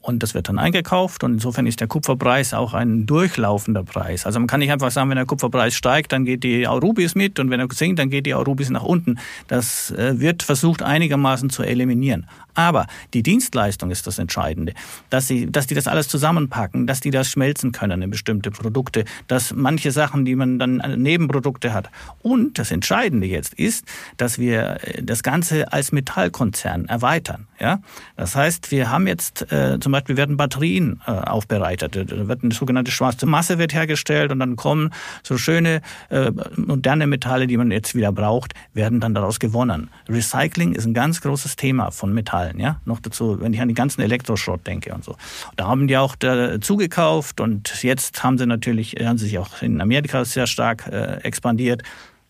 Und 0.03 0.21
das 0.21 0.33
wird 0.33 0.49
dann 0.49 0.59
eingekauft 0.59 1.23
und 1.23 1.35
insofern 1.35 1.65
ist 1.65 1.79
der 1.79 1.87
Kupferpreis 1.87 2.53
auch 2.53 2.73
ein 2.73 3.05
durchlaufender 3.05 3.85
Preis. 3.85 4.25
Also 4.25 4.37
man 4.37 4.47
kann 4.47 4.59
nicht 4.59 4.69
einfach 4.69 4.91
sagen, 4.91 5.09
wenn 5.09 5.15
der 5.15 5.25
Kupferpreis 5.25 5.75
steigt, 5.75 6.11
dann 6.11 6.25
geht 6.25 6.43
die 6.43 6.67
Aurubis 6.67 7.15
mit 7.15 7.39
und 7.39 7.49
wenn 7.49 7.61
er 7.61 7.67
sinkt, 7.71 7.99
dann 7.99 8.09
geht 8.09 8.25
die 8.25 8.35
Aurubis 8.35 8.69
nach 8.69 8.83
unten. 8.83 9.17
Das 9.47 9.91
äh, 9.91 10.19
wird 10.19 10.43
versucht 10.43 10.83
einigermaßen 10.83 11.49
zu 11.49 11.63
eliminieren. 11.63 12.27
Aber 12.53 12.87
die 13.13 13.23
Dienstleistung 13.23 13.91
ist 13.91 14.05
das 14.05 14.19
Entscheidende, 14.19 14.73
dass 15.09 15.27
sie, 15.27 15.49
dass 15.49 15.67
die 15.67 15.73
das 15.73 15.87
alles 15.87 16.09
zusammenpacken, 16.09 16.85
dass 16.85 16.99
die 16.99 17.09
das 17.09 17.29
schmelzen 17.29 17.71
können 17.71 18.01
in 18.01 18.09
bestimmte 18.09 18.51
Produkte, 18.51 19.05
dass 19.27 19.53
manche 19.53 19.91
Sachen, 19.91 20.25
die 20.25 20.35
man 20.35 20.59
dann 20.59 20.83
Nebenprodukte 20.97 21.73
hat. 21.73 21.89
Und 22.21 22.59
das 22.59 22.71
Entscheidende 22.71 23.25
jetzt 23.25 23.53
ist, 23.53 23.85
dass 24.17 24.37
wir 24.37 24.79
äh, 24.83 25.01
das 25.01 25.23
Ganze 25.23 25.71
als 25.71 25.93
Metallkonzern 25.93 26.85
erweitern. 26.89 27.47
Ja, 27.59 27.79
das 28.17 28.35
heißt, 28.35 28.71
wir 28.71 28.91
haben 28.91 29.07
jetzt 29.07 29.49
äh, 29.51 29.79
zum 29.79 29.92
Beispiel 29.93 30.17
werden 30.17 30.37
Batterien 30.37 31.01
äh, 31.07 31.11
aufbereitet, 31.11 31.95
da 31.95 32.27
wird 32.27 32.43
eine 32.43 32.53
sogenannte 32.53 32.91
schwarze 32.91 33.25
Masse 33.25 33.57
wird 33.57 33.73
hergestellt 33.73 34.31
und 34.31 34.39
dann 34.39 34.55
kommen 34.55 34.91
so 35.23 35.37
schöne 35.37 35.81
äh, 36.09 36.31
moderne 36.55 37.07
Metalle, 37.07 37.47
die 37.47 37.57
man 37.57 37.71
jetzt 37.71 37.95
wieder 37.95 38.11
braucht, 38.11 38.53
werden 38.73 38.99
dann 38.99 39.15
daraus 39.15 39.39
gewonnen. 39.39 39.89
Recycling 40.07 40.73
ist 40.73 40.85
ein 40.85 40.93
ganz 40.93 41.21
großes 41.21 41.55
Thema 41.55 41.89
von 41.89 42.13
Metall. 42.13 42.43
Zahlen, 42.43 42.59
ja. 42.59 42.79
Noch 42.85 42.99
dazu, 42.99 43.39
wenn 43.39 43.53
ich 43.53 43.61
an 43.61 43.67
die 43.67 43.73
ganzen 43.73 44.01
Elektroschrott 44.01 44.65
denke 44.67 44.93
und 44.93 45.03
so. 45.03 45.15
Da 45.55 45.67
haben 45.67 45.87
die 45.87 45.97
auch 45.97 46.15
zugekauft 46.61 47.39
und 47.39 47.83
jetzt 47.83 48.23
haben 48.23 48.37
sie 48.37 48.45
natürlich, 48.45 48.95
haben 48.95 49.17
sie 49.17 49.25
sich 49.25 49.39
auch 49.39 49.61
in 49.61 49.81
Amerika 49.81 50.25
sehr 50.25 50.47
stark 50.47 50.87
äh, 50.87 51.21
expandiert 51.23 51.83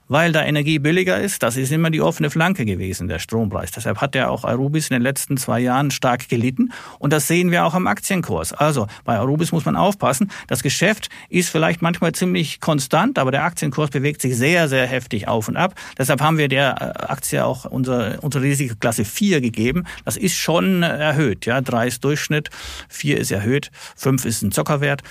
weil 0.08 0.32
da 0.32 0.44
Energie 0.44 0.80
billiger 0.80 1.20
ist. 1.20 1.44
Das 1.44 1.58
ist 1.58 1.72
immer 1.72 1.90
die 1.90 2.02
offene 2.02 2.30
Flanke 2.30 2.66
gewesen, 2.66 3.08
der 3.08 3.20
Strompreis. 3.20 3.72
Deshalb 3.72 4.02
hat 4.02 4.16
ja 4.16 4.30
auch 4.30 4.44
Arubis 4.44 4.90
in 4.90 4.96
den 4.96 5.02
letzten 5.02 5.38
zwei 5.38 5.60
Jahren 5.60 5.92
stark 5.92 6.30
gelitten. 6.30 6.72
Und 7.00 7.14
das 7.14 7.28
sehen 7.28 7.52
wir 7.52 7.66
auch 7.66 7.74
am 7.74 7.88
Aktienkurs. 7.88 8.54
Also 8.54 8.88
bei 9.06 9.18
Arubis 9.18 9.52
muss 9.52 9.66
man 9.66 9.76
aufpassen. 9.76 10.32
Das 10.48 10.64
Geschäft 10.64 11.10
ist 11.30 11.50
vielleicht 11.50 11.82
manchmal 11.82 12.14
ziemlich 12.14 12.60
konstant, 12.60 13.20
aber 13.20 13.32
der 13.32 13.44
Aktienkurs 13.44 13.90
bewegt 13.90 14.22
sich 14.22 14.38
sehr, 14.38 14.68
sehr 14.68 14.86
heftig 14.88 15.28
auf 15.28 15.48
und 15.48 15.58
ab. 15.58 15.76
Deshalb 15.98 16.22
haben 16.22 16.38
wir 16.38 16.48
der 16.48 16.76
äh, 16.80 17.12
Aktie 17.12 17.44
auch 17.44 17.66
unsere, 17.66 18.20
unsere 18.22 18.44
Risikoklasse 18.44 19.06
4 19.06 19.42
gegeben. 19.42 19.86
Das 20.06 20.18
ist 20.18 20.36
schon 20.36 20.84
erhöht. 20.84 21.46
Ja, 21.46 21.62
3 21.62 21.88
ist 21.88 22.04
Durchschnitt, 22.04 22.50
4 22.90 23.20
ist 23.20 23.32
erhöht, 23.32 23.72
5 23.96 24.26
ist 24.26 24.42
ein 24.42 24.52
Zockerwert. 24.52 25.02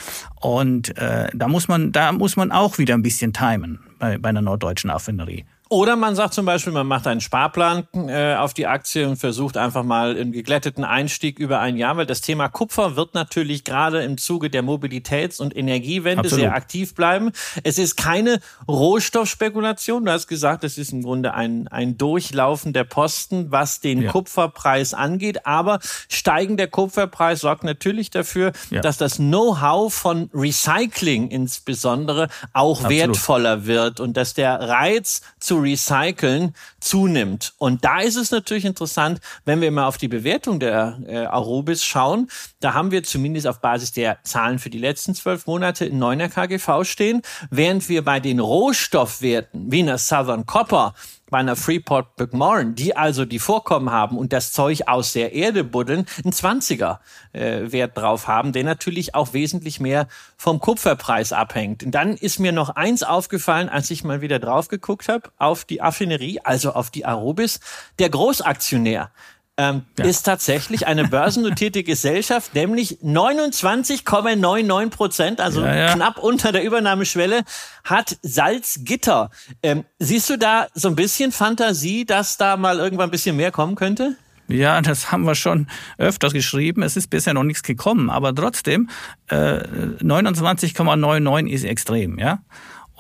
Und 0.41 0.97
äh, 0.99 1.29
da 1.33 1.49
muss 1.49 1.69
man, 1.69 1.93
da 1.93 2.13
muss 2.13 2.37
man 2.37 2.53
auch 2.53 2.79
wieder 2.79 2.95
ein 2.95 3.03
bisschen 3.03 3.33
timen 3.33 3.81
bei, 4.03 4.19
bei 4.19 4.29
einer 4.31 4.43
norddeutschen 4.43 4.91
Affinerie. 4.91 5.45
Oder 5.73 5.97
man 5.97 6.15
sagt 6.15 6.35
zum 6.35 6.45
Beispiel, 6.45 6.71
man 6.71 6.87
macht 6.87 7.07
einen 7.07 7.23
Sparplan 7.23 7.89
äh, 7.95 8.35
auf 8.35 8.53
die 8.53 8.67
Aktie 8.67 9.09
und 9.09 9.17
versucht 9.17 9.57
einfach 9.57 9.85
mal 9.85 10.15
einen 10.15 10.31
geglätteten 10.31 10.85
Einstieg 10.85 11.39
über 11.39 11.61
ein 11.61 11.79
Jahr, 11.79 11.97
weil 11.97 12.05
das 12.05 12.21
Thema 12.21 12.51
Kupfer 12.51 12.95
wird 12.95 13.15
natürlich 13.15 13.65
gerade 13.65 14.03
im 14.03 14.19
Zuge 14.19 14.51
der 14.51 14.63
Mobilitäts- 14.63 15.41
und 15.41 15.57
Energiewende 15.57 16.25
Absolut. 16.25 16.41
sehr 16.41 16.55
aktiv 16.55 16.95
bleiben. 16.95 17.33
Es 17.65 17.79
ist 17.79 17.97
keine 17.97 18.41
Rohstoffspekulation. 18.69 20.05
Du 20.05 20.13
hast 20.13 20.27
gesagt, 20.27 20.63
es 20.63 20.77
ist 20.77 20.93
im 20.93 21.05
Grunde 21.05 21.33
ein, 21.33 21.69
ein 21.69 21.97
Durchlaufen 21.97 22.75
der 22.75 22.85
Posten, 22.85 23.51
was 23.51 23.81
den 23.81 24.03
ja. 24.03 24.13
Kupferpreis 24.13 24.93
angeht. 24.93 25.47
Aber 25.47 25.79
steigender 26.11 26.67
Kupferpreis 26.67 27.41
sorgt 27.41 27.65
natürlich 27.65 28.11
dafür, 28.11 28.53
ja. 28.69 28.83
dass 28.83 28.99
das 28.99 29.17
Know-how 29.17 29.91
von 29.91 30.29
Recycling 30.35 31.31
insbesondere 31.31 32.29
auch 32.53 32.85
Absolut. 32.85 32.99
wertvoller 32.99 33.65
wird 33.65 34.01
und 34.01 34.19
dass 34.19 34.35
der 34.35 34.61
Reiz 34.61 35.23
zu 35.41 35.62
recyceln 35.63 36.55
zunimmt. 36.81 37.55
Und 37.59 37.85
da 37.85 38.01
ist 38.01 38.17
es 38.17 38.31
natürlich 38.31 38.65
interessant, 38.65 39.21
wenn 39.45 39.61
wir 39.61 39.71
mal 39.71 39.87
auf 39.87 39.99
die 39.99 40.09
Bewertung 40.09 40.61
der 40.61 40.99
äh, 41.07 41.17
Arubis 41.25 41.85
schauen. 41.85 42.29
Da 42.61 42.75
haben 42.75 42.91
wir 42.91 43.03
zumindest 43.03 43.47
auf 43.47 43.61
Basis 43.61 43.93
der 43.93 44.19
Zahlen 44.25 44.59
für 44.59 44.71
die 44.71 44.79
letzten 44.79 45.15
zwölf 45.15 45.47
Monate 45.47 45.85
in 45.85 46.03
9er 46.03 46.29
KGV 46.29 46.85
stehen, 46.85 47.23
während 47.51 47.89
wir 47.89 48.05
bei 48.05 48.21
den 48.21 48.41
Rohstoffwerten 48.41 49.71
wie 49.71 49.81
einer 49.81 49.99
Southern 49.99 50.47
Copper 50.47 50.95
bei 51.33 51.39
einer 51.39 51.57
Freeport 51.57 52.21
McMoran, 52.21 52.77
die 52.77 52.95
also 52.95 53.25
die 53.25 53.41
Vorkommen 53.41 53.91
haben 53.91 54.17
und 54.17 54.33
das 54.33 54.53
Zeug 54.53 54.83
aus 54.87 55.15
der 55.15 55.33
Erde 55.33 55.65
buddeln, 55.65 56.07
einen 56.23 56.33
20er 56.33 56.99
äh, 57.33 57.73
Wert 57.73 57.97
drauf 57.99 58.29
haben, 58.29 58.53
der 58.53 58.63
natürlich 58.63 59.17
auch 59.17 59.33
wesentlich 59.33 59.81
mehr 59.81 60.07
vom 60.37 60.61
Kupferpreis 60.61 61.33
abhängt. 61.33 61.83
Und 61.83 61.93
dann 61.93 62.15
ist 62.15 62.39
mir 62.39 62.53
noch 62.53 62.69
eins 62.69 63.03
aufgefallen, 63.03 63.69
als 63.71 63.91
ich 63.91 64.05
mal 64.05 64.21
wieder 64.21 64.39
drauf 64.39 64.69
geguckt 64.69 65.09
habe, 65.09 65.31
auf 65.39 65.65
die 65.65 65.81
Affinerie, 65.81 66.41
also 66.45 66.75
auf 66.75 66.91
die 66.91 67.07
Arubis, 67.07 67.61
der 67.99 68.11
Großaktionär 68.11 69.11
ähm, 69.57 69.83
ja. 69.99 70.05
ist 70.05 70.23
tatsächlich 70.23 70.87
eine 70.87 71.09
börsennotierte 71.09 71.83
Gesellschaft, 71.85 72.55
nämlich 72.55 72.99
29,99 73.03 74.91
Prozent, 74.91 75.41
also 75.41 75.63
ja, 75.63 75.75
ja. 75.75 75.95
knapp 75.95 76.19
unter 76.19 76.53
der 76.53 76.65
Übernahmeschwelle, 76.65 77.43
hat 77.85 78.19
Salzgitter. 78.23 79.31
Ähm, 79.63 79.85
siehst 79.99 80.31
du 80.31 80.39
da 80.39 80.67
so 80.75 80.89
ein 80.89 80.97
bisschen 80.97 81.33
Fantasie, 81.33 82.05
dass 82.05 82.37
da 82.37 82.57
mal 82.57 82.79
irgendwann 82.79 83.09
ein 83.09 83.13
bisschen 83.13 83.37
mehr 83.37 83.53
kommen 83.53 83.75
könnte? 83.75 84.17
Ja, 84.49 84.81
das 84.81 85.13
haben 85.13 85.25
wir 85.25 85.35
schon 85.35 85.67
öfters 85.99 86.33
geschrieben. 86.33 86.83
Es 86.83 86.97
ist 86.97 87.09
bisher 87.09 87.33
noch 87.33 87.45
nichts 87.45 87.63
gekommen, 87.63 88.11
aber 88.11 88.35
trotzdem 88.35 88.91
äh, 89.29 89.37
29,99 89.37 91.49
ist 91.49 91.65
extrem, 91.65 92.19
ja. 92.19 92.41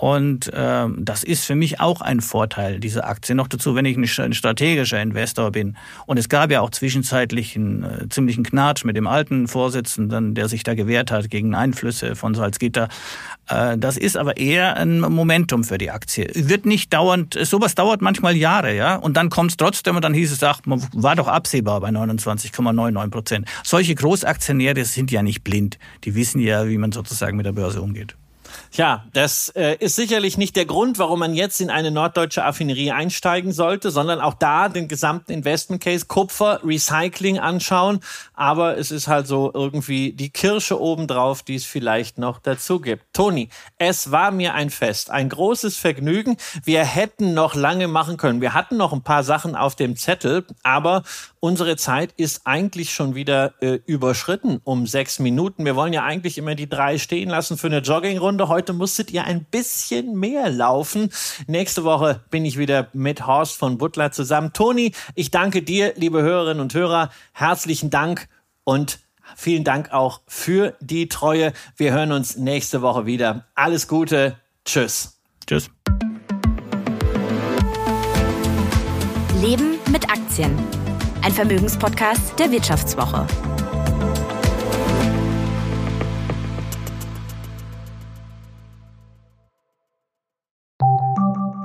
Und 0.03 0.50
ähm, 0.53 0.96
das 0.98 1.22
ist 1.22 1.44
für 1.44 1.55
mich 1.55 1.78
auch 1.78 2.00
ein 2.00 2.20
Vorteil, 2.20 2.80
diese 2.80 3.05
Aktie. 3.05 3.36
Noch 3.36 3.46
dazu, 3.46 3.76
wenn 3.76 3.84
ich 3.84 3.96
ein 3.96 4.34
strategischer 4.34 5.00
Investor 5.00 5.53
bin. 5.53 5.76
Und 6.07 6.18
es 6.18 6.28
gab 6.28 6.50
ja 6.50 6.61
auch 6.61 6.70
zwischenzeitlich 6.70 7.55
einen 7.55 7.84
äh, 7.84 8.09
ziemlichen 8.09 8.42
Knatsch 8.42 8.84
mit 8.84 8.96
dem 8.96 9.07
alten 9.07 9.46
Vorsitzenden, 9.46 10.34
der 10.34 10.48
sich 10.48 10.64
da 10.64 10.74
gewehrt 10.74 11.12
hat 11.12 11.30
gegen 11.30 11.55
Einflüsse 11.55 12.16
von 12.16 12.34
Salzgitter. 12.34 12.88
Äh, 13.46 13.78
das 13.78 13.96
ist 13.96 14.16
aber 14.16 14.38
eher 14.38 14.76
ein 14.76 14.98
Momentum 14.98 15.62
für 15.62 15.78
die 15.78 15.92
Aktie. 15.92 16.28
Wird 16.34 16.66
nicht 16.66 16.92
dauernd, 16.92 17.38
sowas 17.40 17.76
dauert 17.76 18.03
manchmal 18.03 18.34
Jahre, 18.34 18.74
ja. 18.74 18.96
Und 18.96 19.16
dann 19.16 19.30
kommt 19.30 19.53
es 19.53 19.57
trotzdem 19.57 19.94
und 19.94 20.03
dann 20.03 20.14
hieß 20.14 20.32
es, 20.32 20.42
ach, 20.42 20.62
man 20.64 20.84
war 20.94 21.14
doch 21.14 21.28
absehbar 21.28 21.80
bei 21.80 21.90
29,99 21.90 23.11
Prozent. 23.11 23.48
Solche 23.62 23.94
Großaktionäre 23.94 24.84
sind 24.84 25.12
ja 25.12 25.22
nicht 25.22 25.44
blind. 25.44 25.78
Die 26.03 26.16
wissen 26.16 26.40
ja, 26.40 26.66
wie 26.66 26.78
man 26.78 26.90
sozusagen 26.90 27.36
mit 27.36 27.46
der 27.46 27.53
Börse 27.53 27.80
umgeht. 27.80 28.16
Ja, 28.74 29.04
das 29.12 29.50
äh, 29.50 29.76
ist 29.80 29.96
sicherlich 29.96 30.38
nicht 30.38 30.56
der 30.56 30.64
Grund, 30.64 30.98
warum 30.98 31.18
man 31.18 31.34
jetzt 31.34 31.60
in 31.60 31.68
eine 31.68 31.90
norddeutsche 31.90 32.42
Affinerie 32.42 32.90
einsteigen 32.90 33.52
sollte, 33.52 33.90
sondern 33.90 34.18
auch 34.18 34.32
da 34.32 34.70
den 34.70 34.88
gesamten 34.88 35.30
Investment 35.30 35.82
Case 35.82 36.06
Kupfer, 36.06 36.60
Recycling 36.64 37.38
anschauen. 37.38 38.00
Aber 38.32 38.78
es 38.78 38.90
ist 38.90 39.08
halt 39.08 39.26
so 39.26 39.50
irgendwie 39.52 40.12
die 40.12 40.30
Kirsche 40.30 40.80
obendrauf, 40.80 41.42
die 41.42 41.56
es 41.56 41.66
vielleicht 41.66 42.16
noch 42.16 42.38
dazu 42.38 42.80
gibt. 42.80 43.12
Toni, 43.12 43.50
es 43.76 44.10
war 44.10 44.30
mir 44.30 44.54
ein 44.54 44.70
Fest, 44.70 45.10
ein 45.10 45.28
großes 45.28 45.76
Vergnügen. 45.76 46.38
Wir 46.64 46.82
hätten 46.82 47.34
noch 47.34 47.54
lange 47.54 47.88
machen 47.88 48.16
können. 48.16 48.40
Wir 48.40 48.54
hatten 48.54 48.78
noch 48.78 48.94
ein 48.94 49.02
paar 49.02 49.22
Sachen 49.22 49.54
auf 49.54 49.76
dem 49.76 49.96
Zettel, 49.96 50.46
aber 50.62 51.02
unsere 51.40 51.76
Zeit 51.76 52.14
ist 52.16 52.46
eigentlich 52.46 52.94
schon 52.94 53.14
wieder 53.14 53.52
äh, 53.60 53.80
überschritten 53.84 54.62
um 54.64 54.86
sechs 54.86 55.18
Minuten. 55.18 55.66
Wir 55.66 55.76
wollen 55.76 55.92
ja 55.92 56.04
eigentlich 56.04 56.38
immer 56.38 56.54
die 56.54 56.70
drei 56.70 56.96
stehen 56.96 57.28
lassen 57.28 57.58
für 57.58 57.66
eine 57.66 57.80
Joggingrunde. 57.80 58.48
Heute 58.62 58.74
musstet 58.74 59.10
ihr 59.10 59.24
ein 59.24 59.42
bisschen 59.42 60.14
mehr 60.20 60.48
laufen. 60.48 61.10
Nächste 61.48 61.82
Woche 61.82 62.20
bin 62.30 62.44
ich 62.44 62.58
wieder 62.58 62.86
mit 62.92 63.26
Horst 63.26 63.56
von 63.56 63.76
Butler 63.76 64.12
zusammen. 64.12 64.52
Toni, 64.52 64.92
ich 65.16 65.32
danke 65.32 65.62
dir, 65.64 65.94
liebe 65.96 66.22
Hörerinnen 66.22 66.60
und 66.60 66.72
Hörer. 66.72 67.10
Herzlichen 67.32 67.90
Dank 67.90 68.28
und 68.62 69.00
vielen 69.34 69.64
Dank 69.64 69.92
auch 69.92 70.20
für 70.28 70.76
die 70.78 71.08
Treue. 71.08 71.52
Wir 71.76 71.92
hören 71.92 72.12
uns 72.12 72.36
nächste 72.36 72.82
Woche 72.82 73.04
wieder. 73.04 73.46
Alles 73.56 73.88
Gute. 73.88 74.36
Tschüss. 74.64 75.18
Tschüss. 75.44 75.68
Leben 79.40 79.80
mit 79.90 80.08
Aktien 80.08 80.56
ein 81.22 81.32
Vermögenspodcast 81.32 82.38
der 82.38 82.50
Wirtschaftswoche. 82.50 83.26